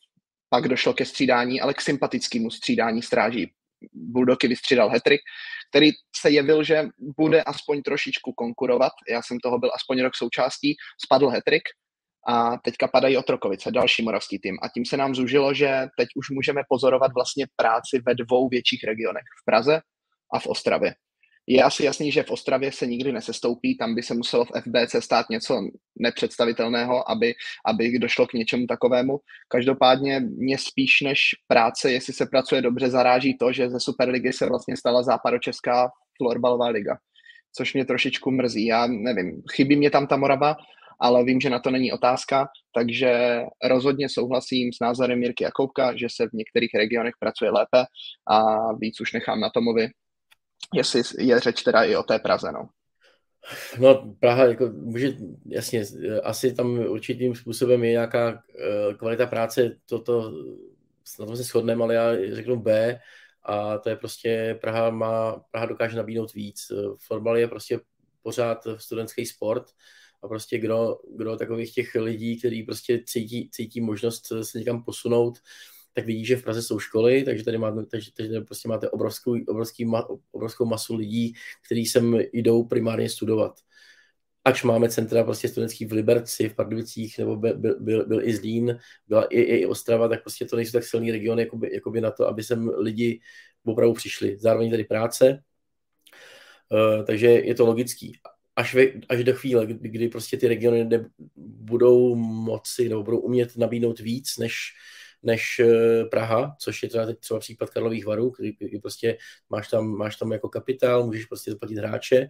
Pak 0.50 0.68
došlo 0.68 0.94
ke 0.94 1.06
střídání, 1.06 1.62
ale 1.62 1.74
k 1.74 1.82
sympatickému 1.82 2.52
střídání 2.52 3.02
stráží. 3.02 3.52
Buldoky 3.94 4.48
vystřídal 4.48 4.90
hetrik, 4.90 5.22
který 5.70 5.92
se 6.16 6.30
jevil, 6.30 6.64
že 6.64 6.88
bude 7.18 7.44
aspoň 7.44 7.82
trošičku 7.82 8.34
konkurovat. 8.34 8.92
Já 9.10 9.22
jsem 9.22 9.40
toho 9.40 9.60
byl 9.60 9.72
aspoň 9.76 10.02
rok 10.02 10.16
součástí. 10.16 10.76
Spadl 11.06 11.30
hetrik, 11.30 11.64
a 12.28 12.58
teďka 12.58 12.88
padají 12.88 13.18
Otrokovice, 13.18 13.72
další 13.72 14.04
moravský 14.04 14.40
tým. 14.40 14.58
A 14.62 14.70
tím 14.70 14.86
se 14.86 14.98
nám 14.98 15.16
zúžilo, 15.16 15.54
že 15.54 15.88
teď 15.98 16.08
už 16.16 16.30
můžeme 16.30 16.62
pozorovat 16.70 17.12
vlastně 17.14 17.46
práci 17.56 18.02
ve 18.06 18.16
dvou 18.16 18.50
větších 18.50 18.84
regionech, 18.84 19.24
v 19.42 19.46
Praze 19.46 19.82
a 20.34 20.40
v 20.40 20.48
Ostravě. 20.48 20.96
Je 21.50 21.64
asi 21.64 21.86
jasný, 21.86 22.12
že 22.12 22.24
v 22.24 22.32
Ostravě 22.32 22.72
se 22.72 22.88
nikdy 22.88 23.12
nesestoupí, 23.12 23.78
tam 23.78 23.96
by 23.96 24.04
se 24.04 24.14
muselo 24.14 24.46
v 24.46 24.52
FBC 24.62 25.04
stát 25.04 25.30
něco 25.30 25.62
nepředstavitelného, 26.00 27.12
aby, 27.12 27.34
aby 27.66 28.00
došlo 28.00 28.28
k 28.28 28.34
něčemu 28.34 28.68
takovému. 28.68 29.20
Každopádně 29.48 30.20
mě 30.20 30.58
spíš 30.58 31.02
než 31.02 31.22
práce, 31.48 31.92
jestli 31.92 32.14
se 32.14 32.26
pracuje 32.26 32.62
dobře, 32.62 32.90
zaráží 32.90 33.38
to, 33.38 33.52
že 33.52 33.70
ze 33.70 33.80
Superligy 33.80 34.34
se 34.34 34.46
vlastně 34.46 34.78
stala 34.78 35.04
západočeská 35.04 35.90
florbalová 36.18 36.68
liga, 36.68 36.98
což 37.56 37.74
mě 37.74 37.86
trošičku 37.86 38.32
mrzí. 38.32 38.66
Já 38.66 38.88
nevím, 38.88 39.42
chybí 39.52 39.76
mě 39.76 39.90
tam 39.90 40.08
ta 40.08 40.18
Morava, 40.18 40.56
ale 41.00 41.24
vím, 41.24 41.42
že 41.42 41.50
na 41.50 41.60
to 41.60 41.72
není 41.72 41.92
otázka, 41.92 42.48
takže 42.74 43.42
rozhodně 43.64 44.10
souhlasím 44.10 44.74
s 44.74 44.80
názorem 44.82 45.20
Mirky 45.20 45.44
Jakoubka, 45.44 45.98
že 45.98 46.08
se 46.12 46.28
v 46.28 46.34
některých 46.34 46.72
regionech 46.76 47.14
pracuje 47.20 47.52
lépe 47.52 47.86
a 48.32 48.44
víc 48.74 49.02
už 49.02 49.14
nechám 49.14 49.40
na 49.40 49.50
Tomovi, 49.50 49.88
jestli 50.74 51.02
je 51.18 51.40
řeč 51.40 51.64
teda 51.64 51.84
i 51.84 51.96
o 51.96 52.04
té 52.04 52.20
Praze. 52.20 52.52
No. 52.52 52.70
No, 53.80 54.16
Praha, 54.20 54.46
jako 54.46 54.70
může, 54.74 55.14
jasně, 55.46 55.84
asi 56.24 56.54
tam 56.54 56.80
určitým 56.80 57.36
způsobem 57.36 57.84
je 57.84 57.92
nějaká 57.92 58.44
eh, 58.60 58.94
kvalita 58.94 59.26
práce, 59.26 59.78
toto, 59.86 60.32
na 61.20 61.26
tom 61.26 61.38
se 61.38 61.44
shodneme, 61.44 61.84
ale 61.84 61.94
já 61.94 62.36
řeknu 62.36 62.56
B, 62.56 63.00
a 63.44 63.78
to 63.78 63.90
je 63.90 63.96
prostě, 63.96 64.58
Praha 64.62 64.90
má, 64.90 65.44
Praha 65.52 65.66
dokáže 65.66 65.98
nabídnout 65.98 66.34
víc. 66.34 66.72
Fotbal 66.98 67.38
je 67.38 67.48
prostě 67.48 67.80
pořád 68.22 68.68
studentský 68.78 69.26
sport, 69.26 69.66
a 70.24 70.28
prostě 70.28 70.58
kdo, 70.58 70.98
kdo 71.18 71.38
takových 71.38 71.74
těch 71.74 71.96
lidí, 71.96 72.40
kteří 72.40 72.64
prostě 72.64 73.04
cítí, 73.06 73.50
cítí 73.52 73.82
možnost 73.82 74.34
se 74.42 74.60
někam 74.60 74.84
posunout, 74.84 75.38
tak 75.98 76.06
vidí, 76.06 76.26
že 76.26 76.36
v 76.36 76.44
Praze 76.44 76.62
jsou 76.62 76.80
školy, 76.80 77.24
takže 77.24 77.44
tady 77.44 77.58
máte, 77.58 77.86
takže, 77.86 78.12
takže 78.18 78.32
tady 78.32 78.46
prostě 78.46 78.70
máte 78.70 78.90
obrovskou, 78.90 79.36
obrovský, 79.48 79.92
obrovskou 80.32 80.66
masu 80.66 80.96
lidí, 80.96 81.34
kteří 81.66 81.86
sem 81.86 82.20
jdou 82.34 82.64
primárně 82.64 83.10
studovat. 83.10 83.60
Ač 84.46 84.64
máme 84.64 84.90
centra 84.90 85.24
prostě 85.24 85.48
studentský 85.48 85.86
v 85.86 85.92
Liberci, 85.92 86.50
v 86.50 86.56
Pardubicích, 86.56 87.18
nebo 87.18 87.36
byl, 87.36 87.58
byl, 87.58 88.06
byl, 88.06 88.22
i 88.22 88.34
Zlín, 88.36 88.80
byla 89.08 89.26
i, 89.26 89.42
i 89.42 89.66
Ostrava, 89.66 90.08
tak 90.08 90.22
prostě 90.22 90.46
to 90.46 90.56
nejsou 90.56 90.72
tak 90.72 90.84
silný 90.84 91.12
regiony 91.12 91.44
jakoby, 91.44 91.74
jakoby 91.74 92.02
na 92.02 92.12
to, 92.12 92.28
aby 92.28 92.44
sem 92.44 92.70
lidi 92.78 93.20
opravdu 93.66 93.94
přišli. 93.94 94.38
Zároveň 94.40 94.72
tady 94.72 94.84
práce, 94.84 95.44
uh, 96.72 97.06
takže 97.06 97.28
je 97.28 97.56
to 97.56 97.66
logický 97.66 98.14
až, 98.56 98.74
ve, 98.74 98.84
až 99.10 99.24
do 99.24 99.34
chvíle, 99.34 99.66
kdy, 99.66 99.90
kdy 99.90 100.10
prostě 100.10 100.38
ty 100.38 100.48
regiony 100.48 100.90
budou 101.36 102.16
moci 102.16 102.90
nebo 102.90 103.04
budou 103.04 103.20
umět 103.20 103.58
nabídnout 103.58 104.00
víc 104.00 104.38
než, 104.38 104.74
než 105.28 105.60
eh, 105.60 106.06
Praha, 106.06 106.56
což 106.60 106.84
je 106.84 106.90
třeba 106.90 107.06
teď 107.06 107.20
třeba 107.20 107.40
případ 107.40 107.70
Karlových 107.70 108.06
varů, 108.06 108.34
kdy, 108.40 108.80
prostě 108.82 109.18
máš 109.50 109.68
tam, 109.68 109.88
máš 109.88 110.16
tam 110.16 110.32
jako 110.32 110.50
kapitál, 110.50 111.06
můžeš 111.06 111.26
prostě 111.26 111.52
zaplatit 111.52 111.78
hráče, 111.78 112.30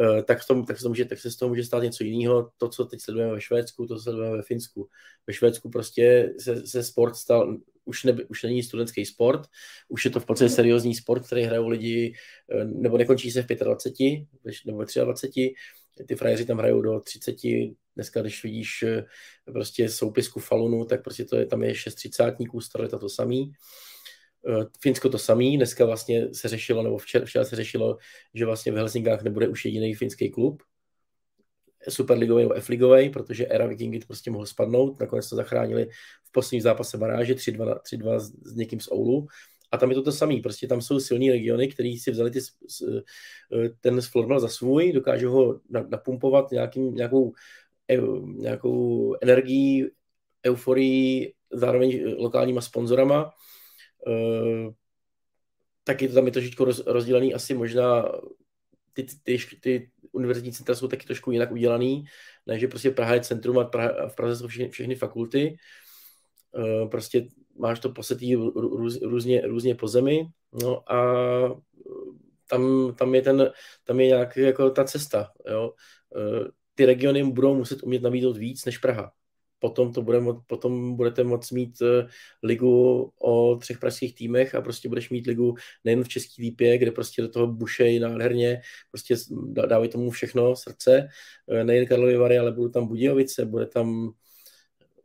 eh, 0.00 0.22
tak, 0.22 0.42
v 0.42 0.46
tom, 0.46 0.64
tak, 0.64 0.76
se 0.76 0.82
to 0.82 0.88
může, 0.88 1.04
tak 1.04 1.18
se 1.18 1.30
z 1.30 1.36
toho 1.36 1.48
může 1.48 1.64
stát 1.64 1.82
něco 1.82 2.04
jiného. 2.04 2.50
To, 2.56 2.68
co 2.68 2.84
teď 2.84 3.00
sledujeme 3.00 3.32
ve 3.32 3.40
Švédsku, 3.40 3.86
to, 3.86 3.96
co 3.96 4.02
sledujeme 4.02 4.36
ve 4.36 4.42
Finsku. 4.42 4.88
Ve 5.26 5.32
Švédsku 5.32 5.70
prostě 5.70 6.34
se, 6.38 6.66
se 6.66 6.82
sport 6.82 7.16
stal, 7.16 7.58
už, 7.84 8.04
ne, 8.04 8.12
už 8.28 8.42
není 8.42 8.62
studentský 8.62 9.06
sport, 9.06 9.48
už 9.88 10.04
je 10.04 10.10
to 10.10 10.20
v 10.20 10.26
podstatě 10.26 10.48
seriózní 10.48 10.94
sport, 10.94 11.26
který 11.26 11.42
hrajou 11.42 11.68
lidi, 11.68 12.14
eh, 12.52 12.64
nebo 12.64 12.98
nekončí 12.98 13.30
se 13.30 13.42
v 13.42 13.46
25 13.46 14.26
nebo 14.66 14.78
ve 14.78 14.86
23, 15.04 15.54
ty 16.08 16.16
frajeři 16.16 16.46
tam 16.46 16.58
hrajou 16.58 16.82
do 16.82 17.00
30, 17.00 17.36
dneska 17.94 18.20
když 18.20 18.42
vidíš 18.42 18.82
eh, 18.82 19.04
prostě 19.44 19.88
soupisku 19.88 20.40
Falunu, 20.40 20.84
tak 20.84 21.02
prostě 21.02 21.24
to 21.24 21.36
je, 21.36 21.46
tam 21.46 21.62
je 21.62 21.74
6 21.74 21.94
třicátníků, 21.94 22.60
Starleta 22.60 22.98
to 22.98 23.08
samý. 23.08 23.52
Eh, 24.48 24.64
Finsko 24.80 25.08
to 25.08 25.18
samý, 25.18 25.56
dneska 25.56 25.84
vlastně 25.84 26.34
se 26.34 26.48
řešilo, 26.48 26.82
nebo 26.82 26.98
včera, 26.98 27.24
včera 27.24 27.44
se 27.44 27.56
řešilo, 27.56 27.98
že 28.34 28.46
vlastně 28.46 28.72
v 28.72 28.76
Helsinkách 28.76 29.22
nebude 29.22 29.48
už 29.48 29.64
jediný 29.64 29.94
finský 29.94 30.30
klub, 30.30 30.62
superligový 31.88 32.42
nebo 32.42 32.54
F-ligový, 32.54 33.10
protože 33.10 33.46
Era 33.46 33.66
Vikingy 33.66 33.98
to 33.98 34.06
prostě 34.06 34.30
mohl 34.30 34.46
spadnout. 34.46 35.00
Nakonec 35.00 35.28
to 35.28 35.36
zachránili 35.36 35.88
v 36.24 36.32
posledním 36.32 36.60
zápase 36.60 36.98
baráže 36.98 37.34
3-2, 37.34 38.18
s 38.18 38.54
někým 38.54 38.80
z 38.80 38.88
Oulu. 38.92 39.26
A 39.72 39.78
tam 39.78 39.90
je 39.90 39.94
to 39.94 40.02
to 40.02 40.12
samé, 40.12 40.40
prostě 40.42 40.66
tam 40.66 40.80
jsou 40.80 41.00
silní 41.00 41.30
regiony, 41.30 41.68
které 41.68 41.96
si 42.00 42.10
vzali 42.10 42.30
ty, 42.30 42.38
ten 43.80 44.00
florbal 44.00 44.40
za 44.40 44.48
svůj, 44.48 44.92
dokážou 44.92 45.30
ho 45.32 45.60
napumpovat 45.90 46.50
nějakým, 46.50 46.94
nějakou, 46.94 47.32
nějakou 48.24 49.14
energií, 49.20 49.86
euforii, 50.46 51.34
zároveň 51.52 52.14
lokálníma 52.18 52.60
sponzorama. 52.60 53.30
Taky 55.84 56.08
to 56.08 56.14
tam 56.14 56.26
je 56.26 56.32
trošičku 56.32 56.64
rozdělený 56.86 57.34
asi 57.34 57.54
možná 57.54 58.12
ty, 58.92 59.06
ty, 59.22 59.38
ty 59.60 59.90
univerzitní 60.12 60.52
centra 60.52 60.74
jsou 60.74 60.88
taky 60.88 61.06
trošku 61.06 61.30
jinak 61.30 61.52
udělaný, 61.52 62.04
ne, 62.46 62.58
že 62.58 62.68
prostě 62.68 62.90
Praha 62.90 63.14
je 63.14 63.20
centrum 63.20 63.58
a, 63.58 63.64
Praha, 63.64 63.88
a 63.88 64.08
v 64.08 64.16
Praze 64.16 64.36
jsou 64.36 64.46
všechny, 64.48 64.68
všechny 64.68 64.94
fakulty. 64.94 65.56
Prostě 66.90 67.26
máš 67.58 67.80
to 67.80 67.90
posetý 67.90 68.34
růz, 68.34 69.02
různě, 69.02 69.40
různě 69.46 69.74
po 69.74 69.88
zemi, 69.88 70.26
no 70.62 70.92
a 70.92 71.02
tam, 72.48 72.94
tam 72.98 73.14
je 73.14 73.22
ten, 73.22 73.50
tam 73.84 74.00
je 74.00 74.06
nějak 74.06 74.36
jako 74.36 74.70
ta 74.70 74.84
cesta, 74.84 75.32
jo. 75.50 75.72
Uh, 76.16 76.48
ty 76.74 76.86
regiony 76.86 77.24
budou 77.24 77.54
muset 77.54 77.82
umět 77.82 78.02
nabídnout 78.02 78.36
víc 78.36 78.64
než 78.64 78.78
Praha 78.78 79.12
potom, 79.62 79.92
to 79.92 80.02
bude, 80.02 80.20
potom 80.46 80.96
budete 80.96 81.24
moct 81.24 81.50
mít 81.50 81.80
uh, 81.80 81.88
ligu 82.42 83.12
o 83.22 83.56
třech 83.56 83.78
pražských 83.78 84.14
týmech 84.14 84.54
a 84.54 84.60
prostě 84.60 84.88
budeš 84.88 85.10
mít 85.10 85.26
ligu 85.26 85.54
nejen 85.84 86.04
v 86.04 86.08
Český 86.08 86.42
lípě, 86.42 86.78
kde 86.78 86.90
prostě 86.90 87.22
do 87.22 87.28
toho 87.28 87.46
bušej 87.46 87.98
nádherně, 87.98 88.60
prostě 88.90 89.14
dávají 89.66 89.90
tomu 89.90 90.10
všechno 90.10 90.56
srdce, 90.56 91.08
nejen 91.62 91.86
Karlovy 91.86 92.16
Vary, 92.16 92.38
ale 92.38 92.52
budou 92.52 92.68
tam 92.68 92.86
Budějovice, 92.86 93.44
bude 93.44 93.66
tam, 93.66 94.10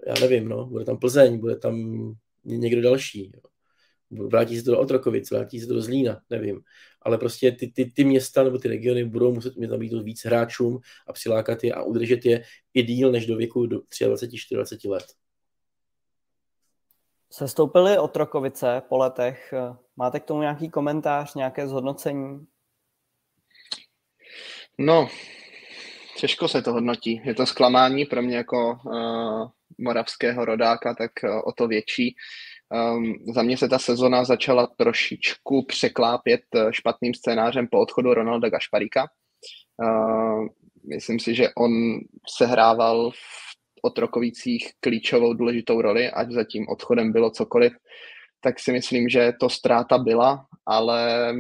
já 0.07 0.13
nevím, 0.21 0.49
no, 0.49 0.65
bude 0.65 0.85
tam 0.85 0.97
Plzeň, 0.97 1.37
bude 1.37 1.55
tam 1.55 1.75
někdo 2.47 2.81
další. 2.81 3.31
Jo 3.35 3.41
vrátí 4.11 4.57
se 4.57 4.63
to 4.63 4.71
do 4.71 4.79
Otrokovic, 4.79 5.31
vrátí 5.31 5.59
se 5.59 5.67
to 5.67 5.73
do 5.73 5.81
Zlína, 5.81 6.21
nevím. 6.29 6.61
Ale 7.01 7.17
prostě 7.17 7.51
ty, 7.51 7.67
ty, 7.67 7.85
ty 7.85 8.03
města 8.03 8.43
nebo 8.43 8.57
ty 8.57 8.67
regiony 8.67 9.05
budou 9.05 9.33
muset 9.33 9.55
mít 9.55 9.69
nabídnout 9.69 10.03
víc 10.03 10.25
hráčům 10.25 10.79
a 11.07 11.13
přilákat 11.13 11.63
je 11.63 11.73
a 11.73 11.81
udržet 11.81 12.25
je 12.25 12.43
i 12.73 12.83
díl 12.83 13.11
než 13.11 13.25
do 13.25 13.35
věku 13.35 13.65
do 13.65 13.79
23-24 13.79 14.89
let. 14.89 15.05
Sestoupily 17.31 17.97
Otrokovice 17.97 18.81
po 18.89 18.97
letech. 18.97 19.53
Máte 19.95 20.19
k 20.19 20.25
tomu 20.25 20.41
nějaký 20.41 20.69
komentář, 20.69 21.35
nějaké 21.35 21.67
zhodnocení? 21.67 22.47
No, 24.77 25.07
těžko 26.17 26.47
se 26.47 26.61
to 26.61 26.73
hodnotí. 26.73 27.21
Je 27.25 27.35
to 27.35 27.45
zklamání 27.45 28.05
pro 28.05 28.21
mě 28.21 28.37
jako 28.37 28.79
uh, 28.85 29.49
moravského 29.78 30.45
rodáka, 30.45 30.93
tak 30.93 31.11
uh, 31.24 31.41
o 31.45 31.51
to 31.51 31.68
větší. 31.68 32.15
Um, 32.95 33.15
za 33.36 33.41
mě 33.41 33.57
se 33.57 33.70
ta 33.70 33.80
sezona 33.80 34.24
začala 34.24 34.68
trošičku 34.68 35.65
překlápět 35.65 36.41
eh, 36.55 36.74
špatným 36.74 37.13
scénářem 37.13 37.68
po 37.68 37.80
odchodu 37.80 38.13
Ronalda 38.13 38.49
Gašparíka. 38.49 39.07
Uh, 39.84 40.47
myslím 40.89 41.20
si, 41.20 41.36
že 41.36 41.49
on 41.57 41.72
sehrával 42.38 43.11
v 43.11 43.47
Otrokovicích 43.82 44.72
klíčovou 44.80 45.34
důležitou 45.34 45.82
roli, 45.82 46.11
ať 46.11 46.32
za 46.32 46.43
tím 46.43 46.70
odchodem 46.70 47.11
bylo 47.11 47.32
cokoliv, 47.32 47.74
tak 48.41 48.59
si 48.59 48.72
myslím, 48.72 49.09
že 49.09 49.34
to 49.39 49.49
ztráta 49.49 49.97
byla, 49.97 50.45
ale 50.65 51.34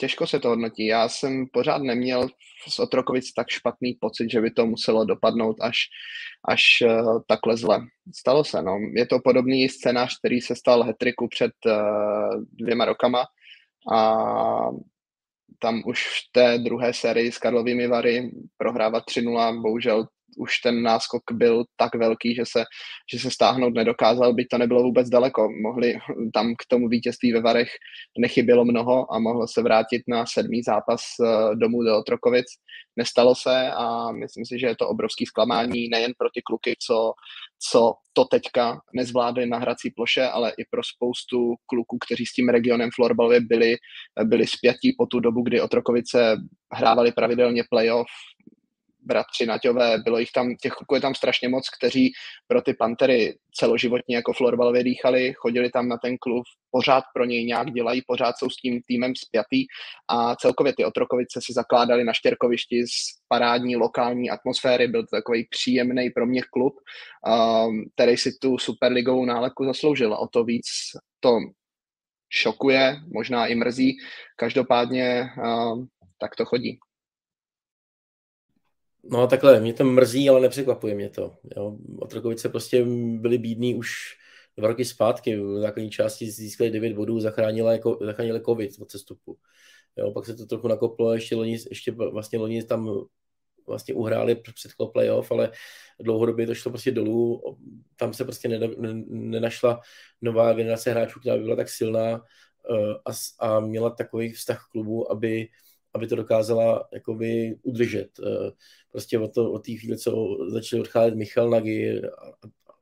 těžko 0.00 0.26
se 0.26 0.40
to 0.40 0.48
hodnotí. 0.48 0.86
Já 0.86 1.08
jsem 1.08 1.46
pořád 1.52 1.82
neměl 1.82 2.28
z 2.68 2.78
Otrokovic 2.78 3.32
tak 3.32 3.48
špatný 3.48 3.96
pocit, 4.00 4.30
že 4.30 4.40
by 4.40 4.50
to 4.50 4.66
muselo 4.66 5.04
dopadnout 5.04 5.56
až, 5.60 5.76
až 6.48 6.62
uh, 6.84 7.20
takhle 7.28 7.56
zle. 7.56 7.80
Stalo 8.14 8.44
se, 8.44 8.62
no. 8.62 8.78
Je 8.96 9.06
to 9.06 9.18
podobný 9.24 9.68
scénář, 9.68 10.18
který 10.18 10.40
se 10.40 10.56
stal 10.56 10.82
hetriku 10.82 11.28
před 11.28 11.52
uh, 11.66 12.44
dvěma 12.52 12.84
rokama 12.84 13.24
a 13.92 14.18
tam 15.58 15.82
už 15.86 16.06
v 16.06 16.32
té 16.32 16.58
druhé 16.58 16.94
sérii 16.94 17.32
s 17.32 17.38
Karlovými 17.38 17.86
Vary 17.86 18.30
prohrávat 18.56 19.04
3-0, 19.04 19.62
bohužel 19.62 20.06
už 20.38 20.58
ten 20.58 20.82
náskok 20.82 21.22
byl 21.32 21.64
tak 21.76 21.94
velký, 21.94 22.34
že 22.34 22.42
se, 22.46 22.64
že 23.12 23.18
se 23.18 23.30
stáhnout 23.30 23.74
nedokázal, 23.74 24.34
byť 24.34 24.46
to 24.50 24.58
nebylo 24.58 24.82
vůbec 24.82 25.08
daleko. 25.08 25.48
Mohli 25.62 25.94
tam 26.34 26.54
k 26.54 26.66
tomu 26.68 26.88
vítězství 26.88 27.32
ve 27.32 27.40
Varech 27.40 27.68
nechybělo 28.18 28.64
mnoho 28.64 29.14
a 29.14 29.18
mohlo 29.18 29.48
se 29.48 29.62
vrátit 29.62 30.02
na 30.08 30.26
sedmý 30.26 30.62
zápas 30.62 31.00
eh, 31.20 31.56
domů 31.56 31.82
do 31.82 31.98
Otrokovic. 31.98 32.46
Nestalo 32.96 33.34
se 33.34 33.70
a 33.70 34.12
myslím 34.12 34.46
si, 34.46 34.58
že 34.58 34.66
je 34.66 34.76
to 34.76 34.88
obrovský 34.88 35.26
zklamání 35.26 35.88
nejen 35.88 36.12
pro 36.18 36.28
ty 36.34 36.42
kluky, 36.42 36.76
co, 36.86 37.12
co 37.70 37.94
to 38.12 38.24
teďka 38.24 38.80
nezvládli 38.94 39.46
na 39.46 39.58
hrací 39.58 39.90
ploše, 39.90 40.22
ale 40.22 40.52
i 40.58 40.64
pro 40.70 40.82
spoustu 40.84 41.54
kluků, 41.66 41.98
kteří 42.06 42.26
s 42.26 42.32
tím 42.32 42.48
regionem 42.48 42.90
florbalově 42.94 43.40
byli, 43.40 43.76
byli 44.24 44.46
spjatí 44.46 44.94
po 44.98 45.06
tu 45.06 45.20
dobu, 45.20 45.42
kdy 45.42 45.60
Otrokovice 45.60 46.36
hrávali 46.72 47.12
pravidelně 47.12 47.64
playoff, 47.70 48.08
bratři 49.10 49.46
Naťové, 49.46 49.98
bylo 49.98 50.18
jich 50.18 50.32
tam, 50.32 50.56
těch 50.56 50.72
kluků 50.72 50.94
je 50.94 51.00
tam 51.00 51.14
strašně 51.14 51.48
moc, 51.48 51.68
kteří 51.78 52.12
pro 52.46 52.62
ty 52.62 52.74
Pantery 52.74 53.34
celoživotně 53.54 54.16
jako 54.16 54.32
florbalově 54.32 54.84
dýchali, 54.84 55.32
chodili 55.36 55.70
tam 55.70 55.88
na 55.88 55.96
ten 55.96 56.18
klub, 56.18 56.44
pořád 56.70 57.04
pro 57.14 57.24
něj 57.24 57.44
nějak 57.44 57.70
dělají, 57.70 58.02
pořád 58.06 58.38
jsou 58.38 58.50
s 58.50 58.56
tím 58.56 58.80
týmem 58.86 59.12
spjatý 59.16 59.64
a 60.08 60.36
celkově 60.36 60.72
ty 60.76 60.84
Otrokovice 60.84 61.40
si 61.42 61.52
zakládali 61.52 62.04
na 62.04 62.12
Štěrkovišti 62.12 62.86
z 62.86 62.94
parádní 63.28 63.76
lokální 63.76 64.30
atmosféry, 64.30 64.88
byl 64.88 65.02
to 65.02 65.16
takový 65.16 65.46
příjemný 65.50 66.10
pro 66.10 66.26
mě 66.26 66.42
klub, 66.52 66.74
um, 66.74 67.84
který 67.94 68.16
si 68.16 68.30
tu 68.42 68.58
superligovou 68.58 69.24
nálepku 69.24 69.64
zasloužil 69.64 70.14
a 70.14 70.18
o 70.18 70.28
to 70.28 70.44
víc 70.44 70.66
to 71.20 71.38
šokuje, 72.32 72.96
možná 73.14 73.46
i 73.46 73.54
mrzí, 73.54 73.96
každopádně 74.36 75.30
um, 75.44 75.88
tak 76.18 76.36
to 76.36 76.44
chodí. 76.44 76.78
No 79.04 79.26
takhle, 79.26 79.60
mě 79.60 79.72
to 79.72 79.84
mrzí, 79.84 80.30
ale 80.30 80.40
nepřekvapuje 80.40 80.94
mě 80.94 81.10
to. 81.10 81.36
Jo. 81.56 81.76
Otrokovice 81.98 82.48
prostě 82.48 82.84
byli 83.14 83.38
bídní 83.38 83.74
už 83.74 83.90
dva 84.56 84.68
roky 84.68 84.84
zpátky. 84.84 85.36
V 85.36 85.60
základní 85.60 85.90
části 85.90 86.30
získali 86.30 86.70
9 86.70 86.92
bodů, 86.92 87.20
zachránili, 87.20 87.72
jako, 87.72 87.98
zachránili 88.00 88.40
covid 88.40 88.70
od 88.80 88.90
cestupu. 88.90 89.38
Jo, 89.96 90.12
pak 90.12 90.26
se 90.26 90.34
to 90.34 90.46
trochu 90.46 90.68
nakoplo, 90.68 91.14
ještě 91.14 91.36
loni, 91.36 91.58
ještě 91.70 91.92
vlastně 91.92 92.38
loni 92.38 92.62
tam 92.62 93.04
vlastně 93.66 93.94
uhráli 93.94 94.34
před 94.34 94.72
playoff, 94.92 95.32
ale 95.32 95.50
dlouhodobě 96.00 96.46
to 96.46 96.54
šlo 96.54 96.70
prostě 96.70 96.90
dolů. 96.90 97.42
Tam 97.96 98.14
se 98.14 98.24
prostě 98.24 98.48
nenašla 99.08 99.80
nová 100.20 100.52
generace 100.52 100.90
hráčů, 100.90 101.20
která 101.20 101.36
by 101.36 101.42
byla 101.42 101.56
tak 101.56 101.68
silná 101.68 102.10
eh, 102.70 102.94
a, 103.06 103.10
a 103.38 103.60
měla 103.60 103.90
takový 103.90 104.32
vztah 104.32 104.68
klubu, 104.72 105.12
aby 105.12 105.48
aby 105.94 106.06
to 106.06 106.16
dokázala 106.16 106.88
jakoby 106.92 107.56
udržet. 107.62 108.08
Eh, 108.20 108.50
prostě 108.90 109.18
od, 109.18 109.34
to, 109.34 109.52
od 109.52 109.66
té 109.66 109.96
co 109.96 110.36
začali 110.48 110.80
odcházet 110.82 111.14
Michal 111.14 111.50
Nagy 111.50 112.02
a, 112.02 112.08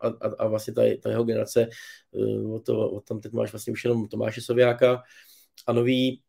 a, 0.00 0.08
a, 0.08 0.34
a 0.38 0.46
vlastně 0.46 0.74
ta, 0.74 0.82
ta 1.02 1.10
jeho 1.10 1.24
generace, 1.24 1.68
eh, 2.14 2.48
od, 2.54 2.66
to, 2.66 2.90
od 2.90 3.04
tam 3.04 3.20
teď 3.20 3.32
máš 3.32 3.52
vlastně 3.52 3.72
už 3.72 3.84
jenom 3.84 4.08
Tomáše 4.08 4.40
Sověáka 4.40 5.02
a 5.66 5.72
nový, 5.72 6.22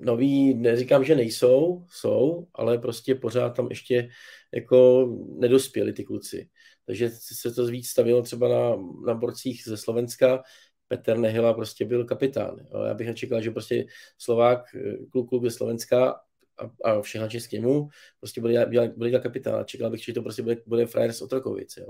nový, 0.00 0.54
neříkám, 0.54 1.04
že 1.04 1.14
nejsou, 1.14 1.84
jsou, 1.88 2.46
ale 2.54 2.78
prostě 2.78 3.14
pořád 3.14 3.50
tam 3.50 3.66
ještě 3.70 4.08
jako 4.52 5.06
nedospěli 5.38 5.92
ty 5.92 6.04
kluci. 6.04 6.48
Takže 6.86 7.10
se 7.10 7.52
to 7.52 7.66
víc 7.66 7.88
stavilo 7.88 8.22
třeba 8.22 8.48
na, 8.48 8.76
na 9.06 9.14
borcích 9.14 9.62
ze 9.66 9.76
Slovenska, 9.76 10.42
Petr 10.88 11.18
Nehila 11.18 11.54
prostě 11.54 11.84
byl 11.84 12.04
kapitán. 12.04 12.56
Jo. 12.70 12.82
Já 12.82 12.94
bych 12.94 13.06
nečekal, 13.06 13.42
že 13.42 13.50
prostě 13.50 13.86
Slovák, 14.18 14.74
eh, 14.74 14.96
kluk, 15.10 15.28
klub 15.28 15.44
je 15.44 15.50
Slovenska 15.50 16.20
a, 16.58 16.90
a 16.90 17.02
všechno 17.02 17.28
českému, 17.28 17.88
prostě 18.20 18.40
byl, 18.40 18.66
byl, 18.66 18.88
byl 18.96 19.20
kapitán. 19.20 19.64
Čekal 19.64 19.90
bych, 19.90 20.04
že 20.04 20.12
to 20.12 20.22
prostě 20.22 20.42
bude, 20.42 20.56
bude 20.66 20.86
frajer 20.86 21.12
z 21.12 21.22
Otrokovic. 21.22 21.76
Jo. 21.76 21.88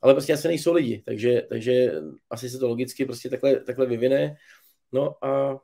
Ale 0.00 0.14
prostě 0.14 0.32
asi 0.32 0.48
nejsou 0.48 0.72
lidi, 0.72 1.02
takže, 1.06 1.42
takže 1.48 1.92
asi 2.30 2.50
se 2.50 2.58
to 2.58 2.68
logicky 2.68 3.04
prostě 3.04 3.30
takhle, 3.30 3.60
takhle 3.60 3.86
vyvine. 3.86 4.36
No 4.92 5.24
a, 5.24 5.60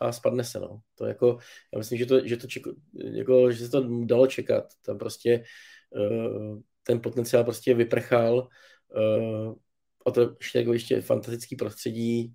a 0.00 0.12
spadne 0.12 0.44
se, 0.44 0.60
no. 0.60 0.80
To 0.94 1.06
jako, 1.06 1.38
já 1.72 1.78
myslím, 1.78 1.98
že 1.98 2.06
to, 2.06 2.26
že 2.26 2.36
to 2.36 2.46
čeko, 2.46 2.74
jako, 2.94 3.52
že 3.52 3.64
se 3.64 3.70
to 3.70 4.04
dalo 4.04 4.26
čekat. 4.26 4.64
Tam 4.84 4.98
prostě 4.98 5.44
uh, 5.90 6.60
ten 6.82 7.00
potenciál 7.00 7.44
prostě 7.44 7.74
vyprchal. 7.74 8.48
Uh, 8.96 9.54
o 10.04 10.12
to 10.12 10.36
ještě 10.72 11.00
fantastický 11.00 11.56
prostředí, 11.56 12.34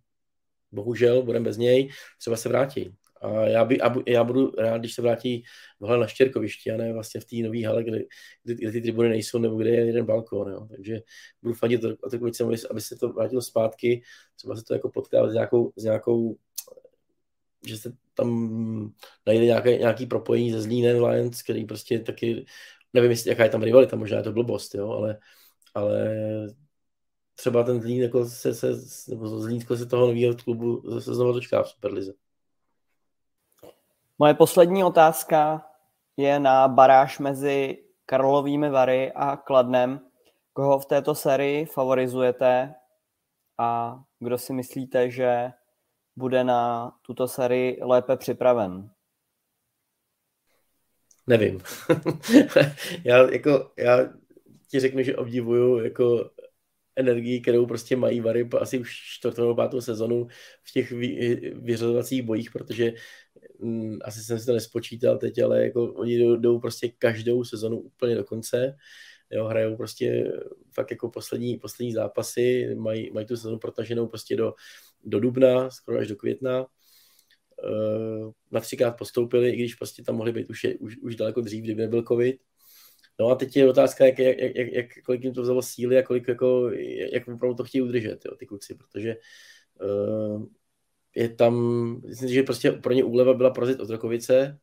bohužel, 0.72 1.24
budeme 1.24 1.45
bez 1.45 1.57
něj, 1.57 1.89
třeba 2.20 2.38
se 2.38 2.49
vrátí. 2.49 2.95
A 3.22 3.45
já, 3.45 3.65
by, 3.65 3.82
a 3.82 3.95
já 4.07 4.24
budu 4.24 4.51
rád, 4.57 4.78
když 4.78 4.93
se 4.93 5.01
vrátí 5.01 5.43
v 5.80 5.97
na 5.97 6.07
Štěrkovišti, 6.07 6.72
a 6.72 6.78
ne 6.78 6.93
vlastně 6.93 7.22
v 7.22 7.26
té 7.26 7.36
nové 7.36 7.68
hale, 7.68 7.84
kde, 7.84 7.99
kde, 8.43 8.55
kde, 8.55 8.72
ty 8.72 8.82
tribuny 8.82 9.09
nejsou, 9.09 9.39
nebo 9.39 9.55
kde 9.55 9.70
je 9.70 9.86
jeden 9.86 10.05
balkón. 10.05 10.51
Jo. 10.51 10.68
Takže 10.72 11.01
budu 11.41 11.53
fandit 11.53 11.84
o 11.84 12.09
takové 12.09 12.32
aby 12.70 12.82
se 12.82 12.95
to 12.95 13.09
vrátilo 13.09 13.41
zpátky, 13.41 14.01
třeba 14.36 14.55
se 14.55 14.63
to 14.63 14.74
jako 14.74 14.89
potká 14.89 15.30
s 15.30 15.34
nějakou, 15.34 15.74
s 15.76 15.84
nějakou 15.84 16.38
že 17.65 17.78
se 17.78 17.93
tam 18.13 18.93
najde 19.26 19.45
nějaké, 19.45 19.78
nějaký 19.78 20.05
propojení 20.05 20.51
ze 20.51 20.61
Zlínem 20.61 21.03
Lions, 21.03 21.41
který 21.41 21.65
prostě 21.65 21.99
taky, 21.99 22.45
nevím, 22.93 23.11
jestli, 23.11 23.30
jaká 23.30 23.43
je 23.43 23.49
tam 23.49 23.63
rivalita, 23.63 23.95
možná 23.95 24.18
je 24.18 24.24
to 24.24 24.32
blbost, 24.32 24.76
jo, 24.76 24.89
ale, 24.89 25.18
ale 25.74 26.09
třeba 27.39 27.63
ten 27.63 27.81
Zlín 27.81 28.03
jako 28.03 28.25
se, 28.25 28.53
se, 28.53 28.67
nebo 29.07 29.27
Zlínsko 29.27 29.77
se 29.77 29.85
toho 29.85 30.07
nového 30.07 30.35
klubu 30.43 30.81
zase 30.85 31.15
znovu 31.15 31.33
dočká 31.33 31.63
v 31.63 31.69
Superlize. 31.69 32.13
Moje 34.19 34.33
poslední 34.33 34.83
otázka 34.83 35.65
je 36.17 36.39
na 36.39 36.67
baráž 36.67 37.19
mezi 37.19 37.83
Karlovými 38.05 38.69
Vary 38.69 39.11
a 39.11 39.38
Kladnem. 39.38 39.99
Koho 40.53 40.79
v 40.79 40.85
této 40.85 41.15
sérii 41.15 41.65
favorizujete 41.65 42.75
a 43.57 43.99
kdo 44.19 44.38
si 44.38 44.53
myslíte, 44.53 45.11
že 45.11 45.51
bude 46.15 46.43
na 46.43 46.91
tuto 47.01 47.27
sérii 47.27 47.79
lépe 47.83 48.17
připraven? 48.17 48.89
Nevím. 51.27 51.61
já, 53.03 53.31
jako, 53.31 53.71
já 53.77 53.97
ti 54.67 54.79
řeknu, 54.79 55.03
že 55.03 55.17
obdivuju 55.17 55.83
jako 55.83 56.29
energii, 56.97 57.41
kterou 57.41 57.65
prostě 57.65 57.95
mají 57.95 58.21
Vary 58.21 58.49
asi 58.59 58.79
už 58.79 58.95
čtvrtou 59.17 59.41
nebo 59.41 59.55
pátou 59.55 59.81
sezonu 59.81 60.27
v 60.63 60.71
těch 60.71 60.91
vy, 60.91 61.35
vyřazovacích 61.55 62.21
bojích, 62.21 62.51
protože 62.51 62.93
m, 63.61 63.69
mm, 63.69 63.97
asi 64.01 64.23
jsem 64.23 64.39
si 64.39 64.45
to 64.45 64.53
nespočítal 64.53 65.17
teď, 65.17 65.39
ale 65.39 65.63
jako 65.63 65.93
oni 65.93 66.17
jdou, 66.17 66.35
jdou 66.35 66.59
prostě 66.59 66.89
každou 66.97 67.43
sezonu 67.43 67.79
úplně 67.79 68.15
do 68.15 68.23
konce, 68.23 68.75
jo, 69.31 69.45
hrajou 69.45 69.77
prostě 69.77 70.33
fakt 70.73 70.91
jako 70.91 71.09
poslední, 71.09 71.57
poslední 71.57 71.93
zápasy, 71.93 72.75
mají, 72.75 73.11
mají 73.11 73.25
tu 73.25 73.35
sezonu 73.35 73.59
protaženou 73.59 74.07
prostě 74.07 74.35
do, 74.35 74.53
do 75.03 75.19
dubna, 75.19 75.69
skoro 75.69 75.99
až 75.99 76.07
do 76.07 76.15
května, 76.15 76.65
uh, 77.63 78.31
na 78.51 78.59
třikrát 78.59 78.91
postoupili, 78.91 79.49
i 79.49 79.55
když 79.55 79.75
prostě 79.75 80.03
tam 80.03 80.15
mohli 80.15 80.31
být 80.31 80.49
už, 80.49 80.63
je, 80.63 80.77
už, 80.77 80.97
už 80.97 81.15
daleko 81.15 81.41
dřív, 81.41 81.63
kdyby 81.63 81.81
nebyl 81.81 82.03
covid, 82.03 82.37
No 83.20 83.30
a 83.30 83.36
teď 83.36 83.55
je 83.55 83.70
otázka, 83.70 84.05
jak, 84.05 84.20
jak, 84.20 84.38
jak, 84.55 84.68
jak 84.72 84.86
kolik 85.05 85.24
jim 85.24 85.34
to 85.34 85.41
vzalo 85.41 85.61
síly 85.61 85.97
a 85.97 86.03
kolik 86.03 86.28
jako, 86.28 86.72
jak 87.13 87.28
opravdu 87.28 87.55
to 87.55 87.63
chtějí 87.63 87.82
udržet, 87.82 88.26
jo, 88.26 88.36
ty 88.36 88.45
kluci, 88.45 88.76
protože 88.76 89.15
uh, 89.82 90.45
je 91.15 91.30
tam, 91.30 91.53
myslím, 92.07 92.30
že 92.30 92.43
prostě 92.43 92.72
pro 92.72 92.93
ně 92.93 93.03
úleva 93.03 93.34
byla 93.34 93.49
porazit 93.49 93.80
Otrokovice 93.80 94.59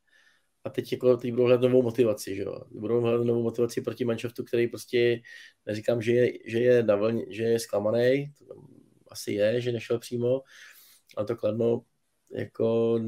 a 0.63 0.69
teď, 0.69 0.91
jako, 0.91 1.17
teď 1.17 1.31
budou 1.31 1.43
hledat 1.43 1.61
novou 1.61 1.81
motivaci, 1.81 2.35
že 2.35 2.41
jo. 2.41 2.61
Budou 2.71 3.01
hledat 3.01 3.25
novou 3.25 3.43
motivaci 3.43 3.81
proti 3.81 4.05
manšaftu, 4.05 4.43
který 4.43 4.67
prostě, 4.67 5.21
neříkám, 5.65 6.01
že 6.01 6.11
je, 6.11 6.33
že 6.45 6.59
je, 6.59 6.83
na 6.83 6.95
vlně, 6.95 7.25
že 7.29 7.43
je 7.43 7.59
zklamaný, 7.59 8.31
to 8.39 8.45
asi 9.11 9.31
je, 9.31 9.61
že 9.61 9.71
nešel 9.71 9.99
přímo, 9.99 10.41
ale 11.17 11.25
to 11.25 11.35
kladno, 11.35 11.81
jako, 12.31 12.99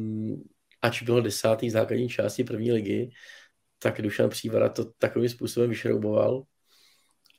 ač 0.82 1.04
bylo 1.04 1.22
desátý 1.22 1.70
základní 1.70 2.10
části 2.10 2.44
první 2.44 2.72
ligy, 2.72 3.10
tak 3.80 4.02
Dušan 4.02 4.30
Přívara 4.30 4.70
to 4.70 4.86
takovým 4.98 5.30
způsobem 5.30 5.70
vyšrouboval 5.70 6.44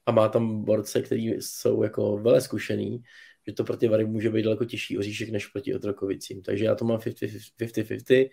a 0.06 0.12
má 0.12 0.28
tam 0.28 0.64
borce, 0.64 1.02
kteří 1.02 1.26
jsou 1.28 1.82
jako 1.82 2.18
vele 2.18 2.40
zkušený, 2.40 3.02
že 3.46 3.52
to 3.52 3.64
pro 3.64 3.76
ty 3.76 3.88
Vary 3.88 4.04
může 4.04 4.30
být 4.30 4.42
daleko 4.42 4.64
těžší 4.64 4.98
oříšek 4.98 5.30
než 5.30 5.46
proti 5.46 5.74
Otrokovicím. 5.74 6.42
Takže 6.42 6.64
já 6.64 6.74
to 6.74 6.84
mám 6.84 6.98
50-50. 6.98 8.30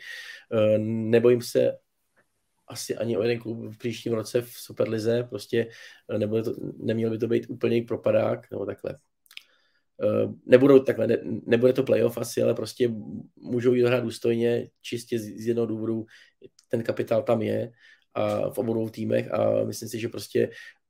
Eh, 0.53 0.77
nebojím 0.77 1.41
se 1.41 1.77
asi 2.67 2.95
ani 2.95 3.17
o 3.17 3.21
jeden 3.21 3.39
klub 3.39 3.73
v 3.73 3.77
příštím 3.77 4.13
roce 4.13 4.41
v 4.41 4.49
Superlize, 4.49 5.23
prostě 5.23 5.67
eh, 6.09 6.17
nebude 6.17 6.43
to, 6.43 6.53
neměl 6.77 7.09
by 7.09 7.17
to 7.17 7.27
být 7.27 7.45
úplný 7.49 7.81
propadák, 7.81 8.51
nebo 8.51 8.65
takhle. 8.65 8.95
Eh, 10.03 10.27
nebudou 10.45 10.79
takhle, 10.79 11.07
ne, 11.07 11.17
nebude 11.23 11.73
to 11.73 11.83
playoff 11.83 12.17
asi, 12.17 12.43
ale 12.43 12.53
prostě 12.53 12.91
můžou 13.35 13.73
jít 13.73 13.85
hrát 13.85 14.03
důstojně, 14.03 14.69
čistě 14.81 15.19
z, 15.19 15.23
z 15.23 15.47
jednoho 15.47 15.65
důvodu, 15.65 16.05
ten 16.67 16.83
kapitál 16.83 17.23
tam 17.23 17.41
je 17.41 17.71
a 18.13 18.49
v 18.49 18.57
obou 18.57 18.89
týmech 18.89 19.33
a 19.33 19.63
myslím 19.63 19.89
si, 19.89 19.99
že 19.99 20.09
prostě 20.09 20.49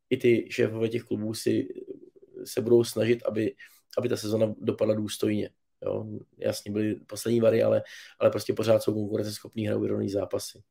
i 0.09 0.17
ty 0.17 0.47
šéfové 0.49 0.89
těch 0.89 1.03
klubů 1.03 1.33
si 1.33 1.67
se 2.45 2.61
budou 2.61 2.83
snažit, 2.83 3.23
aby, 3.25 3.55
aby 3.97 4.09
ta 4.09 4.17
sezona 4.17 4.53
dopadla 4.57 4.93
důstojně. 4.93 5.49
Jo? 5.85 6.05
Jasně 6.37 6.71
byly 6.71 6.95
poslední 6.95 7.39
vary, 7.39 7.63
ale, 7.63 7.83
ale 8.19 8.29
prostě 8.29 8.53
pořád 8.53 8.83
jsou 8.83 8.93
konkurenceschopní, 8.93 9.65
hrajou 9.65 9.81
vyrovnaný 9.81 10.09
zápasy. 10.09 10.61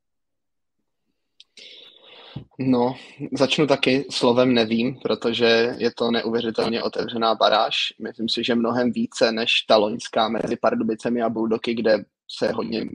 No, 2.59 2.94
začnu 3.38 3.66
taky 3.66 4.07
slovem 4.11 4.55
nevím, 4.55 4.96
protože 5.02 5.74
je 5.78 5.90
to 5.94 6.11
neuvěřitelně 6.11 6.82
otevřená 6.82 7.34
baráž. 7.34 7.76
Myslím 8.02 8.28
si, 8.28 8.44
že 8.44 8.55
mnohem 8.55 8.92
více 8.92 9.32
než 9.32 9.52
ta 9.68 9.76
loňská 9.76 10.28
mezi 10.28 10.57
Pardubicemi 10.57 11.22
a 11.22 11.28
Bulldoky, 11.28 11.74
kde 11.74 12.05
se 12.38 12.52
hodně 12.52 12.86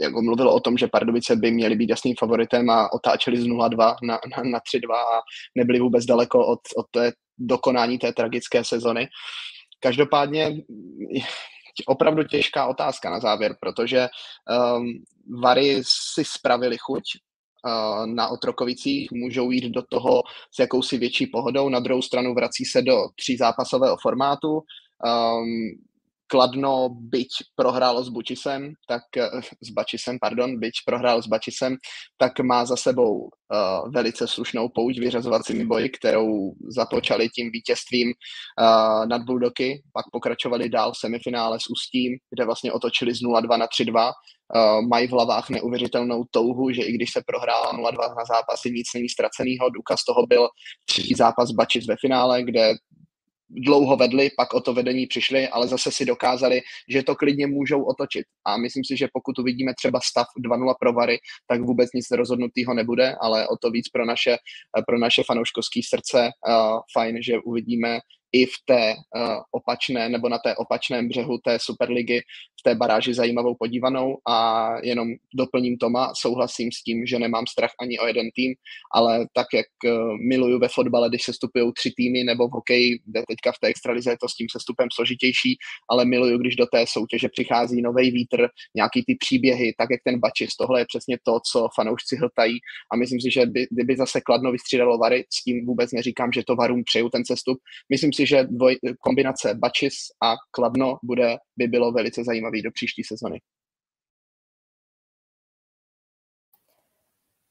jako 0.00 0.22
mluvilo 0.22 0.54
o 0.54 0.60
tom, 0.60 0.76
že 0.76 0.86
Pardubice 0.86 1.36
by 1.36 1.50
měly 1.50 1.76
být 1.76 1.90
jasným 1.90 2.14
favoritem 2.18 2.70
a 2.70 2.92
otáčeli 2.92 3.36
z 3.36 3.46
0-2 3.46 3.96
na, 4.02 4.18
na, 4.36 4.42
na 4.50 4.58
3-2 4.58 4.94
a 4.94 5.20
nebyli 5.56 5.80
vůbec 5.80 6.04
daleko 6.04 6.46
od, 6.46 6.60
od 6.76 6.86
té 6.90 7.12
dokonání 7.38 7.98
té 7.98 8.12
tragické 8.12 8.64
sezony. 8.64 9.08
Každopádně 9.80 10.56
opravdu 11.86 12.24
těžká 12.24 12.66
otázka 12.66 13.10
na 13.10 13.20
závěr, 13.20 13.56
protože 13.60 14.08
um, 14.08 14.84
Vary 15.42 15.82
si 16.14 16.24
spravili 16.24 16.76
chuť, 16.78 17.02
uh, 17.64 18.06
na 18.06 18.28
Otrokovicích, 18.28 19.12
můžou 19.12 19.50
jít 19.50 19.64
do 19.64 19.82
toho 19.82 20.22
s 20.54 20.58
jakousi 20.58 20.98
větší 20.98 21.26
pohodou, 21.26 21.68
na 21.68 21.80
druhou 21.80 22.02
stranu 22.02 22.34
vrací 22.34 22.64
se 22.64 22.82
do 22.82 22.96
tří 23.16 23.36
zápasového 23.36 23.96
formátu, 24.02 24.52
um, 24.52 25.70
Kladno, 26.32 26.88
byť 26.88 27.52
prohrál 27.52 28.00
s 28.00 28.08
Bučisem, 28.08 28.72
tak 28.88 29.04
eh, 29.20 29.28
s 29.60 29.68
Bačisem, 29.76 30.16
pardon, 30.16 30.56
byť 30.56 30.88
prohrál 30.88 31.20
s 31.20 31.28
Bačisem, 31.28 31.76
tak 32.16 32.40
má 32.40 32.64
za 32.64 32.76
sebou 32.76 33.28
uh, 33.28 33.92
velice 33.92 34.28
slušnou 34.28 34.68
pouť 34.68 34.98
vyřazovacími 34.98 35.64
boji, 35.64 35.88
kterou 35.88 36.52
započali 36.76 37.28
tím 37.28 37.50
vítězstvím 37.52 38.08
uh, 38.08 39.06
nad 39.06 39.22
Bulldoky, 39.22 39.82
pak 39.92 40.04
pokračovali 40.12 40.68
dál 40.68 40.92
v 40.92 40.98
semifinále 40.98 41.60
s 41.60 41.70
Ustím, 41.70 42.16
kde 42.30 42.44
vlastně 42.44 42.72
otočili 42.72 43.14
z 43.14 43.22
0-2 43.22 43.58
na 43.58 43.66
3-2. 43.66 44.12
Uh, 44.54 44.88
mají 44.88 45.08
v 45.08 45.12
hlavách 45.12 45.50
neuvěřitelnou 45.50 46.24
touhu, 46.30 46.70
že 46.70 46.82
i 46.82 46.92
když 46.92 47.12
se 47.12 47.22
prohrála 47.26 47.72
0-2 47.72 48.16
na 48.16 48.24
zápasy, 48.24 48.70
nic 48.70 48.86
není 48.94 49.08
ztraceného. 49.08 49.70
Důkaz 49.70 50.04
toho 50.04 50.26
byl 50.26 50.48
třetí 50.84 51.14
zápas 51.14 51.50
Bačis 51.50 51.86
ve 51.86 51.96
finále, 52.00 52.42
kde 52.42 52.74
dlouho 53.52 53.96
vedli, 53.96 54.30
pak 54.36 54.54
o 54.54 54.60
to 54.60 54.74
vedení 54.74 55.06
přišli, 55.06 55.48
ale 55.48 55.68
zase 55.68 55.90
si 55.90 56.04
dokázali, 56.04 56.60
že 56.88 57.02
to 57.02 57.14
klidně 57.16 57.46
můžou 57.46 57.84
otočit. 57.84 58.24
A 58.46 58.56
myslím 58.56 58.84
si, 58.84 58.96
že 58.96 59.08
pokud 59.12 59.38
uvidíme 59.38 59.72
třeba 59.74 60.00
stav 60.04 60.26
2-0 60.46 60.74
pro 60.80 60.92
Vary, 60.92 61.18
tak 61.46 61.60
vůbec 61.60 61.90
nic 61.94 62.10
rozhodnutého 62.10 62.74
nebude, 62.74 63.14
ale 63.20 63.48
o 63.48 63.56
to 63.56 63.70
víc 63.70 63.88
pro 63.88 64.04
naše, 64.04 64.36
pro 64.86 64.98
naše 64.98 65.22
fanouškovské 65.26 65.80
srdce 65.88 66.30
uh, 66.48 66.78
fajn, 66.92 67.22
že 67.22 67.38
uvidíme 67.44 67.98
i 68.32 68.46
v 68.46 68.52
té 68.64 68.94
uh, 68.94 69.36
opačné 69.50 70.08
nebo 70.08 70.28
na 70.28 70.38
té 70.38 70.56
opačném 70.56 71.08
břehu 71.08 71.38
té 71.44 71.58
Superligy 71.60 72.20
v 72.60 72.62
té 72.62 72.74
baráži 72.74 73.14
zajímavou 73.14 73.54
podívanou 73.58 74.16
a 74.28 74.68
jenom 74.82 75.08
doplním 75.34 75.76
Toma, 75.78 76.12
souhlasím 76.14 76.72
s 76.72 76.82
tím, 76.82 77.06
že 77.06 77.18
nemám 77.18 77.46
strach 77.46 77.70
ani 77.80 77.98
o 77.98 78.06
jeden 78.06 78.30
tým, 78.34 78.54
ale 78.94 79.26
tak, 79.34 79.46
jak 79.54 79.66
uh, 79.84 80.16
miluju 80.28 80.58
ve 80.58 80.68
fotbale, 80.68 81.08
když 81.08 81.22
se 81.22 81.32
stupují 81.32 81.72
tři 81.72 81.90
týmy 81.96 82.24
nebo 82.24 82.48
v 82.48 82.52
hokeji, 82.52 82.98
kde 83.06 83.22
teďka 83.28 83.52
v 83.52 83.58
té 83.60 83.66
extralize 83.66 84.10
je 84.10 84.16
to 84.20 84.28
s 84.28 84.34
tím 84.34 84.46
sestupem 84.50 84.88
složitější, 84.94 85.56
ale 85.90 86.04
miluju, 86.04 86.38
když 86.38 86.56
do 86.56 86.66
té 86.66 86.84
soutěže 86.88 87.28
přichází 87.28 87.82
nový 87.82 88.10
vítr, 88.10 88.48
nějaký 88.76 89.04
ty 89.06 89.14
příběhy, 89.14 89.74
tak 89.78 89.88
jak 89.90 90.00
ten 90.04 90.20
Bačis. 90.20 90.56
Tohle 90.56 90.80
je 90.80 90.86
přesně 90.88 91.18
to, 91.24 91.38
co 91.52 91.68
fanoušci 91.74 92.16
hltají 92.16 92.58
a 92.92 92.96
myslím 92.96 93.20
si, 93.20 93.30
že 93.30 93.46
by, 93.46 93.66
kdyby 93.70 93.96
zase 93.96 94.20
Kladno 94.20 94.52
vystřídalo 94.52 94.98
Vary, 94.98 95.24
s 95.34 95.42
tím 95.44 95.66
vůbec 95.66 95.92
neříkám, 95.92 96.32
že 96.32 96.42
to 96.46 96.56
Varům 96.56 96.82
přeju 96.84 97.08
ten 97.08 97.24
cestup. 97.24 97.58
Myslím 97.90 98.12
si, 98.12 98.21
si, 98.22 98.26
že 98.26 98.44
dvoj, 98.44 98.78
kombinace 99.00 99.54
Bačis 99.54 99.94
a 100.22 100.34
Kladno 100.50 100.98
bude, 101.02 101.36
by 101.56 101.66
bylo 101.66 101.92
velice 101.92 102.24
zajímavý 102.24 102.62
do 102.62 102.70
příští 102.70 103.04
sezony. 103.04 103.40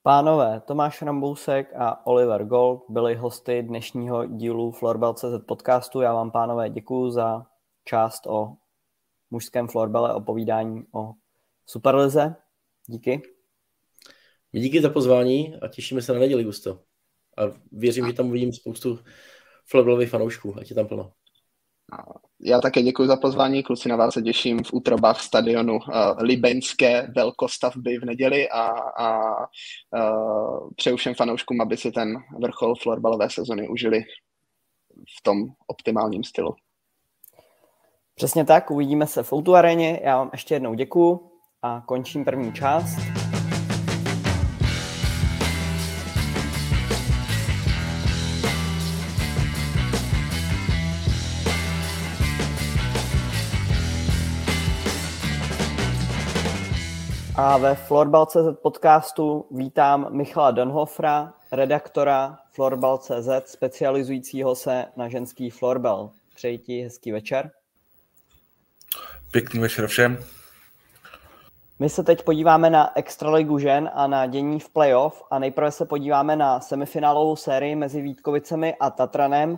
Pánové, 0.04 0.62
Tomáš 0.62 1.02
Rambousek 1.02 1.74
a 1.76 2.08
Oliver 2.08 2.46
Gold 2.46 2.86
byli 2.90 3.16
hosty 3.16 3.64
dnešního 3.64 4.26
dílu 4.26 4.72
Florbal.cz 4.72 5.46
podcastu. 5.48 6.02
Já 6.02 6.14
vám, 6.14 6.32
pánové, 6.32 6.70
děkuji 6.70 7.12
za 7.12 7.46
část 7.84 8.28
o 8.28 8.58
mužském 9.32 9.68
florbale, 9.68 10.14
o 10.14 10.22
povídání 10.22 10.84
o 10.94 11.14
Superlize. 11.66 12.36
Díky. 12.88 13.22
Díky 14.52 14.82
za 14.82 14.90
pozvání 14.90 15.56
a 15.62 15.68
těšíme 15.68 16.02
se 16.02 16.14
na 16.14 16.20
neděli, 16.20 16.44
Gusto. 16.44 16.80
A 17.38 17.42
věřím, 17.72 18.08
že 18.08 18.14
tam 18.14 18.28
uvidím 18.28 18.54
spoustu 18.54 19.00
florbalových 19.72 20.10
fanoušků, 20.10 20.56
ať 20.60 20.70
je 20.70 20.76
tam 20.76 20.88
plno. 20.88 21.12
Já 22.40 22.62
také 22.62 22.82
děkuji 22.82 23.08
za 23.08 23.16
pozvání, 23.16 23.64
kluci 23.64 23.90
na 23.90 23.96
vás 23.96 24.14
se 24.14 24.22
těším 24.22 24.64
v 24.64 24.74
útrobách 24.74 25.22
stadionu 25.22 25.76
uh, 25.76 25.82
Libeňské 26.18 27.08
velkostavby 27.16 27.98
v 27.98 28.06
neděli 28.06 28.50
a, 28.50 28.64
a 28.98 29.38
uh, 29.40 30.70
přeju 30.76 30.98
všem 30.98 31.16
fanouškům, 31.16 31.62
aby 31.62 31.78
si 31.78 31.92
ten 31.92 32.18
vrchol 32.42 32.76
florbalové 32.76 33.30
sezony 33.30 33.68
užili 33.68 34.04
v 35.20 35.24
tom 35.24 35.38
optimálním 35.68 36.24
stylu. 36.24 36.56
Přesně 38.16 38.46
tak, 38.46 38.72
uvidíme 38.72 39.08
se 39.08 39.24
v 39.24 39.34
Outu 39.34 39.56
aréně. 39.56 40.00
Já 40.04 40.18
vám 40.18 40.30
ještě 40.32 40.56
jednou 40.56 40.74
děkuji 40.74 41.20
a 41.62 41.84
končím 41.86 42.26
první 42.26 42.54
část. 42.54 43.21
A 57.44 57.58
ve 57.58 57.76
Florbal.cz 57.76 58.60
podcastu 58.62 59.46
vítám 59.52 60.08
Michala 60.10 60.52
Donhofra, 60.52 61.34
redaktora 61.52 62.38
Florbal.cz, 62.52 63.30
specializujícího 63.46 64.56
se 64.56 64.86
na 64.96 65.10
ženský 65.10 65.50
florbal. 65.50 66.10
Přeji 66.36 66.58
ti 66.58 66.82
hezký 66.82 67.12
večer. 67.12 67.52
Pěkný 69.32 69.60
večer 69.60 69.88
všem. 69.88 70.18
My 71.80 71.90
se 71.90 72.04
teď 72.04 72.24
podíváme 72.24 72.70
na 72.70 72.98
Extraligu 72.98 73.60
žen 73.60 73.92
a 73.94 74.08
na 74.08 74.26
dění 74.26 74.60
v 74.60 74.70
playoff 74.70 75.24
a 75.32 75.40
nejprve 75.40 75.72
se 75.72 75.86
podíváme 75.86 76.36
na 76.36 76.60
semifinálovou 76.60 77.36
sérii 77.36 77.76
mezi 77.76 78.02
Vítkovicemi 78.02 78.76
a 78.80 78.90
Tatranem. 78.90 79.58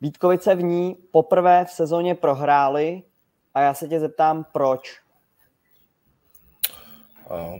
Vítkovice 0.00 0.54
v 0.54 0.62
ní 0.62 0.96
poprvé 1.12 1.64
v 1.64 1.70
sezóně 1.70 2.14
prohráli 2.14 3.02
a 3.54 3.60
já 3.60 3.74
se 3.74 3.88
tě 3.88 4.00
zeptám, 4.00 4.44
proč? 4.52 5.03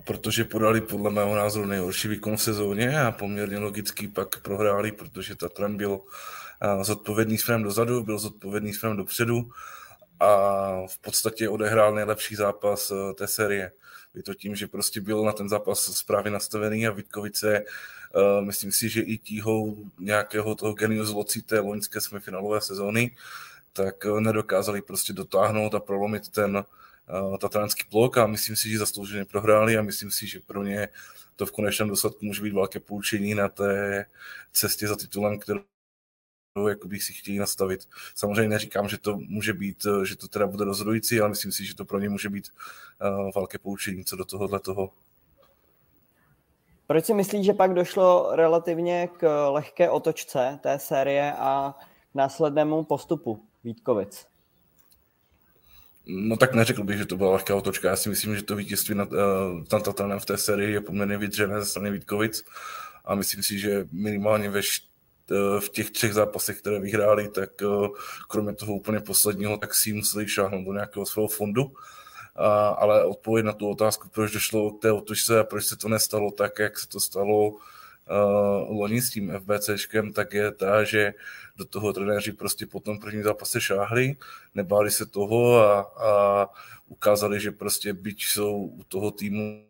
Protože 0.06 0.44
podali 0.44 0.80
podle 0.80 1.10
mého 1.10 1.36
názoru 1.36 1.66
nejhorší 1.66 2.08
výkon 2.08 2.36
v 2.36 2.42
sezóně 2.42 3.00
a 3.00 3.12
poměrně 3.12 3.58
logicky 3.58 4.08
pak 4.08 4.40
prohráli, 4.40 4.92
protože 4.92 5.36
Tatran 5.36 5.76
byl 5.76 6.00
zodpovědný 6.82 7.38
směrem 7.38 7.62
dozadu, 7.62 8.02
byl 8.02 8.18
zodpovědný 8.18 8.74
směrem 8.74 8.96
dopředu 8.96 9.50
a 10.20 10.86
v 10.86 10.98
podstatě 10.98 11.48
odehrál 11.48 11.94
nejlepší 11.94 12.34
zápas 12.34 12.90
e, 12.90 13.14
té 13.14 13.26
série. 13.26 13.72
Je 14.14 14.22
to 14.22 14.34
tím, 14.34 14.56
že 14.56 14.66
prostě 14.66 15.00
byl 15.00 15.24
na 15.24 15.32
ten 15.32 15.48
zápas 15.48 15.80
správně 15.80 16.30
nastavený 16.30 16.86
a 16.86 16.90
Vítkovice, 16.90 17.56
e, 17.56 17.64
myslím 18.40 18.72
si, 18.72 18.88
že 18.88 19.00
i 19.00 19.18
tíhou 19.18 19.84
nějakého 19.98 20.54
toho 20.54 20.72
geniu 20.72 21.04
zlocí 21.04 21.42
té 21.42 21.60
loňské 21.60 22.00
semifinálové 22.00 22.60
sezóny, 22.60 23.16
tak 23.72 24.06
e, 24.06 24.20
nedokázali 24.20 24.82
prostě 24.82 25.12
dotáhnout 25.12 25.74
a 25.74 25.80
prolomit 25.80 26.28
ten, 26.28 26.64
tatranský 27.40 27.84
blok 27.90 28.18
a 28.18 28.26
myslím 28.26 28.56
si, 28.56 28.70
že 28.70 28.78
zaslouženě 28.78 29.24
prohráli 29.24 29.78
a 29.78 29.82
myslím 29.82 30.10
si, 30.10 30.26
že 30.26 30.40
pro 30.40 30.62
ně 30.62 30.88
to 31.36 31.46
v 31.46 31.52
konečném 31.52 31.88
důsledku 31.88 32.24
může 32.24 32.42
být 32.42 32.52
velké 32.52 32.80
poučení 32.80 33.34
na 33.34 33.48
té 33.48 34.06
cestě 34.52 34.88
za 34.88 34.96
titulem, 34.96 35.38
kterou 35.38 35.60
jakoby 36.68 37.00
si 37.00 37.12
chtějí 37.12 37.38
nastavit. 37.38 37.88
Samozřejmě 38.14 38.48
neříkám, 38.48 38.88
že 38.88 38.98
to 38.98 39.16
může 39.16 39.52
být, 39.52 39.86
eh, 39.86 40.06
že 40.06 40.16
to 40.16 40.28
teda 40.28 40.46
bude 40.46 40.64
rozhodující, 40.64 41.20
ale 41.20 41.28
myslím 41.28 41.52
si, 41.52 41.64
že 41.64 41.74
to 41.74 41.84
pro 41.84 41.98
ně 41.98 42.08
může 42.08 42.30
být 42.30 42.48
uh, 43.02 43.30
velké 43.34 43.58
poučení 43.58 44.04
co 44.04 44.16
do 44.16 44.24
tohohle 44.24 44.60
toho. 44.60 44.90
Proč 46.86 47.04
si 47.04 47.14
myslíš, 47.14 47.46
že 47.46 47.52
pak 47.52 47.74
došlo 47.74 48.36
relativně 48.36 49.08
k 49.18 49.48
lehké 49.50 49.90
otočce 49.90 50.58
té 50.62 50.78
série 50.78 51.32
a 51.32 51.74
k 52.12 52.14
následnému 52.14 52.84
postupu 52.84 53.44
Vítkovic? 53.64 54.33
No 56.06 56.36
tak 56.36 56.54
neřekl 56.54 56.84
bych, 56.84 56.98
že 56.98 57.06
to 57.06 57.16
byla 57.16 57.32
lehká 57.32 57.54
otočka. 57.54 57.88
Já 57.88 57.96
si 57.96 58.08
myslím, 58.08 58.36
že 58.36 58.42
to 58.42 58.56
vítězství 58.56 58.94
nad, 58.94 59.12
uh, 59.12 59.64
Tatanem 59.64 60.20
v 60.20 60.26
té 60.26 60.36
sérii 60.36 60.72
je 60.72 60.80
poměrně 60.80 61.18
vydřené 61.18 61.60
ze 61.60 61.66
strany 61.66 61.90
Vítkovic 61.90 62.44
a 63.04 63.14
myslím 63.14 63.42
si, 63.42 63.58
že 63.58 63.86
minimálně 63.92 64.50
ve 64.50 64.60
eh, 64.60 65.60
v 65.60 65.68
těch 65.68 65.90
třech 65.90 66.14
zápasech, 66.14 66.58
které 66.58 66.80
vyhráli, 66.80 67.28
tak 67.28 67.50
uh, 67.62 67.88
kromě 68.28 68.54
toho 68.54 68.74
úplně 68.74 69.00
posledního, 69.00 69.56
tak 69.56 69.74
si 69.74 69.92
museli 69.92 70.28
šáhnout 70.28 70.64
do 70.64 70.72
nějakého 70.72 71.06
svého 71.06 71.28
fondu. 71.28 71.72
A, 72.36 72.68
ale 72.68 73.04
odpověď 73.04 73.46
na 73.46 73.52
tu 73.52 73.68
otázku, 73.68 74.08
proč 74.08 74.32
došlo 74.32 74.70
k 74.70 74.82
té 74.82 74.92
otočce 74.92 75.40
a 75.40 75.44
proč 75.44 75.64
se 75.64 75.76
to 75.76 75.88
nestalo 75.88 76.30
tak, 76.30 76.58
jak 76.58 76.78
se 76.78 76.88
to 76.88 77.00
stalo 77.00 77.56
uh, 78.10 78.76
loni 78.76 79.02
s 79.02 79.10
tím 79.10 79.32
FBCčkem, 79.40 80.12
tak 80.12 80.32
je 80.32 80.52
ta, 80.52 80.84
že 80.84 81.14
do 81.56 81.64
toho 81.64 81.92
trenéři 81.92 82.32
prostě 82.32 82.66
po 82.66 82.80
tom 82.80 82.98
prvním 82.98 83.22
zápase 83.22 83.60
šáhli, 83.60 84.16
nebáli 84.54 84.90
se 84.90 85.06
toho 85.06 85.56
a, 85.56 85.80
a 85.80 86.48
ukázali, 86.88 87.40
že 87.40 87.52
prostě 87.52 87.92
byť 87.92 88.24
jsou 88.24 88.56
u 88.56 88.84
toho 88.84 89.10
týmu 89.10 89.64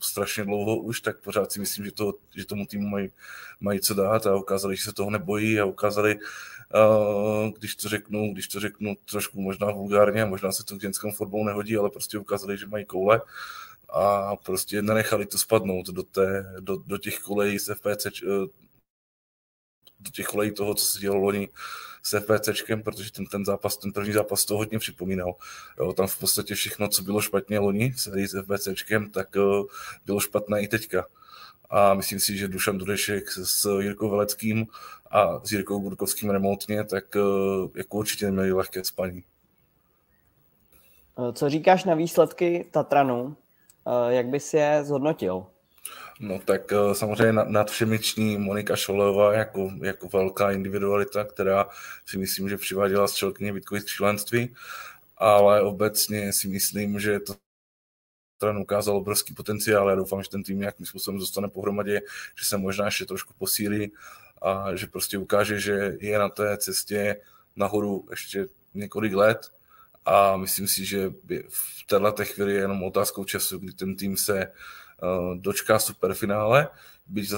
strašně 0.00 0.44
dlouho 0.44 0.76
už, 0.76 1.00
tak 1.00 1.20
pořád 1.20 1.52
si 1.52 1.60
myslím, 1.60 1.84
že, 1.84 1.92
to, 1.92 2.14
že 2.36 2.46
tomu 2.46 2.66
týmu 2.66 2.88
mají, 2.88 3.08
mají 3.60 3.80
co 3.80 3.94
dát 3.94 4.26
a 4.26 4.36
ukázali, 4.36 4.76
že 4.76 4.82
se 4.82 4.92
toho 4.92 5.10
nebojí 5.10 5.60
a 5.60 5.64
ukázali, 5.64 6.18
uh, 6.74 7.50
když 7.58 7.74
to 7.74 7.88
řeknu, 7.88 8.32
když 8.32 8.48
to 8.48 8.60
řeknu 8.60 8.96
trošku 9.10 9.40
možná 9.40 9.70
vulgárně, 9.70 10.24
možná 10.24 10.52
se 10.52 10.64
to 10.64 10.76
k 10.76 10.80
ženskému 10.80 11.12
fotbalu 11.12 11.44
nehodí, 11.44 11.76
ale 11.76 11.90
prostě 11.90 12.18
ukázali, 12.18 12.58
že 12.58 12.66
mají 12.66 12.84
koule 12.84 13.20
a 13.92 14.36
prostě 14.36 14.82
nenechali 14.82 15.26
to 15.26 15.38
spadnout 15.38 15.86
do, 15.86 16.02
té, 16.02 16.54
do, 16.60 16.76
do 16.76 16.98
těch 16.98 17.18
kolejí 17.18 17.58
z 17.58 17.74
FPC, 17.74 18.06
uh, 18.22 18.46
do 20.00 20.10
těch 20.12 20.26
kolejí 20.26 20.52
toho, 20.52 20.74
co 20.74 20.84
se 20.84 21.00
dělo 21.00 21.16
loni 21.16 21.48
s 22.02 22.20
FPCčkem, 22.20 22.82
protože 22.82 23.12
ten, 23.12 23.26
ten 23.26 23.44
zápas, 23.44 23.76
ten 23.76 23.92
první 23.92 24.12
zápas 24.12 24.44
to 24.44 24.56
hodně 24.56 24.78
připomínal. 24.78 25.34
Jo, 25.78 25.92
tam 25.92 26.06
v 26.06 26.18
podstatě 26.18 26.54
všechno, 26.54 26.88
co 26.88 27.02
bylo 27.02 27.20
špatně 27.20 27.58
loni 27.58 27.90
v 27.90 28.00
sérii 28.00 28.28
s 28.28 28.42
FPCčkem, 28.42 29.10
tak 29.10 29.36
uh, 29.36 29.66
bylo 30.06 30.20
špatné 30.20 30.62
i 30.62 30.68
teďka. 30.68 31.06
A 31.70 31.94
myslím 31.94 32.20
si, 32.20 32.36
že 32.36 32.48
Dušan 32.48 32.78
Dudešek 32.78 33.30
s 33.30 33.78
Jirkou 33.80 34.10
Veleckým 34.10 34.66
a 35.10 35.40
s 35.44 35.52
Jirkou 35.52 35.80
Burkovským 35.80 36.30
remotně, 36.30 36.84
tak 36.84 37.04
uh, 37.14 37.70
jako 37.74 37.98
určitě 37.98 38.26
neměli 38.26 38.52
lehké 38.52 38.84
spaní. 38.84 39.24
Co 41.32 41.48
říkáš 41.48 41.84
na 41.84 41.94
výsledky 41.94 42.66
Tatranu? 42.70 43.36
Jak 44.10 44.26
bys 44.26 44.54
je 44.54 44.80
zhodnotil? 44.84 45.46
No 46.20 46.38
tak 46.38 46.72
eh, 46.72 46.94
samozřejmě 46.94 47.32
nad 47.32 47.70
všemi 47.70 47.98
ční 47.98 48.38
Monika 48.38 48.76
Šolevá 48.76 49.32
jako, 49.32 49.70
jako 49.82 50.08
velká 50.08 50.50
individualita, 50.50 51.24
která 51.24 51.68
si 52.06 52.18
myslím, 52.18 52.48
že 52.48 52.56
přiváděla 52.56 53.08
střelkyně 53.08 53.52
Vítkových 53.52 53.84
členství, 53.84 54.54
ale 55.16 55.62
obecně 55.62 56.32
si 56.32 56.48
myslím, 56.48 57.00
že 57.00 57.20
to 57.20 57.34
ten 58.38 58.56
ukázal 58.56 58.96
obrovský 58.96 59.34
potenciál. 59.34 59.90
Já 59.90 59.96
doufám, 59.96 60.22
že 60.22 60.30
ten 60.30 60.42
tým 60.42 60.60
nějakým 60.60 60.86
způsobem 60.86 61.20
zůstane 61.20 61.48
pohromadě, 61.48 62.00
že 62.38 62.44
se 62.44 62.56
možná 62.56 62.84
ještě 62.84 63.04
trošku 63.04 63.34
posílí 63.38 63.92
a 64.42 64.76
že 64.76 64.86
prostě 64.86 65.18
ukáže, 65.18 65.60
že 65.60 65.96
je 66.00 66.18
na 66.18 66.28
té 66.28 66.56
cestě 66.56 67.16
nahoru 67.56 68.06
ještě 68.10 68.46
několik 68.74 69.14
let 69.14 69.50
a 70.04 70.36
myslím 70.36 70.68
si, 70.68 70.84
že 70.84 71.12
v 71.48 71.86
této 71.86 72.24
chvíli 72.24 72.52
je 72.52 72.58
jenom 72.60 72.82
otázkou 72.82 73.24
času, 73.24 73.58
kdy 73.58 73.72
ten 73.72 73.96
tým 73.96 74.16
se 74.16 74.52
Eh, 75.02 75.36
dočká 75.36 75.78
superfinále, 75.78 76.68
byť 77.06 77.30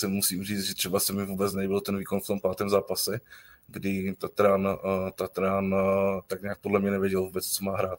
se 0.00 0.08
musím 0.08 0.44
říct, 0.44 0.64
že 0.64 0.74
třeba 0.74 1.00
se 1.00 1.12
mi 1.12 1.26
vůbec 1.26 1.52
nebyl 1.52 1.80
ten 1.80 1.98
výkon 1.98 2.20
v 2.20 2.26
tom 2.26 2.40
pátém 2.40 2.70
zápase, 2.70 3.20
kdy 3.66 4.14
Tatran, 4.18 4.66
uh, 4.66 5.10
Tatran 5.10 5.74
uh, 5.74 6.20
tak 6.26 6.42
nějak 6.42 6.58
podle 6.58 6.80
mě 6.80 6.90
nevěděl 6.90 7.22
vůbec, 7.22 7.46
co 7.46 7.64
má 7.64 7.76
hrát. 7.76 7.98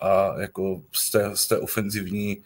A 0.00 0.40
jako 0.40 0.82
z 0.92 1.10
té, 1.10 1.36
z 1.36 1.46
té 1.46 1.58
ofenzivní, 1.58 2.42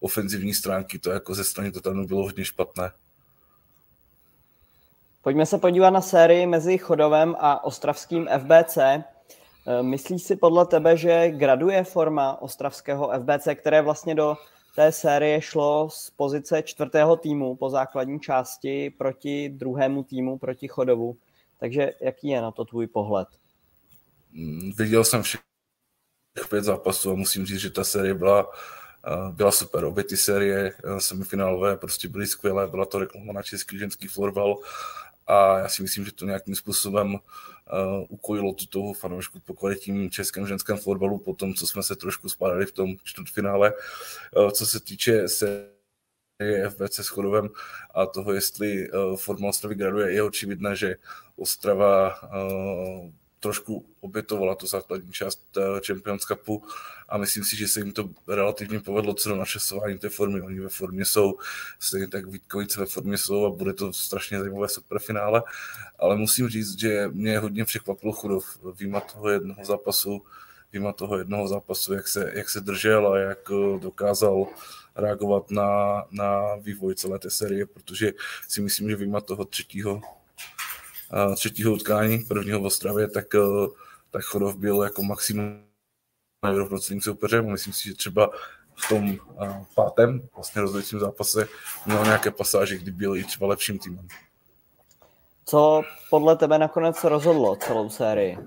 ofenzivní 0.00 0.54
stránky 0.54 0.98
to 0.98 1.10
jako 1.10 1.34
ze 1.34 1.44
strany 1.44 1.72
Tatranu 1.72 2.06
bylo 2.06 2.22
hodně 2.22 2.44
špatné. 2.44 2.90
Pojďme 5.22 5.46
se 5.46 5.58
podívat 5.58 5.90
na 5.90 6.00
sérii 6.00 6.46
mezi 6.46 6.78
Chodovem 6.78 7.36
a 7.38 7.64
ostravským 7.64 8.28
FBC. 8.38 8.78
Myslíš 9.82 10.22
si 10.22 10.36
podle 10.36 10.66
tebe, 10.66 10.96
že 10.96 11.30
graduje 11.30 11.84
forma 11.84 12.42
ostravského 12.42 13.10
FBC, 13.20 13.48
které 13.54 13.82
vlastně 13.82 14.14
do 14.14 14.36
té 14.74 14.92
série 14.92 15.40
šlo 15.40 15.90
z 15.90 16.10
pozice 16.10 16.62
čtvrtého 16.62 17.16
týmu 17.16 17.56
po 17.56 17.70
základní 17.70 18.20
části 18.20 18.90
proti 18.90 19.48
druhému 19.48 20.02
týmu, 20.02 20.38
proti 20.38 20.68
Chodovu. 20.68 21.16
Takže 21.60 21.92
jaký 22.00 22.28
je 22.28 22.42
na 22.42 22.50
to 22.50 22.64
tvůj 22.64 22.86
pohled? 22.86 23.28
Viděl 24.78 25.04
jsem 25.04 25.22
všech 25.22 25.40
pět 26.48 26.64
zápasů 26.64 27.10
a 27.10 27.14
musím 27.14 27.46
říct, 27.46 27.60
že 27.60 27.70
ta 27.70 27.84
série 27.84 28.14
byla, 28.14 28.50
eh, 29.06 29.32
byla 29.32 29.50
super. 29.50 29.84
Obě 29.84 30.04
ty 30.04 30.16
série 30.16 30.72
eh, 30.84 31.00
semifinálové 31.00 31.76
prostě 31.76 32.08
byly 32.08 32.26
skvělé, 32.26 32.66
byla 32.66 32.86
to 32.86 32.98
reklama 32.98 33.32
na 33.32 33.42
český 33.42 33.78
ženský 33.78 34.08
florbal 34.08 34.58
a 35.26 35.58
já 35.58 35.68
si 35.68 35.82
myslím, 35.82 36.04
že 36.04 36.12
to 36.12 36.26
nějakým 36.26 36.54
způsobem 36.54 37.14
uh, 37.14 37.20
ukojilo 38.08 38.52
tu 38.52 38.66
toho 38.66 38.92
fanoušku 38.92 39.40
po 39.40 39.54
kvalitním 39.54 40.10
českém 40.10 40.46
ženském 40.46 40.76
fotbalu, 40.76 41.18
po 41.18 41.34
tom, 41.34 41.54
co 41.54 41.66
jsme 41.66 41.82
se 41.82 41.96
trošku 41.96 42.28
spádali 42.28 42.66
v 42.66 42.72
tom 42.72 42.96
čtvrtfinále. 43.04 43.72
Co 44.52 44.66
se 44.66 44.80
týče 44.80 45.28
se 45.28 45.68
FBC 46.68 46.98
s 46.98 47.08
Chodovem 47.08 47.48
a 47.94 48.06
toho, 48.06 48.32
jestli 48.32 48.88
forma 49.16 49.48
Ostravy 49.48 49.74
graduje, 49.74 50.12
je 50.12 50.22
očividné, 50.22 50.76
že 50.76 50.96
Ostrava 51.36 52.20
trošku 53.42 53.86
obětovala 54.00 54.54
tu 54.54 54.66
základní 54.66 55.12
část 55.12 55.56
eh, 55.56 55.80
Champions 55.86 56.22
Cupu 56.22 56.62
a 57.08 57.18
myslím 57.18 57.44
si, 57.44 57.56
že 57.56 57.68
se 57.68 57.80
jim 57.80 57.92
to 57.92 58.10
relativně 58.28 58.80
povedlo 58.80 59.14
co 59.14 59.28
do 59.28 59.36
načasování 59.36 59.98
té 59.98 60.08
formy. 60.08 60.40
Oni 60.40 60.60
ve 60.60 60.68
formě 60.68 61.04
jsou, 61.04 61.38
stejně 61.78 62.08
tak 62.08 62.26
Vítkovice 62.26 62.80
ve 62.80 62.86
formě 62.86 63.18
jsou 63.18 63.44
a 63.46 63.50
bude 63.50 63.72
to 63.72 63.92
strašně 63.92 64.38
zajímavé 64.38 64.68
superfinále, 64.68 65.42
ale 65.98 66.16
musím 66.16 66.48
říct, 66.48 66.78
že 66.78 67.08
mě 67.12 67.38
hodně 67.38 67.64
překvapilo 67.64 68.12
Chudov. 68.12 68.58
Výma 68.78 69.00
toho 69.00 69.28
jednoho 69.28 69.64
zápasu, 69.64 70.22
výma 70.72 70.92
toho 70.92 71.18
jednoho 71.18 71.48
zápasu, 71.48 71.92
jak 71.92 72.08
se, 72.08 72.32
jak 72.34 72.48
se 72.48 72.60
držel 72.60 73.12
a 73.12 73.18
jak 73.18 73.38
eh, 73.50 73.78
dokázal 73.78 74.46
reagovat 74.96 75.50
na, 75.50 76.02
na 76.10 76.56
vývoj 76.56 76.94
celé 76.94 77.18
té 77.18 77.30
série, 77.30 77.66
protože 77.66 78.12
si 78.48 78.60
myslím, 78.60 78.90
že 78.90 78.96
výma 78.96 79.20
toho 79.20 79.44
třetího 79.44 80.02
třetího 81.36 81.72
utkání, 81.72 82.18
prvního 82.18 82.60
v 82.60 82.66
Ostravě, 82.66 83.08
tak, 83.08 83.34
eh, 83.34 83.68
tak 84.10 84.22
Chodov 84.22 84.56
byl 84.56 84.82
jako 84.82 85.02
maximum 85.02 85.64
rovnocenným 86.42 87.00
soupeřem. 87.00 87.50
Myslím 87.50 87.72
si, 87.72 87.88
že 87.88 87.94
třeba 87.94 88.30
v 88.74 88.88
tom 88.88 89.18
eh, 89.42 89.64
pátém 89.74 90.28
vlastně 90.34 90.62
rozhodujícím 90.62 91.00
zápase 91.00 91.48
měl 91.86 92.04
nějaké 92.04 92.30
pasáže, 92.30 92.78
kdy 92.78 92.90
byl 92.90 93.16
i 93.16 93.24
třeba 93.24 93.46
lepším 93.46 93.78
týmem. 93.78 94.08
Co 95.44 95.82
podle 96.10 96.36
tebe 96.36 96.58
nakonec 96.58 97.04
rozhodlo 97.04 97.56
celou 97.56 97.90
sérii? 97.90 98.38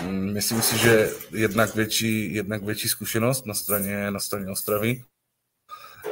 Mm, 0.00 0.32
myslím 0.32 0.62
si, 0.62 0.78
že 0.78 1.10
jednak 1.30 1.74
větší, 1.74 2.34
jednak 2.34 2.62
větší 2.62 2.88
zkušenost 2.88 3.46
na 3.46 3.54
straně, 3.54 4.10
na 4.10 4.20
straně 4.20 4.50
Ostravy 4.50 5.04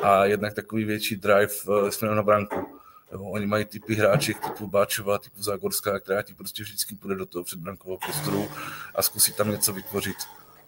a 0.02 0.24
jednak 0.24 0.54
takový 0.54 0.84
větší 0.84 1.16
drive 1.16 1.52
eh, 1.86 1.92
směrem 1.92 2.16
na 2.16 2.22
branku. 2.22 2.79
Oni 3.18 3.46
mají 3.46 3.64
typy 3.64 3.94
hráček 3.94 4.40
typu 4.40 4.66
Báčová, 4.66 5.18
typu 5.18 5.42
Zágorská, 5.42 6.00
která 6.00 6.22
ti 6.22 6.34
prostě 6.34 6.62
vždycky 6.62 6.94
půjde 6.94 7.14
do 7.14 7.26
toho 7.26 7.44
předbrankového 7.44 7.98
prostoru 7.98 8.48
a 8.94 9.02
zkusí 9.02 9.32
tam 9.32 9.50
něco 9.50 9.72
vytvořit. 9.72 10.16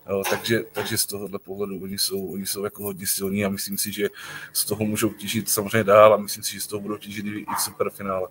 Jo, 0.09 0.22
takže, 0.30 0.64
takže 0.72 0.99
z 0.99 1.07
tohohle 1.07 1.38
pohledu 1.38 1.82
oni 1.82 1.99
jsou, 1.99 2.32
oni 2.32 2.47
jsou 2.47 2.64
jako 2.64 2.82
hodně 2.82 3.07
silní 3.07 3.45
a 3.45 3.49
myslím 3.49 3.78
si, 3.78 3.93
že 3.93 4.09
z 4.53 4.64
toho 4.64 4.84
můžou 4.84 5.09
těžit 5.09 5.49
samozřejmě 5.49 5.84
dál 5.84 6.14
a 6.14 6.16
myslím 6.16 6.45
si, 6.45 6.53
že 6.53 6.61
z 6.61 6.66
toho 6.66 6.80
budou 6.80 6.97
těžit 6.97 7.26
i 7.26 7.45
v 7.59 7.61
superfinále. 7.61 8.28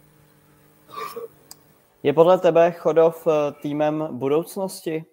Je 2.04 2.14
podle 2.14 2.38
tebe 2.38 2.72
Chodov 2.72 3.28
eh, 3.28 3.52
týmem 3.62 4.08
budoucnosti? 4.12 5.06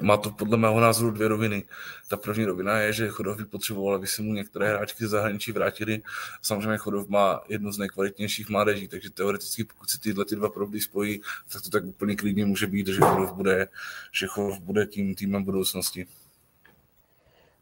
Má 0.00 0.16
to 0.16 0.30
podle 0.30 0.56
mého 0.56 0.80
názoru 0.80 1.10
dvě 1.10 1.28
roviny. 1.28 1.64
Ta 2.08 2.16
první 2.16 2.44
rovina 2.44 2.78
je, 2.78 2.92
že 2.92 3.08
Chodov 3.08 3.36
by 3.36 3.44
potřeboval, 3.44 3.94
aby 3.94 4.06
se 4.06 4.22
mu 4.22 4.32
některé 4.32 4.68
hráčky 4.68 5.04
ze 5.04 5.08
zahraničí 5.08 5.52
vrátili. 5.52 6.02
Samozřejmě 6.42 6.78
Chodov 6.78 7.08
má 7.08 7.40
jednu 7.48 7.72
z 7.72 7.78
nejkvalitnějších 7.78 8.48
mládeží, 8.48 8.88
takže 8.88 9.10
teoreticky, 9.10 9.64
pokud 9.64 9.90
se 9.90 10.00
tyhle 10.00 10.24
ty 10.24 10.36
dva 10.36 10.48
proudy 10.48 10.80
spojí, 10.80 11.20
tak 11.52 11.62
to 11.62 11.70
tak 11.70 11.84
úplně 11.84 12.16
klidně 12.16 12.46
může 12.46 12.66
být, 12.66 12.86
že 12.86 13.00
Chodov 13.00 13.32
bude, 13.32 13.68
že 14.12 14.26
Chodov 14.26 14.60
bude 14.60 14.86
tím 14.86 15.14
týmem 15.14 15.44
budoucnosti. 15.44 16.06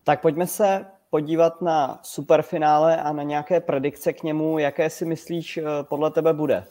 Tak 0.05 0.21
pojďme 0.21 0.47
se 0.47 0.87
podívat 1.11 1.63
na 1.63 2.01
superfinále 2.03 3.03
a 3.03 3.13
na 3.13 3.23
nějaké 3.23 3.61
predikce 3.61 4.13
k 4.13 4.23
němu. 4.23 4.59
Jaké 4.59 4.91
si 4.91 5.05
myslíš 5.05 5.57
eh, 5.57 5.63
podle 5.83 6.11
tebe 6.11 6.33
bude? 6.33 6.65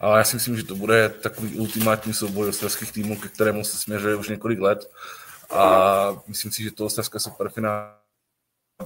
Ale 0.00 0.18
já 0.18 0.24
si 0.24 0.36
myslím, 0.36 0.56
že 0.56 0.64
to 0.64 0.74
bude 0.74 1.08
takový 1.08 1.58
ultimátní 1.58 2.14
souboj 2.14 2.48
ostravských 2.48 2.92
týmů, 2.92 3.20
ke 3.20 3.28
kterému 3.28 3.64
se 3.64 3.76
směřuje 3.76 4.16
už 4.16 4.28
několik 4.28 4.60
let. 4.60 4.90
A 5.50 6.22
myslím 6.26 6.52
si, 6.52 6.62
že 6.62 6.70
to 6.70 6.86
ostravské 6.86 7.20
superfinále 7.20 7.98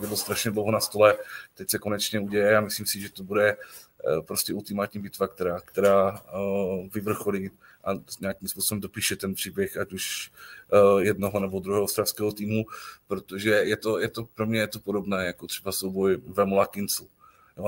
bylo 0.00 0.16
strašně 0.16 0.50
dlouho 0.50 0.70
na 0.70 0.80
stole, 0.80 1.18
teď 1.54 1.70
se 1.70 1.78
konečně 1.78 2.20
uděje 2.20 2.56
a 2.56 2.60
myslím 2.60 2.86
si, 2.86 3.00
že 3.00 3.12
to 3.12 3.22
bude 3.22 3.56
eh, 3.56 4.22
prostě 4.22 4.54
ultimátní 4.54 5.00
bitva, 5.00 5.28
která, 5.28 5.60
která 5.60 6.20
uh, 6.20 6.88
vyvrcholí 6.94 7.50
a 7.84 7.90
nějakým 8.20 8.48
způsobem 8.48 8.80
dopíše 8.80 9.16
ten 9.16 9.34
příběh, 9.34 9.76
ať 9.76 9.92
už 9.92 10.32
uh, 10.72 11.00
jednoho 11.00 11.40
nebo 11.40 11.60
druhého 11.60 11.84
ostravského 11.84 12.32
týmu, 12.32 12.64
protože 13.06 13.50
je 13.50 13.76
to, 13.76 13.98
je 13.98 14.08
to 14.08 14.24
pro 14.24 14.46
mě 14.46 14.60
je 14.60 14.66
to 14.66 14.78
podobné 14.78 15.26
jako 15.26 15.46
třeba 15.46 15.72
souboj 15.72 16.16
Vemula 16.26 16.66
Kincel, 16.66 17.06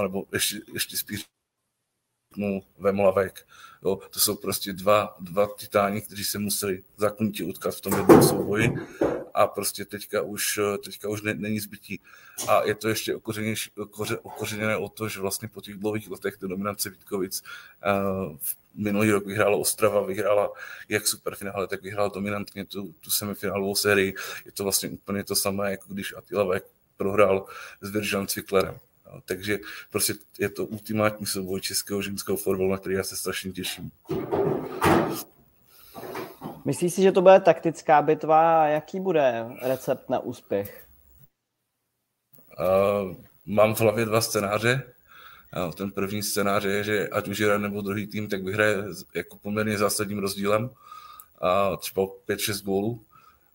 nebo 0.03 0.25
ještě, 0.33 0.61
ještě 0.73 0.97
spíš 0.97 1.25
řeknu 2.35 2.63
Vemlavek. 2.79 3.47
Jo, 3.85 3.99
to 4.11 4.21
jsou 4.21 4.37
prostě 4.37 4.73
dva, 4.73 5.17
dva 5.21 5.49
titáni, 5.59 6.01
kteří 6.01 6.25
se 6.25 6.39
museli 6.39 6.83
zakonitě 6.97 7.45
utkat 7.45 7.75
v 7.75 7.81
tom 7.81 7.93
jednom 7.93 8.23
souboji 8.23 8.73
a 9.35 9.47
prostě 9.47 9.85
teďka 9.85 10.23
už, 10.23 10.61
teďka 10.85 11.09
už 11.09 11.23
ne, 11.23 11.35
není 11.35 11.61
zbytí. 11.61 12.01
A 12.49 12.65
je 12.65 12.75
to 12.75 12.89
ještě 12.89 13.17
okořeněné 14.23 14.77
o 14.77 14.89
to, 14.89 15.09
že 15.09 15.21
vlastně 15.21 15.49
po 15.49 15.61
těch 15.61 15.75
dlouhých 15.75 16.11
letech 16.11 16.37
ty 16.37 16.49
dominance 16.49 16.91
Vítkovic 16.91 17.43
uh, 17.43 18.37
minulý 18.75 19.11
rok 19.11 19.27
vyhrála 19.27 19.57
Ostrava, 19.57 20.07
vyhrála 20.07 20.53
jak 20.89 21.07
superfinále, 21.07 21.67
tak 21.67 21.83
vyhrála 21.83 22.09
dominantně 22.09 22.65
tu, 22.65 22.95
tu 23.01 23.11
semifinálovou 23.11 23.75
sérii. 23.75 24.15
Je 24.45 24.53
to 24.53 24.63
vlastně 24.63 24.89
úplně 24.89 25.25
to 25.25 25.35
samé, 25.35 25.71
jako 25.71 25.87
když 25.89 26.15
Attila 26.17 26.45
Vek 26.45 26.65
prohrál 26.97 27.47
s 27.81 27.91
Viržan 27.91 28.27
Cviklerem. 28.27 28.79
Takže 29.25 29.59
prostě 29.91 30.15
je 30.39 30.49
to 30.49 30.67
ultimátní 30.67 31.27
souboj 31.27 31.61
českého 31.61 32.03
ženského 32.03 32.37
fotbalu, 32.37 32.71
na 32.71 32.79
který 32.79 32.95
já 32.95 33.03
se 33.03 33.17
strašně 33.17 33.53
těším. 33.53 33.91
Myslíš 36.65 36.95
si, 36.95 37.03
že 37.03 37.13
to 37.13 37.23
bude 37.23 37.41
taktická 37.41 38.03
bitva 38.03 38.63
a 38.63 38.67
jaký 38.67 39.01
bude 39.01 39.47
recept 39.63 40.11
na 40.11 40.19
úspěch? 40.19 40.87
Uh, 42.59 43.15
mám 43.47 43.75
v 43.75 43.81
hlavě 43.81 44.05
dva 44.05 44.21
scénáře. 44.21 44.83
Uh, 45.67 45.73
ten 45.73 45.91
první 45.91 46.23
scénář 46.23 46.65
je, 46.65 46.85
že 46.85 47.09
ať 47.09 47.29
už 47.29 47.39
jeden 47.39 47.63
nebo 47.63 47.83
druhý 47.83 48.07
tým, 48.07 48.29
tak 48.29 48.45
vyhraje 48.45 48.85
jako 49.15 49.37
poměrně 49.37 49.79
zásadním 49.79 50.19
rozdílem, 50.19 50.65
uh, 50.65 51.77
třeba 51.77 52.03
5-6 52.29 52.65
gólů. 52.65 53.01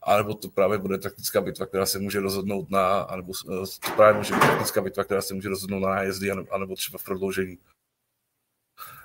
A 0.01 0.17
nebo 0.17 0.33
to 0.33 0.49
právě 0.49 0.77
bude 0.77 0.97
taktická 0.97 1.41
bitva, 1.41 1.65
která 1.65 1.85
se 1.85 1.99
může 1.99 2.19
rozhodnout 2.19 2.69
na, 2.69 2.99
anebo 3.01 3.33
to 3.53 3.91
právě 3.95 4.17
může 4.17 4.33
být 4.33 4.39
taktická 4.39 4.81
bitva, 4.81 5.03
která 5.03 5.21
se 5.21 5.33
může 5.33 5.49
rozhodnout 5.49 5.79
na 5.79 5.89
nájezdy, 5.89 6.31
anebo 6.31 6.75
třeba 6.75 6.97
v 6.97 7.03
prodloužení. 7.03 7.57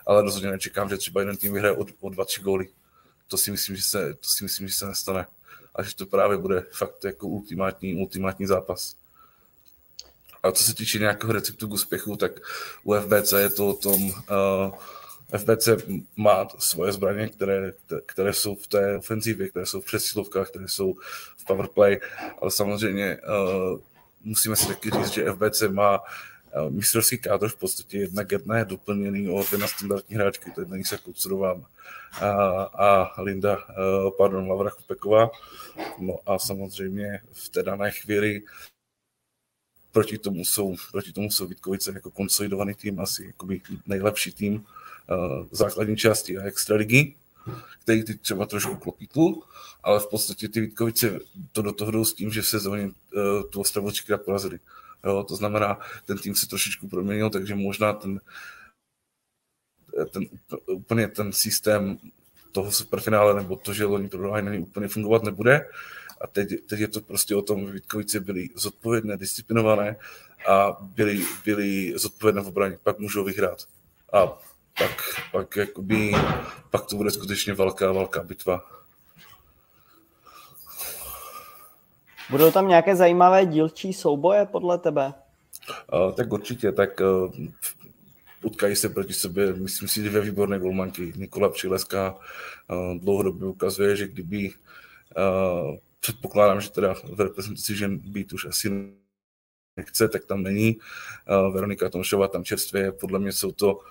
Ale 0.06 0.22
rozhodně 0.22 0.50
nečekám, 0.50 0.88
že 0.88 0.96
třeba 0.96 1.20
jeden 1.20 1.36
tým 1.36 1.52
vyhraje 1.52 1.76
o, 1.76 1.80
o 2.00 2.08
2-3 2.10 2.42
góly 2.42 2.68
to 3.28 3.38
si 3.38 3.50
myslím, 3.50 3.76
že 3.76 3.82
se, 3.82 4.14
to 4.14 4.28
si 4.28 4.44
myslím, 4.44 4.68
že 4.68 4.74
se 4.74 4.86
nestane. 4.86 5.26
A 5.74 5.82
že 5.82 5.96
to 5.96 6.06
právě 6.06 6.38
bude 6.38 6.66
fakt 6.72 7.04
jako 7.04 7.28
ultimátní, 7.28 7.94
ultimátní 7.94 8.46
zápas. 8.46 8.96
A 10.42 10.52
co 10.52 10.64
se 10.64 10.74
týče 10.74 10.98
nějakého 10.98 11.32
receptu 11.32 11.68
k 11.68 11.72
úspěchu, 11.72 12.16
tak 12.16 12.32
u 12.84 12.94
FBC 12.94 13.32
je 13.32 13.50
to 13.50 13.68
o 13.68 13.74
tom, 13.74 14.02
uh, 14.04 14.74
FBC 15.38 15.68
má 16.16 16.48
svoje 16.58 16.92
zbraně, 16.92 17.28
které, 17.28 17.72
které 18.06 18.32
jsou 18.32 18.54
v 18.54 18.66
té 18.66 18.96
ofenzivě, 18.96 19.48
které 19.48 19.66
jsou 19.66 19.80
v 19.80 19.84
přesilovkách, 19.84 20.48
které 20.50 20.68
jsou 20.68 20.94
v 21.36 21.44
powerplay, 21.46 22.00
ale 22.42 22.50
samozřejmě 22.50 23.16
uh, 23.16 23.80
musíme 24.24 24.56
si 24.56 24.66
taky 24.66 24.90
říct, 24.90 25.10
že 25.10 25.32
FBC 25.32 25.62
má 25.70 25.98
uh, 26.00 26.70
mistrovský 26.70 27.18
kádr 27.18 27.48
v 27.48 27.56
podstatě 27.56 27.98
jedna 27.98 28.24
k 28.24 28.32
jedné 28.32 28.64
doplněný 28.64 29.28
o 29.28 29.44
dvě 29.44 29.68
standardní 29.68 30.16
hráčky, 30.16 30.50
to 30.50 30.60
je 30.60 30.64
Denisa 30.64 30.96
Kucurová 30.98 31.60
a, 32.20 32.30
a 32.62 33.22
Linda, 33.22 33.56
uh, 33.56 34.10
pardon, 34.18 34.48
Lavra 34.48 34.70
Chupeková. 34.70 35.30
No 35.98 36.18
a 36.26 36.38
samozřejmě 36.38 37.20
v 37.32 37.48
té 37.48 37.62
dané 37.62 37.90
chvíli 37.90 38.42
proti 39.92 40.18
tomu 40.18 40.44
jsou, 40.44 40.76
proti 40.92 41.12
tomu 41.12 41.30
jsou 41.30 41.46
Vítkovice 41.46 41.92
jako 41.94 42.10
konsolidovaný 42.10 42.74
tým, 42.74 43.00
asi 43.00 43.26
jakoby 43.26 43.60
nejlepší 43.86 44.32
tým 44.32 44.66
základní 45.50 45.96
části 45.96 46.38
a 46.38 46.42
extraligy, 46.42 47.14
který 47.82 48.04
ty 48.04 48.14
třeba 48.14 48.46
trošku 48.46 48.76
klopítl, 48.76 49.34
ale 49.82 50.00
v 50.00 50.06
podstatě 50.06 50.48
ty 50.48 50.60
Vítkovice 50.60 51.20
to 51.52 51.62
do 51.62 51.72
toho 51.72 51.90
jdou 51.90 52.04
s 52.04 52.14
tím, 52.14 52.30
že 52.30 52.42
v 52.42 52.46
sezóně 52.46 52.84
uh, 52.86 52.92
tu 53.50 53.60
Ostravu 53.60 53.90
třikrát 53.90 54.22
porazili. 54.22 54.58
Jo, 55.04 55.24
to 55.28 55.36
znamená, 55.36 55.78
ten 56.06 56.18
tým 56.18 56.34
se 56.34 56.48
trošičku 56.48 56.88
proměnil, 56.88 57.30
takže 57.30 57.54
možná 57.54 57.92
ten 57.92 58.20
ten, 60.10 60.26
úplně 60.66 61.08
ten 61.08 61.32
systém 61.32 61.98
toho 62.52 62.72
superfinále 62.72 63.34
nebo 63.34 63.56
to, 63.56 63.72
že 63.72 63.84
loni 63.84 64.08
prohráli, 64.08 64.42
není 64.42 64.58
úplně 64.62 64.88
fungovat 64.88 65.22
nebude. 65.22 65.68
A 66.20 66.26
teď, 66.26 66.48
teď 66.66 66.80
je 66.80 66.88
to 66.88 67.00
prostě 67.00 67.36
o 67.36 67.42
tom, 67.42 67.66
že 67.66 67.72
Vítkovice 67.72 68.20
byli 68.20 68.48
zodpovědné, 68.54 69.16
disciplinované 69.16 69.96
a 70.48 70.72
byli, 70.80 71.24
byli 71.44 71.92
zodpovědné 71.96 72.42
v 72.42 72.48
obraně. 72.48 72.78
Pak 72.82 72.98
můžou 72.98 73.24
vyhrát. 73.24 73.64
A 74.12 74.42
pak, 74.78 75.20
pak, 75.32 75.56
jakoby, 75.56 76.12
pak 76.70 76.86
to 76.86 76.96
bude 76.96 77.10
skutečně 77.10 77.54
velká, 77.54 77.92
velká 77.92 78.22
bitva. 78.22 78.70
Budou 82.30 82.50
tam 82.50 82.68
nějaké 82.68 82.96
zajímavé 82.96 83.46
dílčí 83.46 83.92
souboje 83.92 84.46
podle 84.46 84.78
tebe? 84.78 85.14
Uh, 85.92 86.12
tak 86.12 86.32
určitě, 86.32 86.72
tak 86.72 87.00
uh, 87.00 87.34
utkají 88.42 88.76
se 88.76 88.88
proti 88.88 89.14
sobě, 89.14 89.52
myslím 89.52 89.88
si, 89.88 90.02
dvě 90.02 90.20
výborné 90.20 90.58
golmanky. 90.58 91.12
Nikola 91.16 91.48
Přileska 91.48 92.14
uh, 92.14 93.00
dlouhodobě 93.00 93.48
ukazuje, 93.48 93.96
že 93.96 94.08
kdyby 94.08 94.50
uh, 94.50 95.76
předpokládám, 96.00 96.60
že 96.60 96.70
teda 96.70 96.94
v 96.94 97.20
reprezentaci 97.20 97.76
žen 97.76 97.98
být 97.98 98.32
už 98.32 98.46
asi 98.46 98.92
nechce, 99.76 100.08
tak 100.08 100.24
tam 100.24 100.42
není. 100.42 100.76
Uh, 100.76 101.54
Veronika 101.54 101.88
Tomšová 101.88 102.28
tam 102.28 102.44
čerstvě, 102.44 102.92
podle 102.92 103.18
mě 103.18 103.32
jsou 103.32 103.52
to 103.52 103.74
uh, 103.74 103.82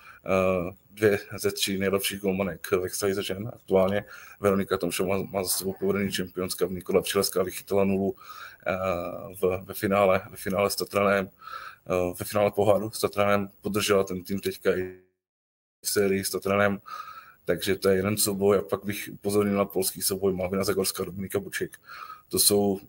dvě 0.89 1.19
ze 1.37 1.51
tří 1.51 1.77
nejlepších 1.77 2.19
golmanek 2.19 2.71
v 2.71 2.85
extralize 2.85 3.23
žen 3.23 3.51
aktuálně. 3.53 4.05
Veronika 4.39 4.77
Tomšová 4.77 5.17
má, 5.17 5.23
má 5.23 5.43
za 5.43 5.49
sebou 5.49 5.73
povedený 5.79 6.11
čempionská, 6.11 6.65
Nikola 6.69 7.01
Přileska 7.01 7.43
vychytala 7.43 7.83
nulu 7.83 8.09
uh, 8.09 8.15
v, 9.41 9.63
ve 9.65 9.73
finále, 9.73 10.21
ve 10.31 10.37
finále 10.37 10.69
s 10.69 10.75
Tatranem. 10.75 11.29
Eh, 11.89 12.13
ve 12.19 12.25
finále 12.25 12.51
poháru 12.51 12.91
s 12.91 12.99
Tatranem, 12.99 13.49
podržela 13.61 14.03
ten 14.03 14.23
tým 14.23 14.39
teďka 14.39 14.77
i 14.77 14.99
v 15.81 15.89
sérii 15.89 16.23
s 16.23 16.29
Tatranem, 16.29 16.81
takže 17.45 17.75
to 17.75 17.89
je 17.89 17.95
jeden 17.95 18.17
souboj 18.17 18.57
a 18.57 18.61
pak 18.61 18.83
bych 18.83 19.09
upozornil 19.13 19.57
na 19.57 19.65
polský 19.65 20.01
souboj 20.01 20.33
Malvina 20.33 20.63
Zagorská, 20.63 21.03
Dominika 21.03 21.39
Buček. 21.39 21.79
To 22.29 22.39
jsou 22.39 22.79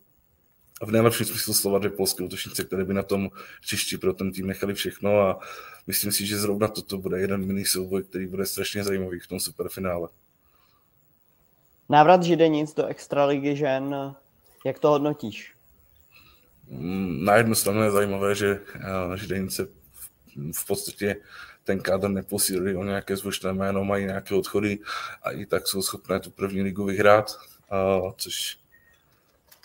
v 0.81 0.91
nejlepším 0.91 1.25
smyslu 1.25 1.53
slova 1.53 1.79
dvě 1.79 1.91
polské 1.91 2.23
útočnice, 2.23 2.63
které 2.63 2.85
by 2.85 2.93
na 2.93 3.03
tom 3.03 3.29
hřišti 3.63 3.97
pro 3.97 4.13
ten 4.13 4.31
tým 4.31 4.47
nechali 4.47 4.73
všechno 4.73 5.19
a 5.19 5.39
myslím 5.87 6.11
si, 6.11 6.25
že 6.25 6.39
zrovna 6.39 6.67
toto 6.67 6.97
bude 6.97 7.19
jeden 7.19 7.45
mini 7.45 7.65
souboj, 7.65 8.03
který 8.03 8.27
bude 8.27 8.45
strašně 8.45 8.83
zajímavý 8.83 9.19
v 9.19 9.27
tom 9.27 9.39
superfinále. 9.39 10.09
Návrat 11.89 12.23
Židenic 12.23 12.73
do 12.73 12.85
extraligy 12.85 13.55
žen, 13.55 14.15
jak 14.65 14.79
to 14.79 14.89
hodnotíš? 14.89 15.55
na 17.19 17.35
jednu 17.35 17.55
stranu 17.55 17.83
je 17.83 17.91
zajímavé, 17.91 18.35
že 18.35 18.59
eh, 18.75 19.17
Židenice 19.17 19.67
v 20.53 20.67
podstatě 20.67 21.15
ten 21.63 21.79
kádr 21.79 22.09
neposílili 22.09 22.75
o 22.75 22.83
nějaké 22.83 23.17
zvučné 23.17 23.53
jméno, 23.53 23.83
mají 23.83 24.05
nějaké 24.05 24.35
odchody 24.35 24.79
a 25.23 25.31
i 25.31 25.45
tak 25.45 25.67
jsou 25.67 25.81
schopné 25.81 26.19
tu 26.19 26.31
první 26.31 26.61
ligu 26.61 26.85
vyhrát, 26.85 27.37
což 28.17 28.57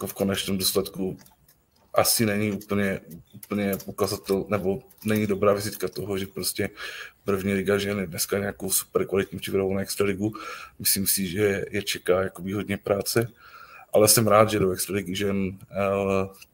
jako 0.01 0.07
v 0.07 0.15
konečném 0.15 0.59
důsledku 0.59 1.19
asi 1.95 2.27
není 2.27 2.53
úplně, 2.53 3.01
úplně 3.35 3.79
ukazatel, 3.87 4.45
nebo 4.49 4.83
není 5.05 5.27
dobrá 5.27 5.53
vizitka 5.53 5.89
toho, 5.89 6.19
že 6.19 6.27
prostě 6.27 6.71
první 7.25 7.55
liga 7.55 7.79
žen 7.79 7.99
je 7.99 8.07
dneska 8.07 8.39
nějakou 8.39 8.71
super 8.71 9.07
kvalitní 9.07 9.39
přípravou 9.39 9.75
na 9.75 9.81
extraligu. 9.81 10.33
Myslím 10.79 11.07
si, 11.07 11.27
že 11.27 11.65
je 11.71 11.83
čeká 11.83 12.23
jakoby 12.23 12.53
hodně 12.53 12.77
práce 12.77 13.29
ale 13.93 14.09
jsem 14.09 14.27
rád, 14.27 14.51
že 14.51 14.59
do 14.59 14.71
Extraligy 14.71 15.17
žen 15.17 15.59
eh, 15.71 15.77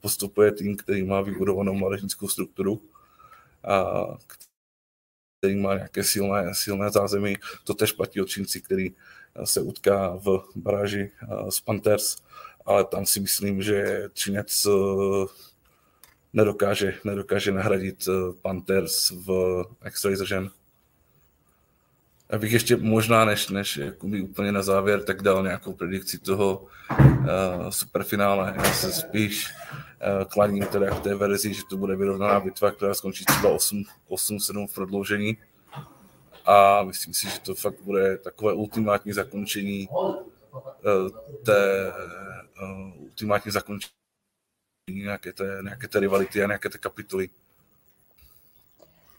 postupuje 0.01 0.53
tým, 0.53 0.77
který 0.77 1.03
má 1.03 1.21
vybudovanou 1.21 1.75
mládežnickou 1.75 2.29
strukturu, 2.29 2.83
a 3.65 4.07
který 5.39 5.57
má 5.57 5.75
nějaké 5.75 6.05
silné, 6.05 6.55
silné 6.55 6.91
zázemí. 6.91 7.37
To 7.65 7.75
tež 7.75 7.93
platí 7.93 8.21
o 8.21 8.25
Čínci, 8.25 8.61
který 8.61 8.91
eh, 8.91 9.47
se 9.47 9.61
utká 9.61 10.17
v 10.17 10.45
baráži 10.57 11.11
eh, 11.23 11.51
s 11.51 11.61
Panthers, 11.61 12.17
ale 12.67 12.85
tam 12.85 13.07
si 13.07 13.21
myslím, 13.21 13.63
že 13.63 14.09
Čínec 14.13 14.67
nedokáže, 16.33 16.95
nedokáže 17.05 17.53
nahradit 17.53 18.09
Panthers 18.43 19.11
v 19.11 19.65
extralize 19.83 20.27
žen. 20.27 20.51
Abych 22.31 22.53
ještě 22.53 22.77
možná, 22.77 23.25
než, 23.25 23.49
než 23.49 23.77
jakoby 23.77 24.21
úplně 24.21 24.53
na 24.53 24.63
závěr, 24.63 25.03
tak 25.03 25.23
dal 25.23 25.43
nějakou 25.43 25.73
predikci 25.73 26.19
toho 26.19 26.67
uh, 27.01 27.07
superfinále. 27.71 28.55
Já 28.57 28.65
se 28.65 28.93
spíš 28.93 29.49
uh, 29.49 30.25
klaním 30.25 30.65
teda 30.65 30.91
k 30.91 31.01
té 31.01 31.15
verzi, 31.15 31.55
že 31.55 31.63
to 31.71 31.77
bude 31.77 31.97
vyrovnaná 31.97 32.41
bitva, 32.41 32.71
která 32.71 32.95
skončí 32.95 33.25
třeba 33.25 33.57
8-7 33.57 34.67
v 34.67 34.75
prodloužení. 34.75 35.37
A 36.45 36.83
myslím 36.83 37.15
si, 37.15 37.31
že 37.31 37.41
to 37.41 37.55
fakt 37.55 37.81
bude 37.81 38.19
takové 38.19 38.53
ultimátní 38.53 39.13
zakončení 39.13 39.89
té 41.47 41.93
uh, 42.63 43.03
ultimátní 43.03 43.53
zakončení 43.53 43.93
nějaké 44.89 45.33
té, 45.33 45.59
nějaké 45.63 45.89
té 45.89 46.01
rivality 46.01 46.43
a 46.43 46.47
nějaké 46.47 46.69
té 46.69 46.79
kapitoly. 46.79 47.29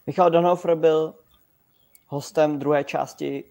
Michal 0.06 0.30
Donhofer 0.30 0.74
byl 0.74 1.14
hostem 2.06 2.58
druhé 2.58 2.84
části 2.84 3.44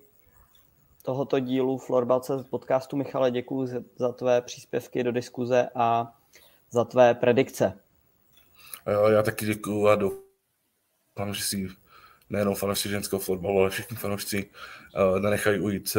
tohoto 1.04 1.40
dílu 1.40 1.78
Florbalce 1.78 2.40
z 2.40 2.44
podcastu. 2.44 2.98
Michale, 2.98 3.32
děkuji 3.32 3.68
za 3.96 4.12
tvé 4.12 4.42
příspěvky 4.42 5.04
do 5.04 5.12
diskuze 5.12 5.70
a 5.76 6.16
za 6.72 6.84
tvé 6.84 7.14
predikce. 7.14 7.80
Já 9.10 9.24
taky 9.24 9.46
děkuji 9.46 9.88
a 9.88 9.96
doufám, 9.96 11.34
že 11.34 11.44
si 11.44 11.70
nejenom 12.30 12.56
fanoušci 12.56 12.90
ženského 12.90 13.20
fotbalu, 13.20 13.60
ale 13.60 13.70
všichni 13.70 13.98
fanoušci 13.98 14.50
nenechají 15.20 15.60
ujít 15.60 15.98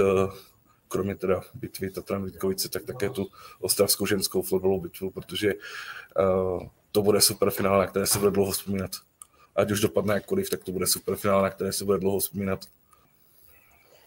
kromě 0.89 1.15
teda 1.15 1.41
bitvy 1.55 1.91
Tatran 1.91 2.25
Vítkovice, 2.25 2.69
tak 2.69 2.85
také 2.85 3.11
tu 3.11 3.27
ostravskou 3.61 4.07
ženskou 4.07 4.43
florbalovou 4.43 4.81
bitvu, 4.81 5.11
protože 5.11 5.55
uh, 5.55 6.63
to 6.93 7.03
bude 7.03 7.21
super 7.21 7.51
finále, 7.51 7.79
na 7.79 7.87
které 7.87 8.07
se 8.07 8.19
bude 8.19 8.31
dlouho 8.31 8.53
vzpomínat. 8.53 8.91
Ať 9.57 9.71
už 9.71 9.81
dopadne 9.81 10.15
jakkoliv, 10.15 10.51
tak 10.51 10.65
to 10.65 10.73
bude 10.73 10.87
super 10.87 11.17
finále, 11.17 11.43
na 11.43 11.51
které 11.51 11.73
se 11.73 11.85
bude 11.85 11.99
dlouho 11.99 12.19
vzpomínat. 12.19 12.61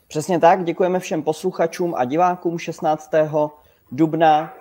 Přesně 0.08 0.40
tak, 0.40 0.64
děkujeme 0.64 1.00
všem 1.00 1.24
posluchačům 1.24 1.96
a 1.96 2.06
divákům 2.06 2.60
16. 2.60 3.12
dubna 3.92 4.54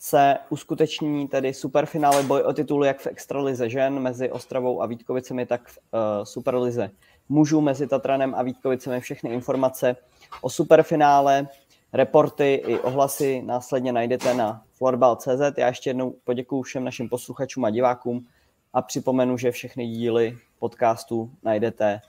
se 0.00 0.36
uskuteční 0.48 1.28
tedy 1.28 1.54
superfinále 1.54 2.22
boj 2.22 2.42
o 2.42 2.52
titul 2.52 2.84
jak 2.84 3.00
v 3.00 3.06
extralize 3.06 3.70
žen 3.70 4.00
mezi 4.00 4.30
Ostravou 4.30 4.82
a 4.82 4.86
Vítkovicemi, 4.86 5.46
tak 5.46 5.68
v 5.68 5.78
uh, 5.78 6.00
superlize 6.24 6.90
mužů 7.28 7.60
mezi 7.60 7.86
Tatranem 7.86 8.34
a 8.34 8.42
Vítkovicemi. 8.42 9.00
Všechny 9.00 9.30
informace 9.30 9.96
o 10.40 10.50
superfinále, 10.50 11.48
reporty 11.94 12.54
i 12.54 12.78
ohlasy 12.78 13.42
následně 13.42 13.92
najdete 13.92 14.34
na 14.34 14.62
florbal.cz. 14.72 15.58
Já 15.58 15.66
ještě 15.66 15.90
jednou 15.90 16.14
poděkuji 16.24 16.62
všem 16.62 16.84
našim 16.84 17.08
posluchačům 17.08 17.64
a 17.64 17.70
divákům 17.70 18.26
a 18.72 18.82
připomenu, 18.82 19.38
že 19.38 19.50
všechny 19.50 19.86
díly 19.86 20.38
podcastu 20.58 21.30
najdete 21.42 22.00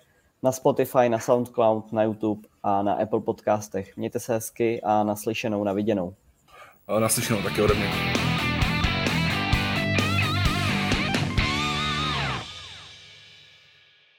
na 0.43 0.51
Spotify, 0.51 1.09
na 1.09 1.19
SoundCloud, 1.19 1.91
na 1.91 2.03
YouTube 2.03 2.47
a 2.63 2.83
na 2.83 2.93
Apple 2.93 3.21
podcastech. 3.21 3.97
Mějte 3.97 4.19
se 4.19 4.33
hezky 4.33 4.81
a 4.81 5.03
naslyšenou, 5.03 5.63
na 5.63 5.73
viděnou. 5.73 6.13
Naslyšenou 6.99 7.41
taky 7.41 7.61
ode 7.61 7.73
mě. 7.73 8.24